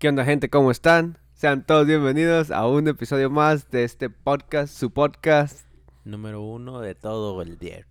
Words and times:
¿Qué 0.00 0.08
onda 0.08 0.24
gente? 0.24 0.48
¿Cómo 0.48 0.70
están? 0.70 1.18
Sean 1.34 1.62
todos 1.64 1.86
bienvenidos 1.86 2.50
a 2.50 2.66
un 2.66 2.88
episodio 2.88 3.28
más 3.30 3.70
de 3.70 3.84
este 3.84 4.08
podcast, 4.10 4.74
su 4.74 4.90
podcast. 4.90 5.66
Número 6.04 6.40
uno 6.40 6.80
de 6.80 6.94
todo 6.94 7.40
el 7.42 7.58
día. 7.58 7.86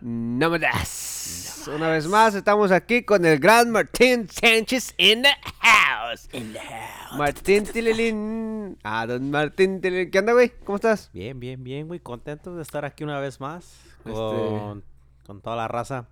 No 0.00 0.50
me 0.50 0.60
das. 0.60 1.68
Una 1.74 1.88
vez 1.90 2.06
más 2.06 2.34
estamos 2.36 2.70
aquí 2.70 3.02
con 3.02 3.24
el 3.26 3.40
gran 3.40 3.70
Martín 3.72 4.28
Sánchez 4.30 4.94
in 4.98 5.22
the 5.22 5.34
house. 5.60 6.28
In 6.32 6.52
the 6.52 6.60
house. 6.60 7.18
Martín 7.18 7.64
Tililín. 7.64 8.78
Ah, 8.84 9.04
don 9.06 9.28
Martín 9.30 9.80
Tililín. 9.80 10.12
¿Qué 10.12 10.20
onda, 10.20 10.34
güey? 10.34 10.50
¿Cómo 10.64 10.76
estás? 10.76 11.10
Bien, 11.12 11.40
bien, 11.40 11.64
bien, 11.64 11.88
güey. 11.88 11.98
Contento 11.98 12.54
de 12.54 12.62
estar 12.62 12.84
aquí 12.84 13.02
una 13.02 13.18
vez 13.18 13.40
más 13.40 13.80
Este- 13.98 14.12
con, 14.12 14.84
con 15.26 15.40
toda 15.42 15.56
la 15.56 15.66
raza 15.66 16.06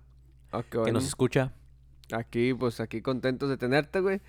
Ah, 0.51 0.63
que 0.69 0.77
bueno. 0.77 0.93
nos 0.99 1.07
escucha. 1.07 1.53
Aquí, 2.11 2.53
pues 2.53 2.81
aquí 2.81 3.01
contentos 3.01 3.49
de 3.49 3.55
tenerte, 3.57 4.01
güey. 4.01 4.21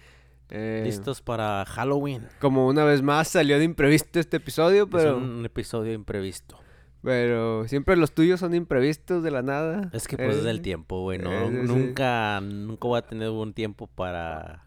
Eh, 0.51 0.83
Listos 0.85 1.21
para 1.23 1.65
Halloween. 1.67 2.27
Como 2.41 2.67
una 2.69 2.85
vez 2.85 3.02
más 3.02 3.29
salió 3.29 3.59
de 3.59 3.65
imprevisto 3.65 4.19
este 4.19 4.39
episodio, 4.39 4.89
pero, 4.89 5.11
Es 5.11 5.23
un 5.23 5.45
episodio 5.45 5.93
imprevisto. 5.93 6.59
pero 7.02 7.69
siempre 7.69 7.97
los 7.97 8.12
tuyos 8.15 8.41
son 8.41 8.55
imprevistos 8.55 9.23
de 9.23 9.30
la 9.30 9.42
nada. 9.42 9.91
Es 9.92 10.09
que 10.09 10.16
pues 10.16 10.37
es 10.37 10.42
Eh, 10.42 10.47
del 10.47 10.62
tiempo, 10.62 11.03
güey. 11.03 11.19
No, 11.19 11.30
eh, 11.33 11.48
sí. 11.51 11.66
nunca, 11.66 12.41
nunca 12.41 12.89
voy 12.89 12.98
a 12.98 13.03
tener 13.03 13.30
un 13.30 13.53
tiempo 13.53 13.87
para 13.87 14.65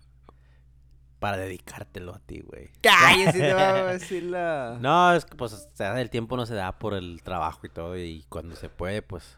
para 1.20 1.38
dedicártelo 1.38 2.16
a 2.16 2.20
ti, 2.20 2.42
güey. 2.42 2.72
Cállese, 2.82 3.38
te 3.40 3.54
va 3.54 3.76
a 3.76 3.94
decir 3.94 4.24
la... 4.24 4.80
No, 4.82 5.14
es 5.14 5.24
que 5.24 5.36
pues 5.36 5.54
o 5.54 5.58
sea, 5.76 6.02
el 6.02 6.10
tiempo 6.10 6.36
no 6.36 6.48
se 6.48 6.56
da 6.56 6.80
por 6.80 6.96
el 6.96 7.22
trabajo 7.22 7.60
y 7.68 7.70
todo 7.70 7.96
y 7.96 8.26
cuando 8.28 8.56
se 8.56 8.70
puede, 8.70 9.04
pues 9.04 9.38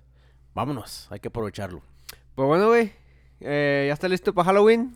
vámonos, 0.53 1.07
hay 1.11 1.19
que 1.19 1.27
aprovecharlo. 1.27 1.81
Pues 2.35 2.47
bueno, 2.47 2.67
güey. 2.69 2.93
eh, 3.41 3.83
¿Ya 3.87 3.93
está 3.93 4.07
listo 4.07 4.33
para 4.33 4.45
Halloween? 4.45 4.95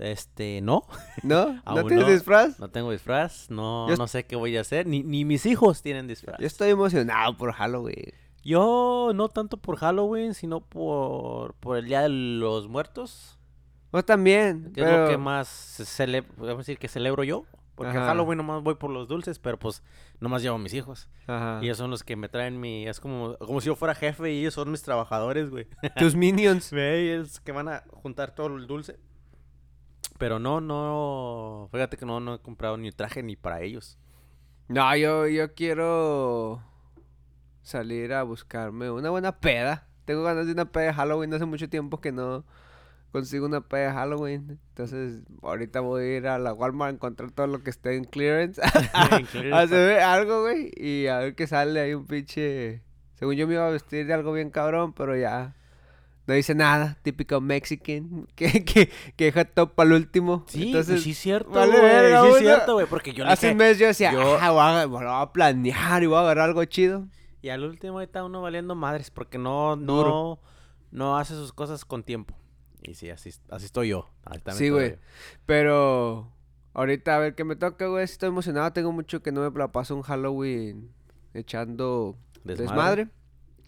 Este, 0.00 0.60
no, 0.62 0.86
¿No? 1.22 1.60
¿No 1.66 1.84
tienes 1.84 2.06
no. 2.06 2.12
disfraz? 2.12 2.58
no 2.58 2.70
tengo 2.70 2.90
disfraz, 2.90 3.50
no, 3.50 3.88
Yo 3.88 3.96
no 3.96 4.08
sé 4.08 4.24
qué 4.24 4.34
voy 4.34 4.56
a 4.56 4.62
hacer, 4.62 4.86
ni, 4.86 5.02
ni 5.02 5.24
mis 5.24 5.46
hijos 5.46 5.82
tienen 5.82 6.06
disfraz. 6.06 6.38
Yo 6.40 6.46
estoy 6.46 6.70
emocionado 6.70 7.36
por 7.36 7.52
Halloween. 7.52 8.12
Yo 8.42 9.12
no 9.14 9.28
tanto 9.28 9.58
por 9.58 9.76
Halloween, 9.76 10.32
sino 10.32 10.60
por, 10.60 11.54
por 11.54 11.76
el 11.76 11.84
Día 11.84 12.02
de 12.02 12.08
los 12.08 12.68
Muertos, 12.68 13.38
Vos 13.92 14.04
también. 14.04 14.72
que 14.72 14.80
es 14.80 14.86
pero... 14.86 15.04
lo 15.04 15.10
que 15.10 15.18
más 15.18 15.48
cele 15.48 16.22
podemos 16.22 16.66
decir 16.66 16.78
que 16.78 16.88
celebro 16.88 17.24
yo. 17.24 17.44
Porque 17.74 17.96
Ajá. 17.96 18.08
Halloween 18.08 18.36
nomás 18.36 18.62
voy 18.62 18.74
por 18.74 18.90
los 18.90 19.08
dulces, 19.08 19.38
pero 19.38 19.58
pues 19.58 19.82
nomás 20.20 20.42
llevo 20.42 20.56
a 20.56 20.58
mis 20.58 20.74
hijos. 20.74 21.08
Ajá. 21.26 21.60
Y 21.62 21.64
ellos 21.64 21.78
son 21.78 21.90
los 21.90 22.04
que 22.04 22.14
me 22.14 22.28
traen 22.28 22.60
mi... 22.60 22.86
Es 22.86 23.00
como, 23.00 23.38
como 23.38 23.62
si 23.62 23.68
yo 23.68 23.74
fuera 23.74 23.94
jefe 23.94 24.32
y 24.32 24.40
ellos 24.40 24.52
son 24.52 24.70
mis 24.70 24.82
trabajadores, 24.82 25.48
güey. 25.48 25.66
Tus 25.96 26.14
minions. 26.16 26.70
Ve, 26.72 27.16
es 27.16 27.40
que 27.40 27.52
van 27.52 27.68
a 27.68 27.84
juntar 27.90 28.34
todo 28.34 28.48
el 28.54 28.66
dulce. 28.66 29.00
Pero 30.20 30.38
no, 30.38 30.60
no... 30.60 31.70
Fíjate 31.72 31.96
que 31.96 32.04
no, 32.04 32.20
no 32.20 32.34
he 32.34 32.38
comprado 32.40 32.76
ni 32.76 32.92
traje 32.92 33.22
ni 33.22 33.36
para 33.36 33.62
ellos. 33.62 33.98
No, 34.68 34.94
yo, 34.94 35.26
yo 35.26 35.54
quiero 35.54 36.62
salir 37.62 38.12
a 38.12 38.22
buscarme 38.22 38.90
una 38.90 39.08
buena 39.08 39.40
peda. 39.40 39.88
Tengo 40.04 40.22
ganas 40.22 40.44
de 40.44 40.52
una 40.52 40.70
peda 40.70 40.84
de 40.84 40.92
Halloween. 40.92 41.32
Hace 41.32 41.46
mucho 41.46 41.70
tiempo 41.70 42.02
que 42.02 42.12
no 42.12 42.44
consigo 43.12 43.46
una 43.46 43.62
peda 43.62 43.86
de 43.86 43.92
Halloween. 43.94 44.60
Entonces, 44.68 45.22
ahorita 45.40 45.80
voy 45.80 46.02
a 46.02 46.16
ir 46.18 46.28
a 46.28 46.38
la 46.38 46.52
Walmart 46.52 46.92
a 46.92 46.94
encontrar 46.96 47.30
todo 47.30 47.46
lo 47.46 47.62
que 47.62 47.70
esté 47.70 47.96
en 47.96 48.04
clearance. 48.04 48.60
A 48.92 49.60
hacer 49.60 50.00
algo, 50.00 50.42
güey. 50.42 50.70
Y 50.76 51.06
a 51.06 51.20
ver 51.20 51.34
qué 51.34 51.46
sale 51.46 51.80
ahí 51.80 51.94
un 51.94 52.06
pinche... 52.06 52.82
Según 53.14 53.36
yo 53.36 53.48
me 53.48 53.54
iba 53.54 53.66
a 53.66 53.70
vestir 53.70 54.06
de 54.06 54.12
algo 54.12 54.34
bien 54.34 54.50
cabrón, 54.50 54.92
pero 54.92 55.16
ya... 55.16 55.54
No 56.26 56.34
dice 56.34 56.54
nada, 56.54 56.96
típico 57.02 57.40
mexican, 57.40 58.26
que, 58.36 58.64
que, 58.64 58.90
que 59.16 59.24
deja 59.24 59.44
todo 59.44 59.72
para 59.74 59.88
el 59.90 59.96
último. 59.96 60.44
Sí, 60.46 60.66
Entonces, 60.66 60.94
pues 60.94 61.02
sí 61.04 61.10
es 61.10 61.18
cierto, 61.18 61.50
güey. 61.50 61.70
sí 61.72 62.28
es 62.34 62.38
cierto, 62.38 62.74
güey. 62.74 62.86
Porque 62.86 63.12
yo 63.12 63.24
le 63.24 63.30
Hace 63.32 63.46
dije... 63.48 63.52
un 63.52 63.58
mes 63.58 63.78
yo 63.78 63.86
decía, 63.86 64.12
yo- 64.12 64.38
ah, 64.40 64.50
voy 64.50 64.60
a, 64.62 64.86
voy 64.86 65.04
a 65.08 65.32
planear 65.32 66.02
y 66.02 66.06
voy 66.06 66.16
a 66.18 66.20
agarrar 66.20 66.48
algo 66.50 66.64
chido. 66.66 67.06
Y 67.42 67.48
al 67.48 67.64
último 67.64 67.98
ahí 67.98 68.04
está 68.04 68.22
uno 68.22 68.42
valiendo 68.42 68.74
madres 68.74 69.10
porque 69.10 69.38
no, 69.38 69.74
no, 69.74 69.92
Duro. 69.96 70.40
no 70.90 71.16
hace 71.18 71.34
sus 71.34 71.52
cosas 71.52 71.84
con 71.84 72.02
tiempo. 72.04 72.36
Y 72.82 72.94
sí, 72.94 73.10
así, 73.10 73.30
así 73.50 73.64
estoy 73.66 73.88
yo. 73.88 74.08
Sí, 74.52 74.68
güey. 74.68 74.96
Pero 75.46 76.32
ahorita 76.74 77.16
a 77.16 77.18
ver 77.18 77.34
qué 77.34 77.44
me 77.44 77.56
toca, 77.56 77.86
güey. 77.86 78.04
Estoy 78.04 78.28
emocionado. 78.28 78.72
Tengo 78.72 78.92
mucho 78.92 79.22
que 79.22 79.32
no 79.32 79.50
me 79.50 79.58
la 79.58 79.72
paso 79.72 79.96
un 79.96 80.02
Halloween 80.02 80.90
echando 81.34 82.16
Desmadre. 82.44 82.62
desmadre. 82.66 83.08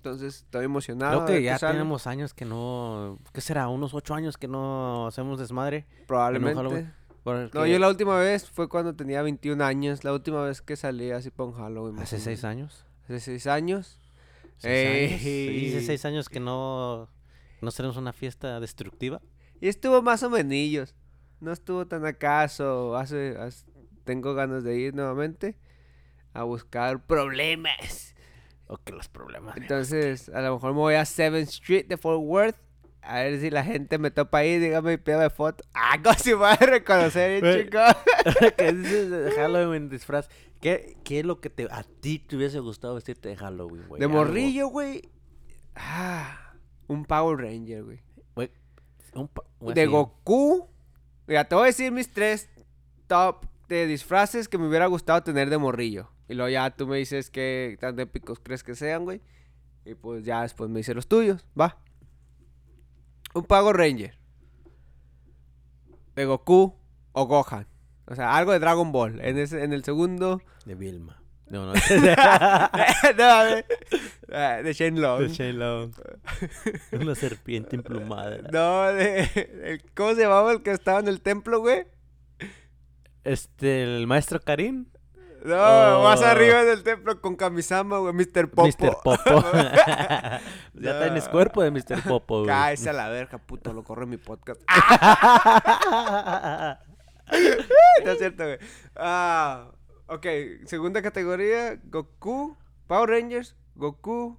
Entonces 0.04 0.38
estoy 0.38 0.64
emocionado. 0.64 1.24
Creo 1.26 1.38
que 1.38 1.44
ya 1.44 1.60
tenemos 1.60 2.08
años 2.08 2.34
que 2.34 2.44
no... 2.44 3.20
¿Qué 3.32 3.40
será? 3.40 3.68
Unos 3.68 3.94
ocho 3.94 4.14
años 4.14 4.36
que 4.36 4.48
no 4.48 5.06
hacemos 5.06 5.38
desmadre. 5.38 5.86
Probablemente. 6.08 6.88
No, 7.54 7.66
yo 7.66 7.78
la 7.78 7.88
última 7.88 8.18
vez 8.18 8.50
fue 8.50 8.68
cuando 8.68 8.96
tenía 8.96 9.22
21 9.22 9.62
años. 9.64 10.02
La 10.02 10.12
última 10.12 10.42
vez 10.42 10.60
que 10.60 10.74
salí 10.74 11.12
así 11.12 11.30
para 11.30 11.50
un 11.50 11.54
Halloween. 11.54 12.00
Hace 12.00 12.18
seis 12.18 12.42
años. 12.42 12.84
Hace 13.04 13.20
seis 13.20 13.46
años. 13.46 14.00
Seis 14.56 15.12
años. 15.12 15.22
Hice 15.22 15.82
seis 15.82 16.04
años 16.04 16.28
que 16.28 16.40
no... 16.40 17.08
No 17.60 17.70
tenemos 17.70 17.96
una 17.96 18.12
fiesta 18.12 18.58
destructiva. 18.58 19.20
Y 19.60 19.68
estuvo 19.68 20.02
más 20.02 20.24
o 20.24 20.30
menos. 20.30 20.96
No 21.38 21.52
estuvo 21.52 21.86
tan 21.86 22.04
acaso. 22.06 22.96
Hace, 22.96 23.36
hace- 23.38 23.66
tengo 24.02 24.34
ganas 24.34 24.64
de 24.64 24.76
ir 24.78 24.96
nuevamente 24.96 25.56
a 26.34 26.42
buscar 26.42 27.06
problemas. 27.06 28.11
O 28.72 28.78
que 28.78 28.92
los 28.92 29.08
problemas... 29.08 29.56
Entonces, 29.56 30.28
a 30.30 30.40
lo 30.40 30.54
mejor 30.54 30.72
me 30.72 30.78
voy 30.78 30.94
a 30.94 31.02
7th 31.02 31.36
Street 31.48 31.86
de 31.88 31.96
Fort 31.98 32.20
Worth. 32.22 32.56
A 33.02 33.16
ver 33.16 33.40
si 33.40 33.50
la 33.50 33.64
gente 33.64 33.98
me 33.98 34.10
topa 34.10 34.38
ahí, 34.38 34.58
dígame 34.58 34.94
y 34.94 34.96
pídame 34.96 35.28
foto. 35.28 35.62
Ah, 35.74 35.98
como 36.02 36.14
si 36.18 36.30
me 36.30 36.36
va 36.36 36.52
a 36.52 36.56
reconocer, 36.56 37.40
Güey. 37.40 37.64
chico. 37.64 37.78
¿Qué 38.56 38.72
de 38.72 39.32
Halloween 39.32 39.90
disfraz? 39.90 40.28
¿Qué, 40.60 40.96
¿Qué 41.04 41.20
es 41.20 41.26
lo 41.26 41.40
que 41.40 41.50
te, 41.50 41.64
a 41.70 41.82
ti 41.82 42.18
te 42.20 42.36
hubiese 42.36 42.60
gustado 42.60 42.94
vestirte 42.94 43.28
de 43.28 43.36
Halloween, 43.36 43.86
güey? 43.88 43.98
De 44.00 44.06
Algo. 44.06 44.18
morrillo, 44.18 44.68
güey. 44.68 45.10
Ah, 45.74 46.54
un 46.86 47.04
Power 47.04 47.38
Ranger, 47.38 47.82
güey. 47.82 48.00
De. 49.74 49.86
Goku. 49.86 50.68
Mira, 51.26 51.44
te 51.44 51.54
voy 51.54 51.64
a 51.64 51.66
decir 51.66 51.92
mis 51.92 52.10
tres 52.10 52.48
top 53.06 53.44
de 53.68 53.86
disfraces 53.86 54.48
que 54.48 54.58
me 54.58 54.66
hubiera 54.68 54.86
gustado 54.86 55.22
tener 55.22 55.50
de 55.50 55.58
morrillo. 55.58 56.10
Y 56.32 56.34
luego 56.34 56.48
ya 56.48 56.70
tú 56.70 56.86
me 56.86 56.96
dices 56.96 57.28
qué 57.28 57.76
tan 57.78 58.00
épicos 58.00 58.40
crees 58.42 58.64
que 58.64 58.74
sean, 58.74 59.04
güey. 59.04 59.20
Y 59.84 59.94
pues 59.94 60.24
ya 60.24 60.40
después 60.40 60.70
me 60.70 60.78
dices 60.78 60.94
los 60.94 61.06
tuyos. 61.06 61.44
Va. 61.60 61.76
Un 63.34 63.44
Power 63.44 63.76
Ranger. 63.76 64.18
De 66.16 66.24
Goku 66.24 66.74
o 67.12 67.26
Gohan. 67.26 67.66
O 68.06 68.14
sea, 68.14 68.34
algo 68.34 68.52
de 68.52 68.60
Dragon 68.60 68.92
Ball. 68.92 69.20
En, 69.20 69.36
ese, 69.36 69.62
en 69.62 69.74
el 69.74 69.84
segundo. 69.84 70.40
De 70.64 70.74
Vilma. 70.74 71.22
No, 71.50 71.66
no. 71.66 71.74
no. 73.18 73.62
Ah, 74.32 74.62
De 74.64 74.72
Shane 74.72 74.98
Long. 74.98 75.38
Long. 75.38 75.92
Una 76.92 77.14
serpiente 77.14 77.76
emplumada. 77.76 78.38
No, 78.50 78.84
de. 78.94 79.82
¿Cómo 79.94 80.14
se 80.14 80.22
llamaba 80.22 80.52
el 80.52 80.62
que 80.62 80.70
estaba 80.70 81.00
en 81.00 81.08
el 81.08 81.20
templo, 81.20 81.60
güey? 81.60 81.84
Este, 83.22 83.82
el 83.82 84.06
maestro 84.06 84.40
Karim. 84.40 84.86
No, 85.44 86.00
Oh. 86.00 86.04
más 86.04 86.22
arriba 86.22 86.62
del 86.64 86.82
templo 86.84 87.20
con 87.20 87.34
Kamisama, 87.36 87.98
güey, 87.98 88.12
Mr. 88.14 88.48
Popo. 88.50 88.66
Mr. 88.66 88.96
Popo. 89.02 89.16
ya 90.74 90.74
No. 90.74 91.00
tienes 91.00 91.28
cuerpo 91.28 91.62
de 91.62 91.70
Mr. 91.72 92.02
Popo, 92.06 92.36
güey. 92.38 92.46
Cállese 92.46 92.90
a 92.90 92.92
la 92.92 93.08
verga, 93.08 93.38
puto, 93.38 93.72
lo 93.72 93.82
corre 93.82 94.06
mi 94.06 94.16
podcast. 94.18 94.60
no 98.04 98.10
es 98.10 98.18
cierto, 98.18 98.44
güey. 98.44 98.58
Ah, 98.96 99.70
ok, 100.06 100.26
segunda 100.66 101.02
categoría, 101.02 101.78
Goku, 101.84 102.56
Power 102.86 103.10
Rangers, 103.10 103.56
Goku. 103.74 104.38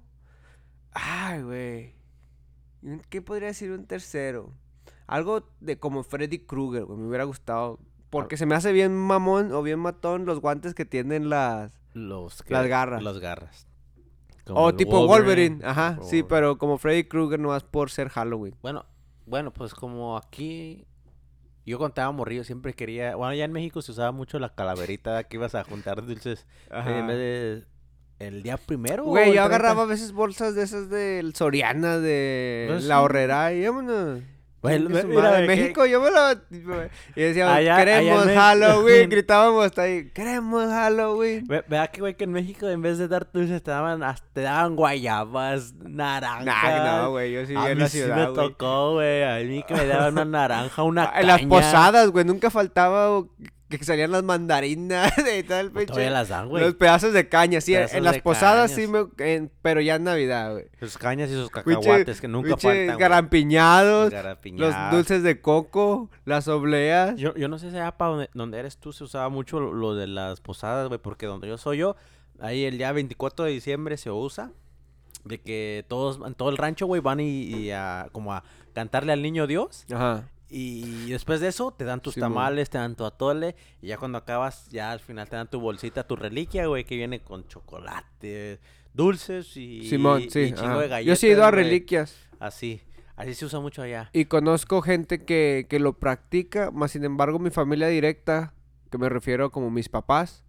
Ay, 0.92 1.42
güey. 1.42 1.94
¿Y 2.82 2.98
¿Qué 3.10 3.22
podría 3.22 3.48
decir 3.48 3.70
un 3.72 3.86
tercero? 3.86 4.52
Algo 5.06 5.50
de 5.60 5.78
como 5.78 6.02
Freddy 6.02 6.38
Krueger, 6.46 6.84
güey, 6.84 6.98
me 6.98 7.08
hubiera 7.08 7.24
gustado. 7.24 7.78
Porque 8.14 8.36
se 8.36 8.46
me 8.46 8.54
hace 8.54 8.72
bien 8.72 8.94
mamón 8.96 9.52
o 9.52 9.62
bien 9.62 9.78
matón 9.80 10.24
los 10.24 10.40
guantes 10.40 10.72
que 10.74 10.84
tienen 10.84 11.28
las... 11.28 11.72
Los 11.94 12.42
Las 12.48 12.66
garras. 12.66 13.02
Las 13.02 13.18
garras. 13.18 13.66
O 14.46 14.54
Como 14.54 14.74
tipo 14.76 15.06
Wolverine, 15.06 15.64
ajá, 15.64 15.94
sí, 15.94 15.98
Wolverine. 16.00 16.24
pero 16.28 16.58
como 16.58 16.78
Freddy 16.78 17.04
Krueger 17.04 17.40
no 17.40 17.56
es 17.56 17.62
por 17.64 17.90
ser 17.90 18.08
Halloween. 18.10 18.54
Bueno, 18.62 18.84
bueno, 19.26 19.52
pues 19.52 19.74
como 19.74 20.16
aquí 20.16 20.86
yo 21.66 21.78
contaba 21.78 22.12
morrillo, 22.12 22.44
siempre 22.44 22.74
quería, 22.74 23.16
bueno, 23.16 23.32
ya 23.34 23.44
en 23.46 23.52
México 23.52 23.80
se 23.82 23.92
usaba 23.92 24.12
mucho 24.12 24.38
la 24.38 24.54
calaverita 24.54 25.24
que 25.28 25.36
ibas 25.36 25.54
a 25.54 25.64
juntar 25.64 26.04
dulces 26.04 26.46
Ajá. 26.70 26.98
en 26.98 27.06
vez 27.06 27.16
de 27.16 27.64
el 28.26 28.42
día 28.42 28.56
primero. 28.58 29.04
Güey, 29.04 29.26
yo 29.28 29.32
30. 29.32 29.44
agarraba 29.44 29.82
a 29.82 29.86
veces 29.86 30.12
bolsas 30.12 30.54
de 30.54 30.62
esas 30.62 30.88
del 30.90 31.34
Soriana, 31.34 31.98
de 31.98 32.66
Pues 32.68 32.84
la 32.84 32.98
sí. 32.98 33.02
horrera 33.02 33.52
y 33.54 33.64
vámonos. 33.66 34.20
Mira, 34.64 35.20
madre, 35.22 35.38
en 35.44 35.50
que- 35.50 35.56
México 35.56 35.86
yo 35.86 36.00
me 36.00 36.10
lo... 36.10 36.32
Y 37.14 37.20
decíamos, 37.20 37.54
Allá- 37.54 37.76
allá 37.76 37.78
en 37.80 37.84
queremos 38.00 38.24
México". 38.26 38.40
Halloween. 38.40 39.10
Gritábamos 39.10 39.66
hasta 39.66 39.82
ahí, 39.82 40.10
queremos 40.10 40.64
Halloween. 40.70 41.46
Ve- 41.46 41.64
Vea 41.68 41.86
que, 41.88 42.00
güey, 42.00 42.14
que 42.16 42.24
en 42.24 42.32
México 42.32 42.68
en 42.68 42.80
vez 42.82 42.98
de 42.98 43.08
dar 43.08 43.30
dulces 43.32 43.62
te 43.62 43.70
daban, 43.70 44.02
te 44.32 44.40
daban 44.40 44.74
guayabas, 44.76 45.74
naranjas. 45.74 46.46
Nah, 46.46 47.02
no, 47.02 47.10
güey, 47.10 47.32
yo 47.32 47.44
sí 47.46 47.54
A 47.56 47.70
en 47.70 47.76
mí 47.76 47.82
la 47.82 47.88
sí 47.88 47.98
ciudad, 47.98 48.16
me 48.16 48.24
güey. 48.30 48.34
tocó, 48.48 48.92
güey. 48.94 49.22
A 49.22 49.36
mí 49.46 49.62
que 49.68 49.74
me 49.74 49.86
daban 49.86 50.14
una 50.14 50.24
naranja, 50.24 50.82
una 50.82 51.12
En 51.16 51.26
las 51.26 51.42
posadas, 51.42 52.08
güey, 52.10 52.24
nunca 52.24 52.50
faltaba 52.50 53.22
que 53.68 53.82
salían 53.82 54.12
las 54.12 54.22
mandarinas 54.22 55.12
y 55.38 55.42
todo 55.42 55.58
el 55.60 55.70
Pues 55.72 55.86
Todavía 55.86 56.10
las 56.10 56.28
dan, 56.28 56.48
güey. 56.48 56.62
Los 56.62 56.74
pedazos 56.74 57.12
de 57.12 57.28
caña, 57.28 57.60
sí, 57.60 57.72
Pedazos 57.72 57.96
en 57.96 58.04
las 58.04 58.18
posadas 58.22 58.70
sí 58.70 58.86
me... 58.86 59.06
en- 59.18 59.50
pero 59.62 59.80
ya 59.80 59.96
en 59.96 60.04
Navidad, 60.04 60.52
güey. 60.52 60.66
Sus 60.80 60.96
cañas 60.98 61.30
y 61.30 61.34
sus 61.34 61.50
cacahuates 61.50 62.20
que 62.20 62.28
nunca 62.28 62.50
faltan. 62.68 62.86
güey. 62.86 62.98
garampiñados, 62.98 64.12
los 64.52 64.74
dulces 64.92 65.22
de 65.22 65.40
coco, 65.40 66.10
las 66.24 66.46
obleas. 66.48 67.16
Yo, 67.16 67.34
yo 67.34 67.48
no 67.48 67.58
sé 67.58 67.70
si 67.70 67.76
allá 67.76 67.92
para 67.96 68.10
donde, 68.12 68.30
donde 68.34 68.58
eres 68.58 68.76
tú 68.78 68.92
se 68.92 69.04
usaba 69.04 69.28
mucho 69.28 69.58
lo, 69.60 69.72
lo 69.72 69.94
de 69.94 70.06
las 70.06 70.40
posadas, 70.40 70.88
güey, 70.88 71.00
porque 71.00 71.26
donde 71.26 71.48
yo 71.48 71.58
soy 71.58 71.78
yo, 71.78 71.96
ahí 72.40 72.64
el 72.64 72.78
día 72.78 72.92
24 72.92 73.44
de 73.46 73.50
diciembre 73.52 73.96
se 73.96 74.10
usa 74.10 74.52
de 75.24 75.40
que 75.40 75.84
todos, 75.88 76.20
en 76.26 76.34
todo 76.34 76.50
el 76.50 76.58
rancho, 76.58 76.86
güey, 76.86 77.00
van 77.00 77.18
y, 77.20 77.44
y 77.44 77.70
a, 77.70 78.08
como 78.12 78.34
a 78.34 78.44
cantarle 78.74 79.12
al 79.12 79.22
niño 79.22 79.46
Dios. 79.46 79.86
Ajá. 79.90 80.28
Y 80.56 81.10
después 81.10 81.40
de 81.40 81.48
eso 81.48 81.72
te 81.72 81.82
dan 81.84 82.00
tus 82.00 82.14
tamales, 82.14 82.70
te 82.70 82.78
dan 82.78 82.94
tu 82.94 83.04
atole. 83.04 83.56
Y 83.82 83.88
ya 83.88 83.98
cuando 83.98 84.18
acabas, 84.18 84.68
ya 84.70 84.92
al 84.92 85.00
final 85.00 85.28
te 85.28 85.34
dan 85.34 85.50
tu 85.50 85.58
bolsita, 85.58 86.06
tu 86.06 86.14
reliquia, 86.14 86.66
güey, 86.66 86.84
que 86.84 86.94
viene 86.94 87.18
con 87.24 87.48
chocolate, 87.48 88.60
dulces 88.92 89.56
y, 89.56 89.88
Simón, 89.88 90.22
y 90.22 90.28
chingo 90.28 90.78
de 90.78 90.86
galletas. 90.86 91.06
Yo 91.06 91.16
sí 91.16 91.26
he 91.26 91.30
ido 91.30 91.44
a 91.44 91.50
güey. 91.50 91.64
reliquias. 91.64 92.16
Así, 92.38 92.80
así 93.16 93.34
se 93.34 93.46
usa 93.46 93.58
mucho 93.58 93.82
allá. 93.82 94.10
Y 94.12 94.26
conozco 94.26 94.80
gente 94.80 95.24
que, 95.24 95.66
que 95.68 95.80
lo 95.80 95.98
practica, 95.98 96.70
más 96.70 96.92
sin 96.92 97.04
embargo 97.04 97.40
mi 97.40 97.50
familia 97.50 97.88
directa, 97.88 98.54
que 98.92 98.98
me 98.98 99.08
refiero 99.08 99.50
como 99.50 99.72
mis 99.72 99.88
papás, 99.88 100.44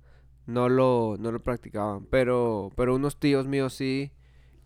no 0.46 0.70
lo, 0.70 1.16
no 1.18 1.32
lo 1.32 1.42
practicaban. 1.42 2.06
Pero, 2.12 2.72
pero 2.76 2.94
unos 2.94 3.20
tíos 3.20 3.48
míos 3.48 3.74
sí. 3.74 4.12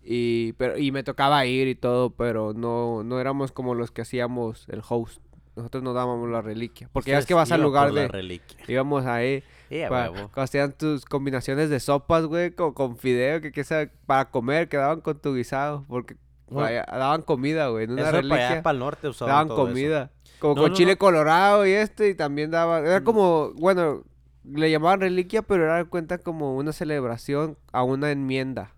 Y, 0.02 0.52
pero, 0.54 0.78
y 0.78 0.92
me 0.92 1.04
tocaba 1.04 1.46
ir 1.46 1.70
y 1.70 1.76
todo, 1.76 2.10
pero 2.10 2.52
no, 2.54 3.06
no 3.06 3.22
éramos 3.22 3.54
como 3.54 3.74
los 3.74 3.92
que 3.92 4.02
hacíamos 4.02 4.68
el 4.68 4.82
host. 4.86 5.22
Nosotros 5.60 5.84
no 5.84 5.94
dábamos 5.94 6.30
la 6.30 6.42
reliquia. 6.42 6.90
Porque 6.92 7.12
ya 7.12 7.20
es 7.20 7.26
que 7.26 7.34
vas 7.34 7.52
al 7.52 7.62
lugar 7.62 7.92
de... 7.94 8.08
reliquia. 8.08 8.58
Íbamos 8.68 9.06
ahí 9.06 9.44
Eh, 9.70 9.86
para, 9.88 10.10
cuando 10.10 10.42
hacían 10.42 10.72
tus 10.74 11.06
combinaciones 11.06 11.70
de 11.70 11.80
sopas, 11.80 12.26
güey, 12.26 12.52
con, 12.52 12.74
con 12.74 12.98
fideo, 12.98 13.40
que, 13.42 13.52
que 13.52 13.64
sea 13.64 13.90
para 14.08 14.30
comer, 14.32 14.68
que 14.68 14.78
daban 14.78 15.02
con 15.02 15.20
tu 15.20 15.36
guisado. 15.36 15.86
Porque 15.88 16.16
Bueno. 16.48 16.84
daban 16.92 17.22
comida, 17.22 17.68
güey. 17.68 17.84
En 17.86 17.92
una 17.92 18.02
Eso 18.02 18.12
para 18.12 18.20
allá, 18.26 18.36
reliquia 18.36 18.64
para 18.64 18.74
el 18.74 18.80
norte 18.80 19.08
usaban 19.08 19.32
daban 19.34 19.48
todo 19.50 19.58
eso. 19.68 19.68
comida. 19.68 20.12
Como 20.40 20.56
No, 20.56 20.62
con 20.64 20.72
no, 20.72 20.76
chile 20.78 20.94
no. 20.94 20.98
colorado 20.98 21.68
y 21.68 21.72
este, 21.72 22.10
y 22.10 22.16
también 22.16 22.50
daban. 22.50 22.86
Era 22.86 23.02
Mm. 23.02 23.04
como, 23.04 23.52
bueno, 23.56 24.04
le 24.46 24.72
llamaban 24.72 25.02
reliquia, 25.02 25.42
pero 25.44 25.66
era 25.66 25.86
cuenta 25.86 26.18
como 26.18 26.56
una 26.56 26.72
celebración 26.74 27.58
a 27.74 27.84
una 27.84 28.10
enmienda. 28.12 28.74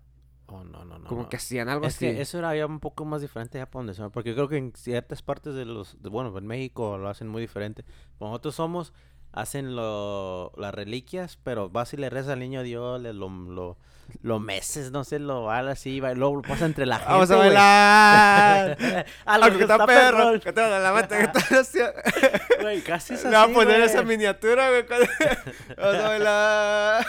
Oh, 0.54 0.64
no, 0.64 0.84
no, 0.84 0.98
no. 0.98 1.06
como 1.08 1.22
no. 1.22 1.28
que 1.30 1.36
hacían 1.36 1.68
algo 1.70 1.86
Es 1.86 1.96
así. 1.96 2.04
que 2.06 2.20
eso 2.20 2.38
era 2.38 2.54
ya 2.54 2.66
un 2.66 2.78
poco 2.80 3.04
más 3.06 3.22
diferente 3.22 3.56
ya 3.58 3.64
para 3.66 3.80
donde 3.80 3.94
son, 3.94 4.10
porque 4.10 4.34
creo 4.34 4.48
que 4.48 4.58
en 4.58 4.72
ciertas 4.76 5.22
partes 5.22 5.54
de 5.54 5.64
los, 5.64 6.02
de- 6.02 6.10
bueno, 6.10 6.36
en 6.36 6.46
México 6.46 6.98
lo 6.98 7.08
hacen 7.08 7.26
muy 7.28 7.40
diferente. 7.40 7.84
Como 8.18 8.30
nosotros 8.32 8.54
somos, 8.56 8.92
hacen 9.32 9.74
lo, 9.74 10.52
las 10.58 10.74
reliquias, 10.74 11.38
pero 11.42 11.70
vas 11.70 11.94
y 11.94 11.96
le 11.96 12.10
rezas 12.10 12.32
al 12.34 12.40
niño 12.40 12.62
Dios, 12.62 13.00
le, 13.00 13.14
lo, 13.14 13.30
lo, 13.30 13.78
lo 14.20 14.40
meses, 14.40 14.90
no 14.92 15.04
sé, 15.04 15.18
lo 15.20 15.44
va 15.44 15.60
así, 15.60 16.00
va, 16.00 16.12
luego 16.12 16.36
lo 16.36 16.42
pasa 16.42 16.66
entre 16.66 16.84
la 16.84 16.96
gente, 16.98 17.12
Vamos 17.12 17.30
a 17.30 17.36
bailar. 17.36 18.76
Algo 19.24 19.44
Algo 19.46 19.56
que 19.56 19.64
está 19.64 19.86
perrón. 19.86 20.38
Que 20.40 20.52
te 20.52 20.60
la 20.68 20.92
mata, 20.92 21.18
que 21.18 21.28
te 21.28 22.62
Güey, 22.62 22.82
casi 22.82 23.14
es 23.14 23.22
Le 23.24 23.30
voy 23.30 23.36
a 23.38 23.42
así, 23.44 23.54
poner 23.54 23.76
güey. 23.78 23.88
esa 23.88 24.02
miniatura, 24.02 24.68
güey. 24.68 24.84
Vamos 25.78 25.94
a 25.96 26.08
bailar. 26.08 27.06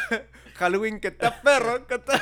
Halloween, 0.64 1.00
que 1.00 1.10
está 1.10 1.42
perro, 1.42 1.86
que 1.88 1.96
está. 1.96 2.22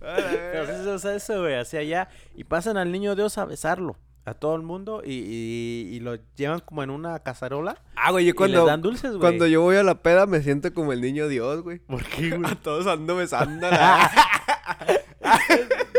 Pero 0.00 0.94
usa 0.94 1.14
eso, 1.14 1.40
güey, 1.40 1.54
hacia 1.54 1.80
allá. 1.80 2.08
Y 2.34 2.44
pasan 2.44 2.76
al 2.76 2.90
niño 2.90 3.14
Dios 3.14 3.38
a 3.38 3.44
besarlo. 3.44 3.96
A 4.24 4.34
todo 4.34 4.54
el 4.54 4.62
mundo. 4.62 5.02
Y, 5.04 5.14
y, 5.14 5.96
y 5.96 6.00
lo 6.00 6.16
llevan 6.36 6.60
como 6.60 6.82
en 6.82 6.90
una 6.90 7.18
cazarola. 7.18 7.82
Ah, 7.96 8.12
güey, 8.12 8.24
yo 8.24 8.28
y 8.28 8.32
les 8.32 8.36
cuando, 8.36 8.66
dan 8.66 8.80
dulces, 8.80 9.10
güey. 9.10 9.20
cuando 9.20 9.46
yo 9.48 9.62
voy 9.62 9.76
a 9.76 9.82
la 9.82 9.96
peda 9.96 10.26
me 10.26 10.40
siento 10.42 10.72
como 10.72 10.92
el 10.92 11.00
niño 11.00 11.26
Dios, 11.28 11.62
güey. 11.62 11.80
¿Por 11.80 12.04
qué, 12.04 12.30
güey? 12.30 12.44
A 12.52 12.54
todos 12.54 12.86
ando 12.86 13.16
besando. 13.16 13.68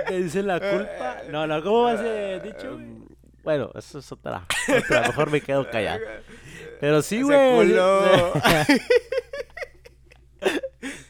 Te 0.08 0.22
dicen 0.22 0.48
la 0.48 0.60
culpa. 0.60 1.18
No, 1.32 1.46
no, 1.48 1.62
¿cómo 1.64 1.84
va 1.84 1.94
ese 1.96 2.40
dicho, 2.40 2.74
güey? 2.76 3.04
Bueno, 3.44 3.72
eso 3.76 4.00
es 4.00 4.10
otra. 4.12 4.48
otra. 4.78 5.02
Mejor 5.02 5.30
me 5.30 5.42
quedo 5.42 5.70
callado. 5.70 6.00
Pero 6.80 7.02
sí, 7.02 7.22
güey. 7.22 7.74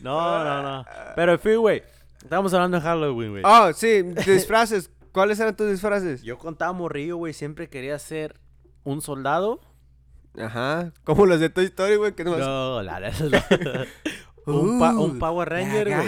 No, 0.03 0.43
no, 0.43 0.61
no. 0.61 0.85
Pero 1.15 1.31
en 1.33 1.39
fin, 1.39 1.57
güey. 1.57 1.81
Estamos 2.21 2.53
hablando 2.53 2.77
de 2.77 2.83
Halloween, 2.83 3.31
güey. 3.31 3.43
Oh, 3.45 3.73
sí, 3.73 4.01
disfraces. 4.03 4.89
¿Cuáles 5.11 5.39
eran 5.39 5.55
tus 5.55 5.69
disfraces? 5.69 6.23
Yo 6.23 6.37
contaba 6.37 6.71
morrillo, 6.73 7.17
güey. 7.17 7.33
Siempre 7.33 7.69
quería 7.69 7.97
ser 7.99 8.39
un 8.83 9.01
soldado. 9.01 9.61
Ajá. 10.39 10.91
Como 11.03 11.25
los 11.25 11.39
de 11.39 11.49
Toy 11.49 11.65
Story, 11.65 11.95
güey, 11.97 12.13
que 12.13 12.23
no 12.23 12.35
No, 12.37 12.81
la 12.81 12.99
no. 12.99 13.07
un, 14.45 14.79
pa- 14.79 14.93
un 14.95 15.19
Power 15.19 15.49
Ranger, 15.49 15.87
güey. 15.89 16.07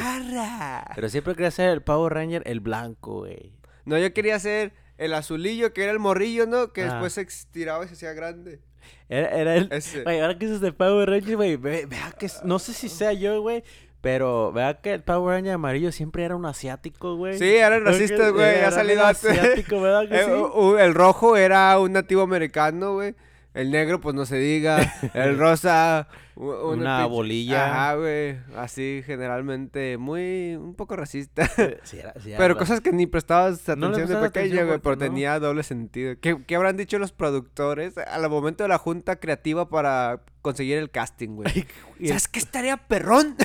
Pero 0.96 1.10
siempre 1.10 1.36
quería 1.36 1.52
ser 1.52 1.70
el 1.70 1.82
Power 1.82 2.14
Ranger, 2.14 2.42
el 2.46 2.60
blanco, 2.60 3.20
güey. 3.20 3.54
No, 3.86 3.98
yo 4.00 4.12
quería 4.14 4.40
ser 4.40 4.74
el 4.98 5.14
azulillo, 5.14 5.74
que 5.74 5.84
era 5.84 5.92
el 5.92 6.00
morrillo, 6.00 6.48
¿no? 6.48 6.74
Que 6.74 6.82
Ah. 6.84 6.86
después 6.94 7.14
se 7.14 7.22
estiraba 7.22 7.86
y 7.86 7.88
se 7.90 7.94
hacía 7.94 8.14
grande. 8.14 8.62
Era, 9.10 9.30
era 9.30 9.56
el. 9.56 9.72
Ese. 9.72 10.04
Güey, 10.04 10.20
ahora 10.20 10.38
que 10.38 10.46
dices 10.48 10.62
de 10.62 10.72
Power 10.72 11.10
Ranger, 11.10 11.36
güey, 11.36 11.56
ve- 11.58 11.86
vea 11.86 12.12
que. 12.18 12.28
No 12.44 12.58
sé 12.60 12.74
si 12.74 12.90
sea 12.90 13.14
yo, 13.14 13.42
güey. 13.42 13.64
Pero 14.06 14.52
vea 14.52 14.76
que 14.76 14.94
el 14.94 15.02
Power 15.02 15.36
Ranger 15.36 15.54
amarillo 15.54 15.92
siempre 15.92 16.24
era 16.26 16.36
un 16.36 16.46
asiático, 16.46 17.16
güey. 17.16 17.40
Sí, 17.40 17.56
eran 17.56 17.84
racistas, 17.84 18.32
güey. 18.34 18.60
era 18.60 18.70
salido 18.70 19.04
asiático, 19.04 19.82
¿verdad 19.82 20.08
que 20.08 20.16
Eh, 20.22 20.26
sí? 20.26 20.76
el 20.80 20.94
rojo 20.94 21.36
era 21.38 21.80
un 21.80 21.94
nativo 21.94 22.22
americano, 22.22 22.94
güey. 22.94 23.16
El 23.56 23.72
negro, 23.72 24.00
pues 24.02 24.14
no 24.14 24.26
se 24.26 24.36
diga. 24.38 24.94
El 25.16 25.38
rosa, 25.40 26.08
Una 26.36 27.06
bolilla. 27.06 27.72
Ajá, 27.72 27.96
güey. 27.96 28.38
Así, 28.56 29.02
generalmente, 29.06 29.98
muy. 29.98 30.56
un 30.56 30.76
poco 30.76 30.96
racista. 30.96 31.48
Sí, 31.84 31.98
era- 32.00 32.14
sí, 32.22 32.30
era 32.30 32.38
Pero 32.38 32.58
cosas 32.58 32.82
que 32.82 32.92
ni 32.92 33.08
prestabas 33.08 33.66
No 33.70 33.88
atención 33.88 33.96
de 33.96 34.06
prestabas 34.06 34.32
pequeño, 34.32 34.66
güey, 34.66 34.80
porque 34.80 34.82
pero 34.84 34.96
no. 34.98 35.00
tenía 35.00 35.40
doble 35.40 35.64
sentido. 35.64 36.16
¿Qué, 36.22 36.38
qué 36.46 36.56
habrán 36.56 36.76
dicho 36.78 37.00
los 37.00 37.12
productores 37.14 37.98
al 37.98 38.30
momento 38.30 38.64
de 38.64 38.68
la 38.70 38.78
junta 38.78 39.16
creativa 39.16 39.70
para 39.70 40.22
conseguir 40.42 40.78
el 40.78 40.92
casting, 40.92 41.30
güey? 41.38 41.66
¿Sabes 42.06 42.28
qué 42.28 42.40
estaría 42.40 42.78
perrón? 42.78 43.36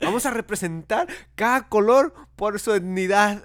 Vamos 0.00 0.26
a 0.26 0.30
representar 0.30 1.06
cada 1.34 1.68
color 1.68 2.14
por 2.36 2.58
su 2.60 2.72
etnidad. 2.72 3.42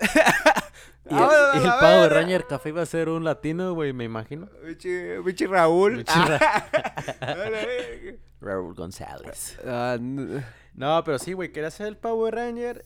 Y 1.09 1.13
el, 1.13 1.19
Vámonos 1.19 1.55
a 1.55 1.57
y 1.59 1.63
el 1.63 1.71
Power. 1.79 2.13
Ranger 2.13 2.45
café 2.47 2.69
iba 2.69 2.81
a 2.81 2.85
ser 2.85 3.09
un 3.09 3.23
latino, 3.23 3.73
güey, 3.73 3.93
me 3.93 4.03
imagino. 4.03 4.49
Bichi, 4.65 4.89
bichi 5.23 5.45
Raúl. 5.45 5.97
Bichi 5.97 6.19
Ra- 6.19 6.37
A 7.21 7.25
la 7.35 7.35
verga. 7.49 8.17
Raúl 8.41 8.73
González. 8.75 9.57
Ah, 9.65 9.97
No, 9.99 11.03
pero 11.03 11.17
sí, 11.19 11.33
güey, 11.33 11.51
quería 11.51 11.71
ser 11.71 11.87
el 11.87 11.97
Power 11.97 12.35
Ranger. 12.35 12.85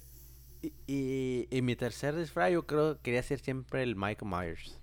Y, 0.61 0.73
y, 0.87 1.47
y 1.49 1.61
mi 1.63 1.75
tercer 1.75 2.15
disfraz, 2.15 2.51
yo 2.51 2.65
creo 2.67 2.95
que 2.97 3.01
quería 3.01 3.23
ser 3.23 3.39
siempre 3.39 3.81
el 3.83 3.95
Michael 3.95 4.29
Myers. 4.31 4.79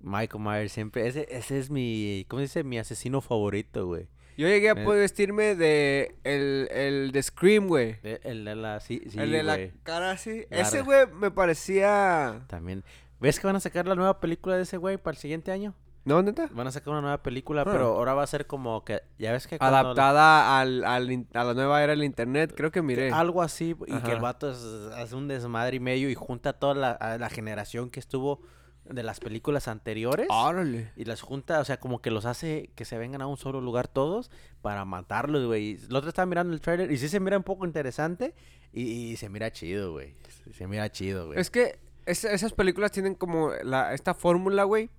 Michael 0.00 0.42
Myers 0.44 0.72
siempre. 0.72 1.06
Ese, 1.06 1.26
ese 1.30 1.58
es 1.58 1.70
mi. 1.70 2.26
¿Cómo 2.28 2.40
se 2.40 2.44
dice? 2.44 2.64
Mi 2.64 2.78
asesino 2.78 3.20
favorito, 3.20 3.86
güey. 3.86 4.08
Yo 4.36 4.48
llegué 4.48 4.70
a 4.70 4.74
poder 4.84 5.00
vestirme 5.00 5.54
de 5.54 6.16
el, 6.24 6.68
el 6.72 7.12
de 7.12 7.22
Scream, 7.22 7.68
güey. 7.68 7.96
El, 8.02 8.20
el 8.24 8.44
de 8.44 8.54
la. 8.56 8.80
Sí, 8.80 9.02
sí, 9.10 9.18
el 9.18 9.30
de 9.32 9.42
la 9.42 9.56
güey. 9.56 9.72
cara 9.82 10.10
así. 10.12 10.44
Ese, 10.50 10.82
güey, 10.82 11.06
me 11.12 11.30
parecía... 11.30 12.40
También. 12.46 12.84
¿Ves 13.20 13.38
que 13.38 13.46
van 13.46 13.56
a 13.56 13.60
sacar 13.60 13.86
la 13.86 13.94
nueva 13.94 14.20
película 14.20 14.56
de 14.56 14.62
ese 14.62 14.76
güey 14.78 14.96
para 14.96 15.14
el 15.14 15.18
siguiente 15.18 15.52
año? 15.52 15.74
¿No, 16.04 16.20
neta? 16.20 16.48
Van 16.52 16.66
a 16.66 16.72
sacar 16.72 16.88
una 16.92 17.00
nueva 17.00 17.22
película, 17.22 17.62
Ah. 17.62 17.64
pero 17.70 17.94
ahora 17.94 18.14
va 18.14 18.24
a 18.24 18.26
ser 18.26 18.48
como 18.48 18.84
que. 18.84 19.02
Ya 19.18 19.30
ves 19.30 19.46
que. 19.46 19.58
cuando- 19.58 19.76
Adaptada 19.76 20.58
al, 20.60 20.84
al 20.84 21.12
in- 21.12 21.28
a 21.32 21.44
la 21.44 21.54
nueva 21.54 21.80
era 21.84 21.92
del 21.92 22.02
internet, 22.02 22.52
creo 22.56 22.72
que 22.72 22.82
miré. 22.82 23.12
Algo 23.12 23.40
así, 23.40 23.76
y 23.86 23.98
que 24.00 24.10
el 24.10 24.18
vato 24.20 24.50
es- 24.50 24.92
hace 24.96 25.14
un 25.14 25.28
desmadre 25.28 25.76
y 25.76 25.80
medio 25.80 26.10
y 26.10 26.16
junta 26.16 26.54
toda 26.54 26.74
la, 26.74 26.90
a 26.90 27.18
la 27.18 27.30
generación 27.30 27.88
que 27.90 28.00
estuvo 28.00 28.40
de 28.84 29.02
las 29.02 29.20
películas 29.20 29.68
anteriores. 29.68 30.26
Órale. 30.30 30.90
Y 30.96 31.04
las 31.04 31.20
junta, 31.20 31.60
o 31.60 31.64
sea, 31.64 31.78
como 31.78 32.00
que 32.02 32.10
los 32.10 32.24
hace 32.26 32.70
que 32.74 32.84
se 32.84 32.98
vengan 32.98 33.22
a 33.22 33.26
un 33.26 33.36
solo 33.36 33.60
lugar 33.60 33.88
todos 33.88 34.30
para 34.60 34.84
matarlos, 34.84 35.46
güey. 35.46 35.78
El 35.88 35.94
otro 35.96 36.08
estaba 36.08 36.26
mirando 36.26 36.52
el 36.52 36.60
trailer 36.60 36.90
y 36.90 36.98
sí 36.98 37.08
se 37.08 37.20
mira 37.20 37.36
un 37.36 37.44
poco 37.44 37.64
interesante 37.66 38.34
y, 38.72 38.82
y 39.12 39.16
se 39.16 39.28
mira 39.28 39.52
chido, 39.52 39.92
güey. 39.92 40.14
Se- 40.44 40.52
Se 40.52 40.66
mira 40.66 40.90
chido, 40.90 41.26
güey. 41.26 41.38
Es 41.38 41.50
que 41.50 41.78
es- 42.06 42.24
esas 42.24 42.52
películas 42.52 42.90
tienen 42.90 43.14
como 43.14 43.50
la, 43.62 43.94
esta 43.94 44.14
fórmula, 44.14 44.64
güey, 44.64 44.90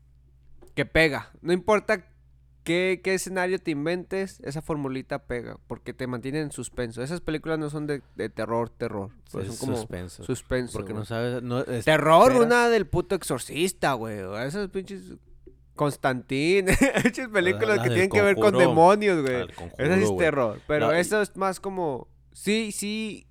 que 0.76 0.86
pega. 0.86 1.32
No 1.42 1.52
importa 1.54 2.06
qué, 2.64 3.02
qué 3.04 3.14
escenario 3.14 3.60
te 3.60 3.72
inventes, 3.72 4.40
esa 4.42 4.62
formulita 4.62 5.20
pega, 5.26 5.58
porque 5.68 5.94
te 5.94 6.08
mantiene 6.08 6.40
en 6.42 6.52
suspenso. 6.52 7.02
Esas 7.04 7.22
películas 7.22 7.60
no 7.60 7.70
son 7.70 7.88
de, 7.88 8.02
de 8.16 8.30
terror, 8.30 8.70
terror. 8.70 9.12
pero 9.32 9.44
Es 9.44 9.50
son 9.50 9.58
como 9.58 9.78
suspenso. 9.78 10.24
suspenso. 10.24 10.74
Porque 10.78 10.94
no 10.94 11.06
sabes. 11.06 11.42
No, 11.44 11.60
es- 11.62 11.86
Terror, 11.86 12.32
una 12.34 12.70
del 12.70 12.88
puto 12.88 13.16
exorcista, 13.16 13.94
güey. 13.94 14.20
Esas 14.46 14.70
pinches 14.70 15.14
Constantín. 15.76 16.68
Muchas 17.04 17.28
películas 17.34 17.78
la 17.78 17.84
que 17.84 17.90
tienen 17.90 18.10
que 18.10 18.22
ver 18.22 18.36
con 18.36 18.58
demonios, 18.58 19.22
güey. 19.22 19.48
Conjuro, 19.54 19.84
Eso 19.84 19.94
es 19.96 20.06
güey. 20.10 20.18
terror. 20.20 20.62
Pero 20.68 20.96
y- 20.96 21.00
eso 21.00 21.22
es 21.22 21.36
más 21.36 21.60
como. 21.60 22.08
Sí, 22.32 22.72
sí. 22.72 23.28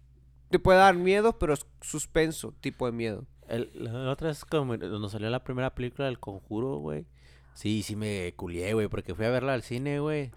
Te 0.50 0.58
puede 0.58 0.78
dar 0.78 0.94
miedo, 0.94 1.38
pero 1.38 1.54
es 1.54 1.64
suspenso, 1.80 2.52
tipo 2.60 2.86
de 2.86 2.92
miedo. 2.92 3.26
El- 3.48 3.70
la 3.74 4.10
otra 4.10 4.30
es 4.30 4.44
como 4.44 4.76
cuando 4.76 5.08
salió 5.08 5.30
la 5.30 5.44
primera 5.44 5.74
película 5.74 6.06
del 6.06 6.18
Conjuro, 6.18 6.76
güey. 6.76 7.06
Sí, 7.54 7.82
sí 7.82 7.96
me 7.96 8.32
culié, 8.36 8.72
güey, 8.74 8.88
porque 8.88 9.14
fui 9.14 9.24
a 9.26 9.30
verla 9.30 9.54
al 9.54 9.62
cine, 9.62 10.00
güey. 10.00 10.30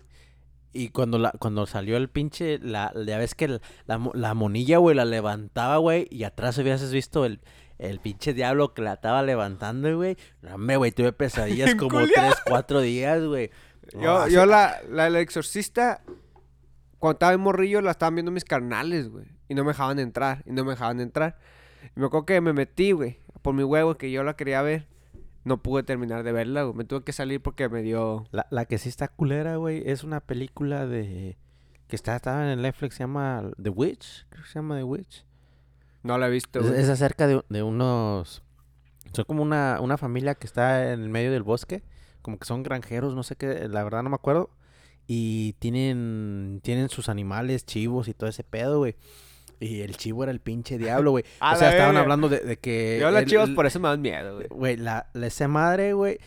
Y 0.74 0.89
cuando 0.89 1.17
la, 1.17 1.31
cuando 1.39 1.65
salió 1.65 1.95
el 1.95 2.10
pinche, 2.10 2.60
la, 2.60 2.91
ya 3.05 3.17
ves 3.17 3.34
que 3.36 3.60
la, 3.86 3.98
mo- 3.98 4.12
la 4.13 4.34
monilla, 4.34 4.77
güey, 4.79 4.95
la 4.95 5.05
levantaba, 5.05 5.77
güey, 5.77 6.07
y 6.12 6.24
atrás 6.25 6.57
hubieras 6.57 6.91
visto 6.91 7.24
el, 7.25 7.39
el 7.77 8.00
pinche 8.00 8.34
diablo 8.34 8.74
que 8.74 8.81
la 8.81 8.93
estaba 8.95 9.24
levantando, 9.24 9.95
güey. 9.95 10.17
No, 10.41 10.55
Hombre, 10.55 10.75
güey, 10.75 10.91
tuve 10.91 11.13
pesadillas 11.13 11.75
como 11.79 12.00
tres, 12.00 12.36
cuatro 12.45 12.81
días, 12.81 13.24
güey. 13.24 13.51
No, 13.93 14.01
Yo, 14.01 14.17
así- 14.17 14.34
yo 14.34 14.45
la, 14.45 14.81
la 14.89 15.07
exorcista, 15.22 16.01
cuando 17.00 17.13
estaba 17.13 17.34
en 17.34 17.39
morrillo, 17.39 17.79
la 17.81 17.91
estaban 17.91 18.15
viendo 18.15 18.31
mis 18.31 18.43
carnales, 18.45 19.07
güey. 19.10 19.25
Y 19.48 19.53
no 19.55 19.63
me 19.63 19.69
dejaban 19.69 20.00
entrar, 20.00 20.43
y 20.45 20.51
no 20.51 20.65
me 20.65 20.72
dejaban 20.72 21.00
entrar. 21.00 21.38
Y 21.95 22.00
me 22.01 22.07
acuerdo 22.07 22.25
que 22.25 22.41
me 22.41 22.51
metí, 22.51 22.91
güey, 22.91 23.19
por 23.41 23.53
mi 23.53 23.63
huevo, 23.63 23.95
que 23.95 24.12
yo 24.12 24.24
la 24.24 24.36
quería 24.36 24.62
ver. 24.62 24.88
No 25.46 25.62
pude 25.62 25.84
terminar 25.84 26.24
de 26.24 26.32
verla, 26.34 26.64
güey. 26.64 26.75
Me 26.75 26.84
tuve 26.84 27.04
que 27.04 27.14
salir 27.14 27.42
porque 27.42 27.70
me 27.70 27.82
dio... 27.82 28.25
La, 28.32 28.48
la 28.50 28.66
que 28.66 28.78
sí 28.78 28.90
está 28.90 29.08
culera, 29.08 29.56
güey, 29.56 29.84
es 29.86 30.04
una 30.04 30.20
película 30.20 30.86
de... 30.88 31.38
Que 31.88 31.96
está, 31.96 32.16
estaba 32.16 32.44
en 32.44 32.50
el 32.50 32.62
Netflix, 32.64 32.96
se 32.96 33.04
llama 33.04 33.52
The 33.62 33.70
Witch, 33.70 34.25
creo 34.30 34.44
que 34.44 34.50
se 34.50 34.56
llama 34.56 34.75
The 34.75 34.84
Witch. 34.84 35.24
No 36.02 36.18
la 36.18 36.28
he 36.28 36.32
visto, 36.32 36.60
Es, 36.60 36.68
güey. 36.68 36.82
es 36.82 36.90
acerca 36.90 37.28
de, 37.28 37.44
de 37.48 37.64
unos... 37.64 38.44
Son 39.14 39.25
como 39.25 39.44
una, 39.44 39.80
una 39.82 39.98
familia 39.98 40.36
que 40.36 40.48
está 40.48 40.92
en 40.92 41.02
el 41.04 41.10
medio 41.10 41.32
del 41.32 41.44
bosque. 41.44 41.84
Como 42.24 42.40
que 42.40 42.46
son 42.46 42.64
granjeros, 42.64 43.14
no 43.14 43.22
sé 43.22 43.36
qué, 43.36 43.68
la 43.70 43.84
verdad 43.84 44.02
no 44.02 44.10
me 44.10 44.16
acuerdo. 44.16 44.50
Y 45.06 45.54
tienen, 45.60 46.60
tienen 46.64 46.90
sus 46.90 47.08
animales, 47.08 47.66
chivos 47.68 48.08
y 48.08 48.16
todo 48.16 48.28
ese 48.30 48.44
pedo, 48.44 48.80
güey. 48.80 48.96
Y 49.59 49.81
el 49.81 49.95
chivo 49.97 50.24
era 50.24 50.31
el 50.31 50.39
pinche 50.39 50.77
diablo, 50.77 51.12
güey. 51.12 51.24
O 51.41 51.55
sea, 51.55 51.71
estaban 51.71 51.97
hablando 51.97 52.29
de, 52.29 52.39
de 52.39 52.57
que... 52.57 52.97
Yo 53.00 53.24
chivas 53.24 53.50
el- 53.50 53.55
por 53.55 53.65
eso 53.65 53.79
me 53.79 53.88
dan 53.89 54.01
miedo, 54.01 54.35
güey. 54.35 54.47
Güey, 54.50 54.77
la, 54.77 55.07
la- 55.13 55.27
esa 55.27 55.47
madre, 55.47 55.93
güey. 55.93 56.19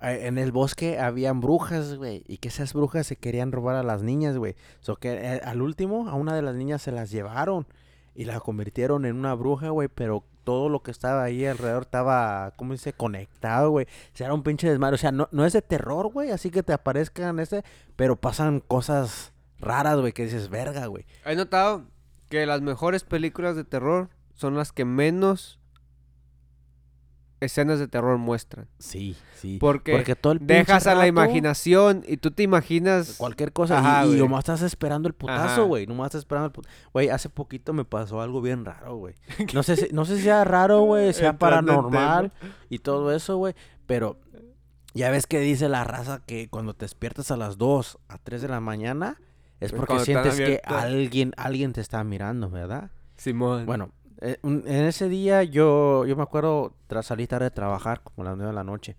En 0.00 0.36
el 0.36 0.52
bosque 0.52 0.98
habían 0.98 1.40
brujas, 1.40 1.94
güey. 1.96 2.22
Y 2.28 2.36
que 2.38 2.48
esas 2.48 2.74
brujas 2.74 3.06
se 3.06 3.16
querían 3.16 3.50
robar 3.50 3.76
a 3.76 3.82
las 3.82 4.02
niñas, 4.02 4.36
güey. 4.36 4.54
So 4.80 4.96
que 4.96 5.12
eh, 5.14 5.40
al 5.42 5.62
último, 5.62 6.08
a 6.08 6.14
una 6.14 6.34
de 6.36 6.42
las 6.42 6.54
niñas 6.54 6.82
se 6.82 6.92
las 6.92 7.10
llevaron. 7.10 7.66
Y 8.14 8.24
la 8.24 8.40
convirtieron 8.40 9.04
en 9.06 9.16
una 9.16 9.34
bruja, 9.34 9.70
güey. 9.70 9.88
Pero 9.88 10.22
todo 10.44 10.68
lo 10.68 10.82
que 10.82 10.90
estaba 10.90 11.22
ahí 11.24 11.44
alrededor 11.46 11.84
estaba, 11.84 12.52
¿cómo 12.56 12.72
dice? 12.72 12.92
Conectado, 12.92 13.70
güey. 13.70 13.86
O 13.86 14.16
sea, 14.16 14.26
era 14.26 14.34
un 14.34 14.42
pinche 14.42 14.68
desmadre. 14.68 14.94
O 14.96 14.98
sea, 14.98 15.12
no, 15.12 15.28
no 15.32 15.46
es 15.46 15.54
de 15.54 15.62
terror, 15.62 16.08
güey. 16.12 16.30
Así 16.30 16.50
que 16.50 16.62
te 16.62 16.72
aparezcan 16.74 17.40
ese. 17.40 17.64
Pero 17.96 18.16
pasan 18.16 18.60
cosas 18.60 19.32
raras, 19.58 19.98
güey. 19.98 20.12
Que 20.12 20.24
dices, 20.24 20.50
verga, 20.50 20.86
güey. 20.86 21.06
He 21.24 21.34
notado 21.36 21.84
que 22.28 22.46
las 22.46 22.60
mejores 22.60 23.04
películas 23.04 23.56
de 23.56 23.64
terror 23.64 24.10
son 24.34 24.56
las 24.56 24.72
que 24.72 24.84
menos 24.84 25.58
escenas 27.40 27.78
de 27.78 27.88
terror 27.88 28.18
muestran. 28.18 28.68
Sí, 28.78 29.16
sí. 29.34 29.58
Porque, 29.60 29.92
Porque 29.92 30.16
todo 30.16 30.34
el 30.34 30.46
dejas 30.46 30.86
a 30.86 30.94
la 30.94 31.06
imaginación 31.06 32.04
y 32.06 32.16
tú 32.16 32.30
te 32.30 32.42
imaginas... 32.42 33.16
Cualquier 33.18 33.52
cosa. 33.52 33.78
Ajá, 33.78 34.06
y, 34.06 34.14
y 34.14 34.18
nomás 34.18 34.40
estás 34.40 34.62
esperando 34.62 35.08
el 35.08 35.14
putazo, 35.14 35.66
güey. 35.66 35.86
Nomás 35.86 36.06
estás 36.06 36.20
esperando 36.20 36.46
el 36.46 36.52
putazo. 36.52 36.74
Güey, 36.92 37.08
hace 37.08 37.28
poquito 37.28 37.72
me 37.72 37.84
pasó 37.84 38.20
algo 38.20 38.40
bien 38.40 38.64
raro, 38.64 38.96
güey. 38.96 39.14
No 39.54 39.62
sé 39.62 39.76
si, 39.76 39.88
no 39.92 40.04
sé 40.04 40.16
si 40.16 40.22
sea 40.22 40.44
raro, 40.44 40.82
güey. 40.82 41.12
Sea 41.12 41.38
paranormal 41.38 42.32
y 42.68 42.78
todo 42.78 43.12
eso, 43.12 43.36
güey. 43.36 43.54
Pero 43.86 44.18
ya 44.94 45.10
ves 45.10 45.26
que 45.26 45.40
dice 45.40 45.68
la 45.68 45.84
raza 45.84 46.22
que 46.24 46.48
cuando 46.48 46.74
te 46.74 46.84
despiertas 46.84 47.30
a 47.30 47.36
las 47.36 47.58
2, 47.58 47.98
a 48.08 48.18
3 48.18 48.42
de 48.42 48.48
la 48.48 48.60
mañana, 48.60 49.20
es 49.60 49.72
porque 49.72 49.86
cuando 49.94 50.04
sientes 50.04 50.34
que 50.46 50.60
alguien, 50.74 51.32
alguien 51.36 51.72
te 51.72 51.80
está 51.80 52.02
mirando, 52.04 52.50
¿verdad? 52.50 52.90
Simón. 53.16 53.66
Bueno, 53.66 53.90
eh, 54.20 54.38
un- 54.42 54.62
en 54.66 54.84
ese 54.84 55.08
día 55.08 55.42
yo, 55.42 56.04
yo 56.06 56.16
me 56.16 56.22
acuerdo, 56.22 56.74
tras 56.86 57.06
salir 57.06 57.28
tarde 57.28 57.46
de 57.46 57.50
trabajar, 57.50 58.02
como 58.02 58.22
a 58.26 58.30
las 58.30 58.36
9 58.36 58.50
de 58.50 58.54
la 58.56 58.64
noche. 58.64 58.96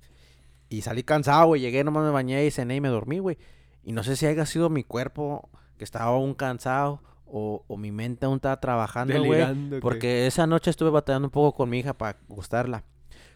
Y 0.70 0.82
salí 0.82 1.04
cansado, 1.04 1.48
güey. 1.48 1.62
Llegué, 1.62 1.84
nomás 1.84 2.04
me 2.04 2.12
bañé 2.12 2.46
y 2.46 2.52
cené 2.52 2.76
y 2.76 2.82
me 2.82 2.90
dormí, 2.90 3.20
güey. 3.20 3.38
Y 3.84 3.94
no 3.94 4.04
sé 4.04 4.16
si 4.16 4.26
haya 4.26 4.46
sido 4.46 4.70
mi 4.70 4.84
cuerpo 4.84 5.50
que 5.78 5.84
estaba 5.84 6.06
aún 6.06 6.34
cansado 6.34 7.02
o, 7.26 7.64
o 7.68 7.78
mi 7.78 7.92
mente 7.92 8.26
aún 8.26 8.36
estaba 8.38 8.60
trabajando, 8.60 9.14
güey. 9.28 9.40
Porque 9.82 10.28
esa 10.28 10.46
noche 10.48 10.70
estuve 10.72 10.90
batallando 10.90 11.28
un 11.28 11.32
poco 11.32 11.56
con 11.56 11.70
mi 11.70 11.80
hija 11.80 11.94
para 11.94 12.18
acostarla. 12.30 12.84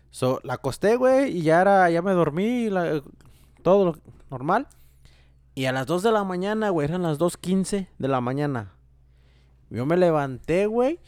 So, 0.09 0.41
la 0.43 0.55
acosté, 0.55 0.97
güey, 0.97 1.37
y 1.37 1.41
ya 1.43 1.61
era, 1.61 1.89
ya 1.89 2.01
me 2.01 2.11
dormí, 2.11 2.69
la- 2.69 3.01
todo 3.63 3.85
lo 3.85 3.97
normal. 4.29 4.67
Y 5.53 5.65
a 5.65 5.71
las 5.71 5.85
2 5.85 6.03
de 6.03 6.11
la 6.11 6.23
mañana, 6.23 6.69
güey, 6.69 6.87
eran 6.87 7.01
las 7.03 7.19
2.15 7.19 7.87
de 7.97 8.07
la 8.07 8.21
mañana. 8.21 8.73
Yo 9.69 9.85
me 9.85 9.97
levanté, 9.97 10.65
güey, 10.65 10.99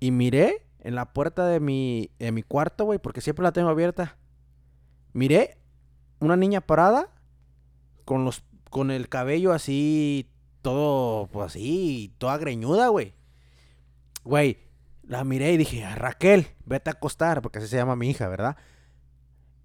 y 0.00 0.10
miré 0.10 0.66
en 0.80 0.94
la 0.94 1.12
puerta 1.12 1.46
de 1.46 1.60
mi, 1.60 2.10
de 2.18 2.32
mi 2.32 2.42
cuarto, 2.42 2.84
güey, 2.84 2.98
porque 2.98 3.20
siempre 3.20 3.42
la 3.42 3.52
tengo 3.52 3.68
abierta. 3.68 4.16
Miré 5.12 5.58
una 6.20 6.36
niña 6.36 6.60
parada 6.60 7.10
con 8.04 8.24
los 8.24 8.42
con 8.70 8.90
el 8.90 9.08
cabello 9.08 9.52
así 9.52 10.30
todo 10.62 11.28
pues 11.28 11.46
así, 11.46 12.14
toda 12.18 12.36
greñuda, 12.36 12.88
güey. 12.88 13.14
Güey, 14.24 14.58
la 15.02 15.24
miré 15.24 15.52
y 15.52 15.56
dije, 15.56 15.84
"Ah, 15.84 15.94
"Raquel, 15.94 16.48
vete 16.66 16.90
a 16.90 16.94
acostar", 16.94 17.40
porque 17.40 17.58
así 17.58 17.68
se 17.68 17.76
llama 17.76 17.96
mi 17.96 18.10
hija, 18.10 18.28
¿verdad? 18.28 18.56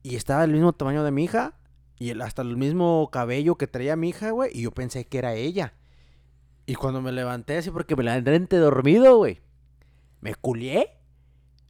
Y 0.04 0.16
estaba 0.16 0.42
del 0.42 0.52
mismo 0.52 0.74
tamaño 0.74 1.04
de 1.04 1.12
mi 1.12 1.24
hija 1.26 1.56
y 2.04 2.12
hasta 2.22 2.42
el 2.42 2.58
mismo 2.58 3.10
cabello 3.14 3.56
que 3.56 3.66
traía 3.66 3.96
mi 3.96 4.10
hija, 4.10 4.32
güey, 4.32 4.52
y 4.54 4.64
yo 4.64 4.72
pensé 4.72 5.06
que 5.06 5.20
era 5.20 5.36
ella. 5.36 5.74
Y 6.66 6.76
cuando 6.76 7.02
me 7.02 7.14
levanté 7.14 7.58
así 7.58 7.72
porque 7.72 7.96
me 7.96 8.04
levanté 8.04 8.58
dormido, 8.58 9.16
güey. 9.16 9.40
Me 10.20 10.36
culié. 10.36 10.98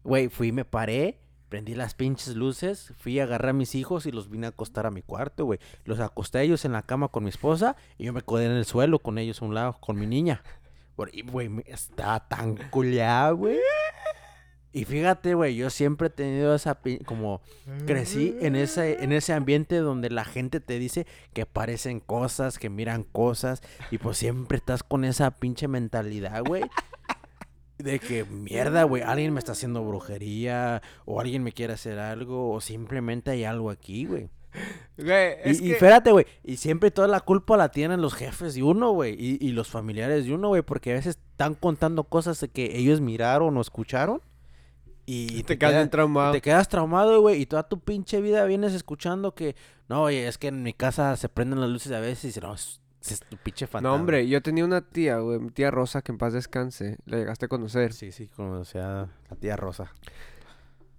Güey, 0.03 0.29
fui, 0.29 0.51
me 0.51 0.65
paré, 0.65 1.19
prendí 1.49 1.75
las 1.75 1.93
pinches 1.93 2.35
luces, 2.35 2.93
fui 2.97 3.19
a 3.19 3.25
agarrar 3.25 3.51
a 3.51 3.53
mis 3.53 3.75
hijos 3.75 4.07
y 4.07 4.11
los 4.11 4.31
vine 4.31 4.47
a 4.47 4.49
acostar 4.49 4.87
a 4.87 4.91
mi 4.91 5.03
cuarto, 5.03 5.45
güey. 5.45 5.59
Los 5.85 5.99
acosté 5.99 6.39
a 6.39 6.41
ellos 6.41 6.65
en 6.65 6.71
la 6.71 6.81
cama 6.81 7.09
con 7.09 7.25
mi 7.25 7.29
esposa 7.29 7.75
y 7.99 8.05
yo 8.05 8.13
me 8.13 8.23
quedé 8.23 8.47
en 8.47 8.53
el 8.53 8.65
suelo 8.65 8.97
con 8.97 9.19
ellos 9.19 9.39
a 9.39 9.45
un 9.45 9.53
lado, 9.53 9.77
con 9.79 9.99
mi 9.99 10.07
niña. 10.07 10.41
Y, 11.11 11.21
güey, 11.21 11.51
estaba 11.67 12.27
tan 12.27 12.55
culiado, 12.71 13.37
güey. 13.37 13.59
Y 14.75 14.85
fíjate, 14.85 15.35
güey, 15.35 15.55
yo 15.55 15.69
siempre 15.69 16.07
he 16.07 16.09
tenido 16.09 16.55
esa 16.55 16.79
como 17.05 17.41
crecí 17.85 18.35
en 18.41 18.55
ese 18.55 19.03
en 19.03 19.11
ese 19.11 19.31
ambiente 19.33 19.77
donde 19.77 20.09
la 20.09 20.25
gente 20.25 20.59
te 20.59 20.79
dice 20.79 21.05
que 21.33 21.45
parecen 21.45 21.99
cosas, 21.99 22.57
que 22.57 22.69
miran 22.71 23.03
cosas 23.03 23.61
y 23.91 23.99
pues 23.99 24.17
siempre 24.17 24.57
estás 24.57 24.81
con 24.81 25.05
esa 25.05 25.29
pinche 25.31 25.67
mentalidad, 25.67 26.43
güey. 26.43 26.63
De 27.77 27.99
que 27.99 28.23
mierda, 28.25 28.83
güey, 28.83 29.03
alguien 29.03 29.33
me 29.33 29.39
está 29.39 29.51
haciendo 29.51 29.83
brujería 29.83 30.81
o 31.05 31.19
alguien 31.19 31.43
me 31.43 31.51
quiere 31.51 31.73
hacer 31.73 31.99
algo 31.99 32.51
o 32.51 32.61
simplemente 32.61 33.29
hay 33.31 33.43
algo 33.43 33.69
aquí, 33.69 34.05
güey. 34.05 34.29
Güey, 34.97 35.33
Y, 35.45 35.49
es 35.49 35.59
y 35.59 35.63
que- 35.65 35.71
espérate, 35.73 36.11
güey. 36.11 36.25
Y 36.43 36.57
siempre 36.57 36.91
toda 36.91 37.07
la 37.07 37.19
culpa 37.19 37.57
la 37.57 37.69
tienen 37.69 38.01
los 38.01 38.13
jefes 38.13 38.53
de 38.53 38.63
uno, 38.63 38.91
güey. 38.91 39.15
Y, 39.19 39.37
y 39.45 39.51
los 39.51 39.67
familiares 39.69 40.25
de 40.25 40.33
uno, 40.33 40.49
güey. 40.49 40.61
Porque 40.61 40.91
a 40.91 40.95
veces 40.95 41.17
están 41.31 41.55
contando 41.55 42.03
cosas 42.05 42.45
que 42.53 42.77
ellos 42.77 43.01
miraron 43.01 43.57
o 43.57 43.61
escucharon. 43.61 44.21
Y, 45.05 45.43
te 45.43 45.57
quedas 45.57 45.71
queda- 45.71 45.79
bien 45.81 45.89
traumado. 45.89 46.31
te 46.31 46.41
quedas 46.41 46.67
traumado, 46.69 47.19
güey. 47.21 47.41
Y 47.41 47.45
toda 47.45 47.63
tu 47.67 47.79
pinche 47.79 48.21
vida 48.21 48.45
vienes 48.45 48.73
escuchando 48.73 49.35
que... 49.35 49.55
No, 49.89 50.03
oye, 50.03 50.27
es 50.27 50.37
que 50.37 50.47
en 50.47 50.63
mi 50.63 50.73
casa 50.73 51.15
se 51.17 51.27
prenden 51.29 51.59
las 51.59 51.69
luces 51.69 51.91
a 51.91 51.99
veces 51.99 52.37
y 52.37 52.39
no, 52.39 52.53
es, 52.53 52.79
es 53.09 53.19
tu 53.19 53.35
pinche 53.37 53.67
fantasma. 53.67 53.89
No, 53.89 54.01
hombre, 54.01 54.27
yo 54.27 54.41
tenía 54.41 54.63
una 54.63 54.81
tía, 54.81 55.17
güey, 55.17 55.39
mi 55.39 55.49
tía 55.49 55.71
Rosa, 55.71 56.01
que 56.01 56.13
en 56.13 56.17
paz 56.17 56.31
descanse. 56.33 56.97
La 57.05 57.17
llegaste 57.17 57.45
a 57.45 57.49
conocer. 57.49 57.91
Sí, 57.91 58.11
sí, 58.13 58.27
como 58.29 58.63
sea 58.63 59.09
la 59.29 59.35
tía 59.35 59.57
Rosa. 59.57 59.93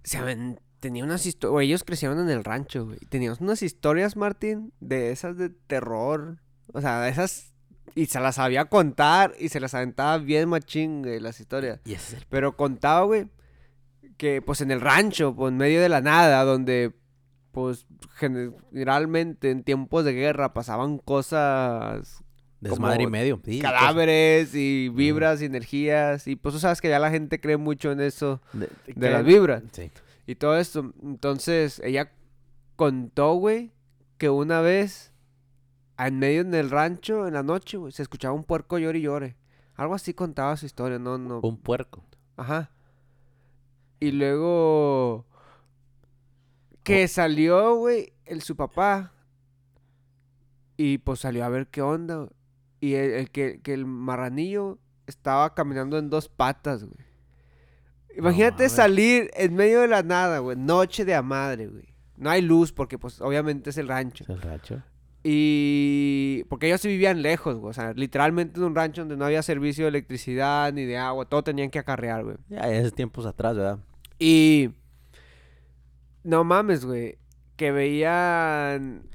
Saben, 0.03 0.59
tenía 0.79 1.03
unas 1.03 1.25
historias, 1.25 1.51
güey, 1.51 1.67
ellos 1.67 1.83
crecieron 1.83 2.19
en 2.19 2.29
el 2.29 2.43
rancho, 2.43 2.85
güey. 2.85 2.99
Teníamos 3.09 3.41
unas 3.41 3.63
historias, 3.63 4.15
Martín, 4.15 4.71
de 4.79 5.11
esas 5.11 5.37
de 5.37 5.49
terror. 5.49 6.37
O 6.73 6.81
sea, 6.81 7.01
de 7.01 7.09
esas... 7.09 7.53
Y 7.95 8.07
se 8.07 8.19
las 8.19 8.35
sabía 8.35 8.65
contar 8.65 9.33
y 9.39 9.49
se 9.49 9.59
las 9.59 9.73
aventaba 9.73 10.17
bien 10.17 10.49
machín, 10.49 11.01
güey, 11.01 11.19
las 11.19 11.39
historias. 11.39 11.79
Y 11.85 11.93
ese 11.93 12.17
es 12.17 12.21
el... 12.21 12.27
Pero 12.29 12.55
contaba, 12.57 13.03
güey, 13.05 13.27
que 14.17 14.41
pues 14.41 14.61
en 14.61 14.71
el 14.71 14.81
rancho, 14.81 15.35
pues 15.35 15.51
en 15.51 15.57
medio 15.57 15.81
de 15.81 15.89
la 15.89 16.01
nada, 16.01 16.43
donde 16.43 16.93
pues 17.51 17.85
generalmente 18.15 19.49
en 19.51 19.63
tiempos 19.63 20.03
de 20.05 20.13
guerra 20.13 20.53
pasaban 20.53 20.97
cosas, 20.97 22.21
Desmadre 22.59 23.03
y 23.03 23.07
medio. 23.07 23.39
sí, 23.45 23.59
cadáveres 23.59 24.53
y 24.55 24.89
vibras 24.89 25.41
y 25.41 25.45
energías. 25.45 26.27
Y 26.27 26.35
pues 26.35 26.53
tú 26.55 26.59
sabes 26.59 26.81
que 26.81 26.89
ya 26.89 26.99
la 26.99 27.11
gente 27.11 27.39
cree 27.39 27.57
mucho 27.57 27.91
en 27.91 28.01
eso 28.01 28.41
De, 28.53 28.69
de 28.87 28.93
que- 28.93 29.09
las 29.09 29.23
vibras 29.23 29.63
Sí. 29.71 29.91
y 30.25 30.35
todo 30.35 30.57
esto. 30.57 30.93
Entonces 31.03 31.79
ella 31.83 32.11
contó, 32.75 33.33
güey, 33.35 33.71
que 34.17 34.29
una 34.29 34.61
vez 34.61 35.11
en 35.97 36.19
medio 36.19 36.43
del 36.43 36.69
rancho, 36.71 37.27
en 37.27 37.35
la 37.35 37.43
noche, 37.43 37.77
güey, 37.77 37.91
se 37.93 38.01
escuchaba 38.01 38.33
un 38.33 38.43
puerco 38.43 38.77
llore 38.79 38.99
y 38.99 39.03
llore. 39.03 39.35
Algo 39.75 39.93
así 39.93 40.13
contaba 40.13 40.57
su 40.57 40.65
historia, 40.65 40.99
no, 40.99 41.17
no. 41.17 41.39
Un 41.41 41.57
puerco. 41.57 42.03
Ajá. 42.37 42.71
Y 43.99 44.11
luego 44.11 45.25
Que 46.83 47.07
salió, 47.07 47.75
güey, 47.75 48.13
el 48.25 48.41
su 48.41 48.55
papá. 48.55 49.11
Y 50.77 50.97
pues 50.99 51.19
salió 51.21 51.45
a 51.45 51.49
ver 51.49 51.67
qué 51.67 51.81
onda. 51.81 52.17
güey. 52.17 52.29
Y 52.81 52.93
el, 52.95 53.11
el 53.11 53.31
que, 53.31 53.61
que 53.61 53.73
el 53.73 53.85
marranillo 53.85 54.77
estaba 55.07 55.53
caminando 55.55 55.97
en 55.97 56.09
dos 56.09 56.29
patas, 56.29 56.83
güey. 56.83 57.05
Imagínate 58.17 58.69
salir 58.69 59.29
en 59.33 59.55
medio 59.55 59.81
de 59.81 59.87
la 59.87 60.03
nada, 60.03 60.39
güey. 60.39 60.55
Noche 60.57 61.03
de 61.05 61.15
a 61.15 61.21
madre, 61.21 61.67
güey. 61.67 61.93
No 62.17 62.29
hay 62.29 62.41
luz 62.41 62.71
porque, 62.71 62.97
pues, 62.97 63.19
obviamente 63.19 63.71
es 63.71 63.77
el 63.77 63.89
rancho. 63.89 64.23
El 64.29 64.41
racho. 64.41 64.81
Y 65.27 66.43
porque 66.49 66.67
ellos 66.67 66.81
sí 66.81 66.87
vivían 66.87 67.23
lejos, 67.23 67.55
güey. 67.57 67.71
O 67.71 67.73
sea, 67.73 67.93
literalmente 67.93 68.59
en 68.59 68.65
un 68.67 68.75
rancho 68.75 69.01
donde 69.01 69.17
no 69.17 69.25
había 69.25 69.41
servicio 69.41 69.85
de 69.85 69.89
electricidad 69.89 70.71
ni 70.71 70.85
de 70.85 70.99
agua. 70.99 71.25
Todo 71.25 71.43
tenían 71.43 71.71
que 71.71 71.79
acarrear, 71.79 72.23
güey. 72.23 72.37
Ya, 72.47 72.69
es 72.69 72.93
tiempos 72.93 73.25
atrás, 73.25 73.57
¿verdad? 73.57 73.79
Y... 74.19 74.69
No 76.23 76.43
mames, 76.43 76.85
güey. 76.85 77.17
Que 77.55 77.71
veían... 77.71 79.09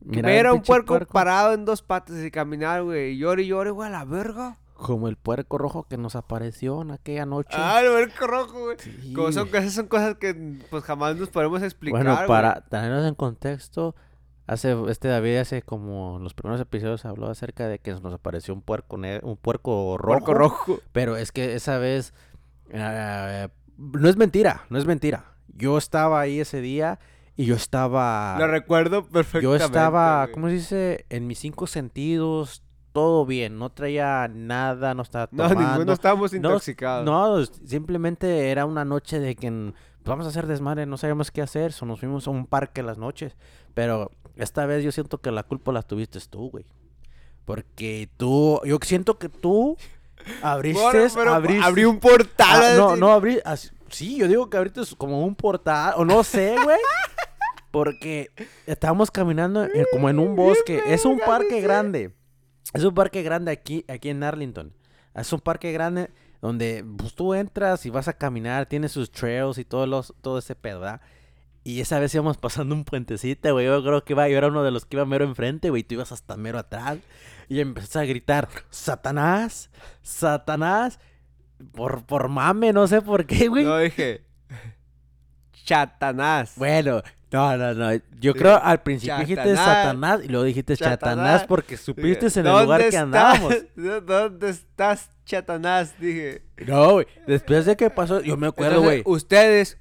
Que 0.00 0.16
Mira, 0.16 0.28
ver 0.28 0.46
a 0.46 0.54
un 0.54 0.62
puerco, 0.62 0.98
parado 1.12 1.52
en 1.52 1.66
dos 1.66 1.82
patas 1.82 2.24
y 2.24 2.30
caminar, 2.30 2.84
güey. 2.84 3.10
Y 3.10 3.18
llore 3.18 3.42
y 3.42 3.48
llore, 3.48 3.70
güey, 3.70 3.86
a 3.86 3.92
la 3.92 4.06
verga. 4.06 4.56
Como 4.72 5.08
el 5.08 5.16
puerco 5.16 5.58
rojo 5.58 5.86
que 5.90 5.98
nos 5.98 6.16
apareció 6.16 6.80
en 6.80 6.92
aquella 6.92 7.26
noche. 7.26 7.50
Ah, 7.52 7.82
el 7.82 7.90
puerco 7.90 8.26
rojo, 8.26 8.60
güey. 8.60 8.76
Sí. 8.78 9.12
Como 9.12 9.30
son, 9.32 9.48
esas 9.48 9.74
son 9.74 9.88
cosas 9.88 10.14
que 10.14 10.62
pues 10.70 10.84
jamás 10.84 11.16
nos 11.16 11.28
podemos 11.28 11.62
explicar, 11.62 12.00
Bueno, 12.02 12.14
güey. 12.16 12.28
para 12.28 12.62
tenernos 12.62 13.06
en 13.06 13.14
contexto, 13.14 13.94
hace 14.48 14.76
este 14.88 15.06
David 15.08 15.36
hace 15.36 15.62
como 15.62 16.18
los 16.18 16.34
primeros 16.34 16.60
episodios 16.60 17.04
habló 17.04 17.28
acerca 17.28 17.68
de 17.68 17.78
que 17.78 17.92
nos 17.92 18.12
apareció 18.12 18.52
un 18.54 18.62
puerco 18.62 18.96
un 18.96 19.36
puerco 19.36 19.96
rojo. 19.98 20.24
Puerco 20.24 20.34
rojo. 20.34 20.80
Pero 20.92 21.16
es 21.16 21.30
que 21.30 21.54
esa 21.54 21.78
vez 21.78 22.12
eh, 22.70 23.48
no 23.76 24.08
es 24.08 24.16
mentira, 24.16 24.64
no 24.70 24.78
es 24.78 24.86
mentira. 24.86 25.34
Yo 25.54 25.78
estaba 25.78 26.20
ahí 26.20 26.40
ese 26.40 26.60
día 26.60 26.98
y 27.36 27.44
yo 27.44 27.54
estaba 27.54 28.36
Lo 28.38 28.46
recuerdo 28.48 29.02
yo 29.02 29.08
perfectamente. 29.10 29.64
estaba, 29.64 30.24
güey. 30.24 30.34
¿cómo 30.34 30.46
se 30.48 30.52
dice? 30.54 31.06
En 31.08 31.26
mis 31.26 31.38
cinco 31.38 31.66
sentidos, 31.66 32.62
todo 32.92 33.26
bien, 33.26 33.58
no 33.58 33.70
traía 33.70 34.28
nada, 34.28 34.94
no 34.94 35.02
estaba 35.02 35.28
No, 35.32 35.48
tomando. 35.48 35.70
ninguno 35.72 35.92
estábamos 35.92 36.32
No, 36.32 36.36
intoxicados. 36.36 37.04
No, 37.04 37.44
simplemente 37.66 38.50
era 38.50 38.66
una 38.66 38.84
noche 38.84 39.20
de 39.20 39.36
que 39.36 39.50
pues, 39.50 39.74
vamos 40.04 40.26
a 40.26 40.30
hacer 40.30 40.46
desmadre, 40.46 40.86
no 40.86 40.96
sabíamos 40.96 41.30
qué 41.30 41.42
hacer, 41.42 41.72
so 41.72 41.86
nos 41.86 42.00
fuimos 42.00 42.26
a 42.26 42.30
un 42.30 42.46
parque 42.46 42.82
las 42.82 42.98
noches. 42.98 43.36
Pero 43.74 44.10
esta 44.38 44.64
vez 44.66 44.82
yo 44.84 44.92
siento 44.92 45.18
que 45.18 45.30
la 45.30 45.42
culpa 45.42 45.72
la 45.72 45.82
tuviste 45.82 46.18
tú, 46.30 46.50
güey. 46.50 46.64
Porque 47.44 48.08
tú, 48.16 48.60
yo 48.64 48.78
siento 48.82 49.18
que 49.18 49.28
tú 49.28 49.76
abriste, 50.42 50.80
Bueno, 50.82 51.08
pero 51.14 51.34
abriste. 51.34 51.64
abrí 51.64 51.84
un 51.84 51.98
portal. 51.98 52.62
Ah, 52.62 52.74
no, 52.76 52.96
no 52.96 53.10
abrí, 53.12 53.40
así- 53.44 53.70
sí, 53.88 54.16
yo 54.16 54.28
digo 54.28 54.50
que 54.50 54.56
abriste 54.58 54.80
como 54.96 55.24
un 55.24 55.34
portal, 55.34 55.94
o 55.96 56.04
no 56.04 56.22
sé, 56.24 56.56
güey. 56.62 56.78
Porque 57.70 58.30
estábamos 58.66 59.10
caminando 59.10 59.64
en- 59.64 59.86
como 59.92 60.08
en 60.08 60.18
un 60.18 60.34
bosque. 60.36 60.82
Es 60.86 61.04
un 61.04 61.18
parque 61.18 61.60
grande. 61.60 62.14
Es 62.72 62.84
un 62.84 62.94
parque 62.94 63.22
grande 63.22 63.50
aquí, 63.50 63.84
aquí 63.88 64.08
en 64.10 64.22
Arlington. 64.22 64.72
Es 65.14 65.32
un 65.32 65.40
parque 65.40 65.72
grande 65.72 66.10
donde 66.40 66.84
pues, 66.96 67.14
tú 67.14 67.34
entras 67.34 67.84
y 67.86 67.90
vas 67.90 68.08
a 68.08 68.12
caminar, 68.12 68.66
tiene 68.66 68.88
sus 68.88 69.10
trails 69.10 69.58
y 69.58 69.64
todo, 69.64 69.86
los, 69.86 70.14
todo 70.20 70.38
ese 70.38 70.54
pedo, 70.54 70.80
¿verdad? 70.80 71.00
Y 71.68 71.82
esa 71.82 71.98
vez 71.98 72.14
íbamos 72.14 72.38
pasando 72.38 72.74
un 72.74 72.84
puentecito, 72.86 73.52
güey. 73.52 73.66
Yo 73.66 73.84
creo 73.84 74.02
que 74.02 74.14
iba, 74.14 74.26
yo 74.26 74.38
era 74.38 74.46
uno 74.46 74.62
de 74.64 74.70
los 74.70 74.86
que 74.86 74.96
iba 74.96 75.04
mero 75.04 75.26
enfrente, 75.26 75.68
güey. 75.68 75.82
Tú 75.82 75.96
ibas 75.96 76.12
hasta 76.12 76.34
mero 76.38 76.58
atrás. 76.58 76.96
Y 77.46 77.60
empezaste 77.60 77.98
a 77.98 78.04
gritar, 78.06 78.48
Satanás, 78.70 79.68
Satanás. 80.00 80.98
Por, 81.74 82.06
por 82.06 82.30
mame, 82.30 82.72
no 82.72 82.86
sé 82.86 83.02
por 83.02 83.26
qué, 83.26 83.48
güey. 83.48 83.66
No 83.66 83.76
dije. 83.76 84.24
Chatanás. 85.66 86.54
Bueno, 86.56 87.02
no, 87.30 87.56
no, 87.58 87.74
no. 87.74 88.00
Yo 88.18 88.32
creo 88.32 88.56
al 88.56 88.80
principio 88.82 89.18
dijiste. 89.18 89.54
Satanás 89.54 90.20
y 90.24 90.28
luego 90.28 90.44
dijiste 90.44 90.74
Chatanás 90.74 91.00
Chatanás. 91.00 91.44
porque 91.46 91.76
supiste 91.76 92.28
en 92.28 92.46
el 92.46 92.52
¿Dónde 92.52 92.62
lugar 92.64 92.88
que 92.88 92.96
andábamos. 92.96 93.54
¿Dónde 94.06 94.48
estás, 94.48 95.10
Chatanás? 95.26 95.94
Dije. 96.00 96.46
No, 96.66 96.92
güey. 96.92 97.06
Después 97.26 97.66
de 97.66 97.76
que 97.76 97.90
pasó, 97.90 98.22
yo 98.22 98.38
me 98.38 98.46
acuerdo, 98.46 98.76
Entonces, 98.76 99.04
güey. 99.04 99.14
ustedes 99.16 99.76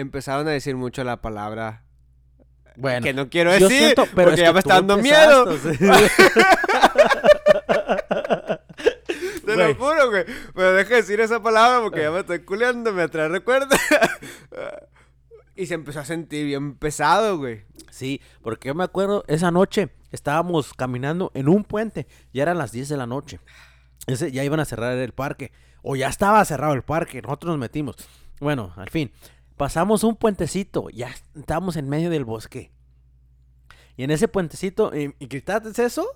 empezaron 0.00 0.48
a 0.48 0.50
decir 0.50 0.76
mucho 0.76 1.04
la 1.04 1.20
palabra 1.20 1.84
Bueno, 2.76 3.04
que 3.04 3.12
no 3.12 3.28
quiero 3.28 3.52
decir 3.52 3.68
siento, 3.68 4.06
pero 4.14 4.30
porque 4.30 4.42
es 4.42 4.46
ya 4.46 4.52
me 4.52 4.58
está 4.58 4.74
dando 4.74 4.96
miedo. 4.96 5.54
Te 9.44 9.56
lo 9.56 9.74
juro, 9.74 10.10
güey. 10.10 10.24
Pero 10.54 10.74
deja 10.74 10.90
de 10.90 10.96
decir 10.96 11.20
esa 11.20 11.42
palabra 11.42 11.80
porque 11.82 12.02
ya 12.02 12.10
me 12.10 12.20
estoy 12.20 12.40
culeando, 12.40 12.92
me 12.92 13.08
trae 13.08 13.28
recuerdo. 13.28 13.68
y 15.56 15.66
se 15.66 15.74
empezó 15.74 16.00
a 16.00 16.04
sentir 16.04 16.46
bien 16.46 16.74
pesado, 16.74 17.38
güey. 17.38 17.64
Sí, 17.90 18.20
porque 18.42 18.68
yo 18.68 18.74
me 18.74 18.84
acuerdo, 18.84 19.24
esa 19.28 19.50
noche 19.50 19.90
estábamos 20.12 20.74
caminando 20.74 21.30
en 21.34 21.48
un 21.48 21.64
puente, 21.64 22.06
ya 22.32 22.42
eran 22.42 22.58
las 22.58 22.72
10 22.72 22.88
de 22.88 22.96
la 22.96 23.06
noche. 23.06 23.40
Ese, 24.06 24.32
ya 24.32 24.44
iban 24.44 24.60
a 24.60 24.64
cerrar 24.64 24.96
el 24.96 25.12
parque, 25.12 25.52
o 25.82 25.96
ya 25.96 26.08
estaba 26.08 26.44
cerrado 26.44 26.72
el 26.72 26.82
parque, 26.82 27.20
nosotros 27.20 27.50
nos 27.50 27.58
metimos. 27.58 27.96
Bueno, 28.40 28.72
al 28.76 28.88
fin, 28.88 29.12
pasamos 29.60 30.04
un 30.04 30.16
puentecito, 30.16 30.88
ya 30.88 31.14
estábamos 31.36 31.76
en 31.76 31.86
medio 31.86 32.08
del 32.08 32.24
bosque. 32.24 32.72
Y 33.94 34.04
en 34.04 34.10
ese 34.10 34.26
puentecito, 34.26 34.90
y, 34.96 35.14
y 35.18 35.26
gritaste 35.26 35.84
eso, 35.84 36.06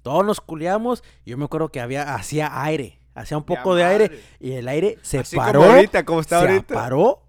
todos 0.00 0.24
nos 0.24 0.40
culeamos, 0.40 1.04
y 1.26 1.32
yo 1.32 1.36
me 1.36 1.44
acuerdo 1.44 1.68
que 1.68 1.82
había, 1.82 2.14
hacía 2.14 2.62
aire, 2.64 2.98
hacía 3.14 3.36
un 3.36 3.44
poco 3.44 3.74
de 3.74 3.84
aire, 3.84 4.22
y 4.40 4.52
el 4.52 4.66
aire 4.66 4.96
se 5.02 5.18
Así 5.18 5.36
paró, 5.36 5.60
como 5.60 5.72
ahorita, 5.74 6.06
como 6.06 6.20
está 6.20 6.40
se 6.40 6.48
ahorita. 6.48 6.72
paró, 6.74 7.22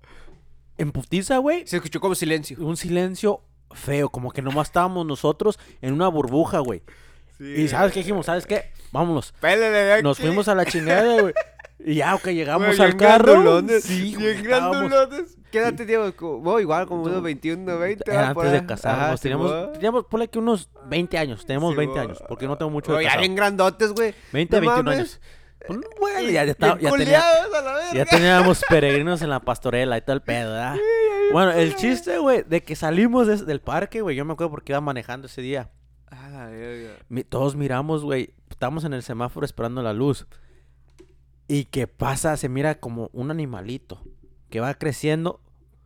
en 0.77 0.93
putiza, 0.93 1.39
güey, 1.39 1.67
Se 1.67 1.75
escuchó 1.75 1.99
como 1.99 2.15
silencio. 2.15 2.58
un 2.62 2.77
silencio 2.77 3.41
feo, 3.71 4.08
como 4.08 4.32
que 4.32 4.41
nomás 4.41 4.69
estábamos 4.69 5.06
nosotros 5.06 5.60
en 5.82 5.91
una 5.91 6.08
burbuja, 6.08 6.60
güey. 6.60 6.82
Y 7.41 7.67
¿sabes 7.67 7.91
qué 7.91 7.99
dijimos? 7.99 8.25
¿Sabes 8.25 8.45
qué? 8.45 8.71
Vámonos. 8.93 9.34
Pélele. 9.41 10.01
Nos 10.01 10.17
fuimos 10.17 10.47
a 10.47 10.56
la 10.56 10.65
chingada, 10.65 11.21
güey. 11.21 11.34
Y 11.80 11.95
ya, 11.95 12.15
ok, 12.15 12.27
llegamos 12.30 12.75
Güey, 12.75 12.82
al 12.82 12.97
carro. 12.97 13.62
Sí, 13.82 14.15
güey, 14.15 14.38
estábamos-. 14.38 15.37
¿Qué 15.51 15.60
edad 15.60 15.73
teníamos? 15.75 16.13
Vos 16.19 16.62
igual, 16.62 16.88
como 16.88 17.03
unos 17.03 17.21
21, 17.21 17.77
20. 17.79 18.12
Era 18.12 18.21
¿va? 18.29 18.33
Por 18.33 18.45
antes 18.47 18.62
de 18.62 18.67
casarnos. 18.67 19.21
Teníamos, 19.21 19.49
Simón. 19.51 19.73
teníamos, 19.73 20.05
ponle 20.05 20.27
que 20.29 20.39
unos 20.39 20.69
20 20.88 21.17
años. 21.17 21.45
Tenemos 21.45 21.71
Sí, 21.71 21.77
20 21.77 21.95
bo- 21.95 22.01
años, 22.01 22.23
porque 22.27 22.47
no 22.47 22.57
tengo 22.57 22.71
mucho 22.71 22.91
de 22.91 22.97
Oye, 22.97 23.05
ya 23.05 23.10
casado. 23.12 23.21
bien 23.21 23.36
grandotes, 23.36 23.91
güey. 23.93 24.13
20, 24.33 24.55
no 24.57 24.62
21 24.62 24.83
mames. 24.83 24.97
años. 24.99 25.21
Pues, 25.67 25.79
Bueno, 25.99 26.29
ya, 26.29 26.53
tenía- 26.53 28.05
teníamos 28.05 28.63
peregrinos 28.69 29.21
en 29.21 29.29
la 29.29 29.39
pastorela 29.39 29.97
y 29.97 30.01
todo 30.01 30.13
el 30.15 30.21
pedo, 30.21 30.51
¿verdad? 30.53 30.75
Bueno, 31.33 31.51
el 31.51 31.75
chiste, 31.75 32.17
güey, 32.19 32.43
de 32.43 32.62
que 32.63 32.75
salimos 32.75 33.27
de- 33.27 33.43
del 33.45 33.60
parque, 33.60 34.01
güey, 34.01 34.15
yo 34.15 34.23
me 34.23 34.33
acuerdo 34.33 34.51
porque 34.51 34.71
iba 34.73 34.81
manejando 34.81 35.27
ese 35.27 35.41
día. 35.41 35.71
A 36.10 36.29
la 36.29 36.45
verga. 36.47 36.91
Mi- 37.10 37.23
todos 37.23 37.55
miramos, 37.55 38.03
güey. 38.03 38.33
Estamos 38.49 38.83
en 38.86 38.93
el 38.93 39.03
semáforo 39.03 39.45
esperando 39.45 39.81
la 39.81 39.93
luz. 39.93 40.25
Y 41.49 41.65
que 41.65 41.88
pasa, 41.88 42.36
se 42.38 42.49
mira 42.49 42.75
como 42.79 43.10
un 43.13 43.31
animalito 43.31 44.01
que 44.49 44.60
va 44.60 44.73
creciendo 44.75 45.39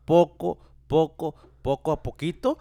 poco, 0.06 0.60
poco, 0.88 1.36
poco 1.62 1.92
a 1.92 2.04
poquito. 2.04 2.58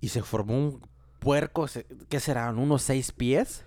Y 0.00 0.08
se 0.08 0.22
formó 0.22 0.54
un 0.56 0.80
puerco, 1.18 1.66
¿qué 2.08 2.20
serán? 2.20 2.58
Unos 2.58 2.82
seis 2.82 3.12
pies 3.12 3.64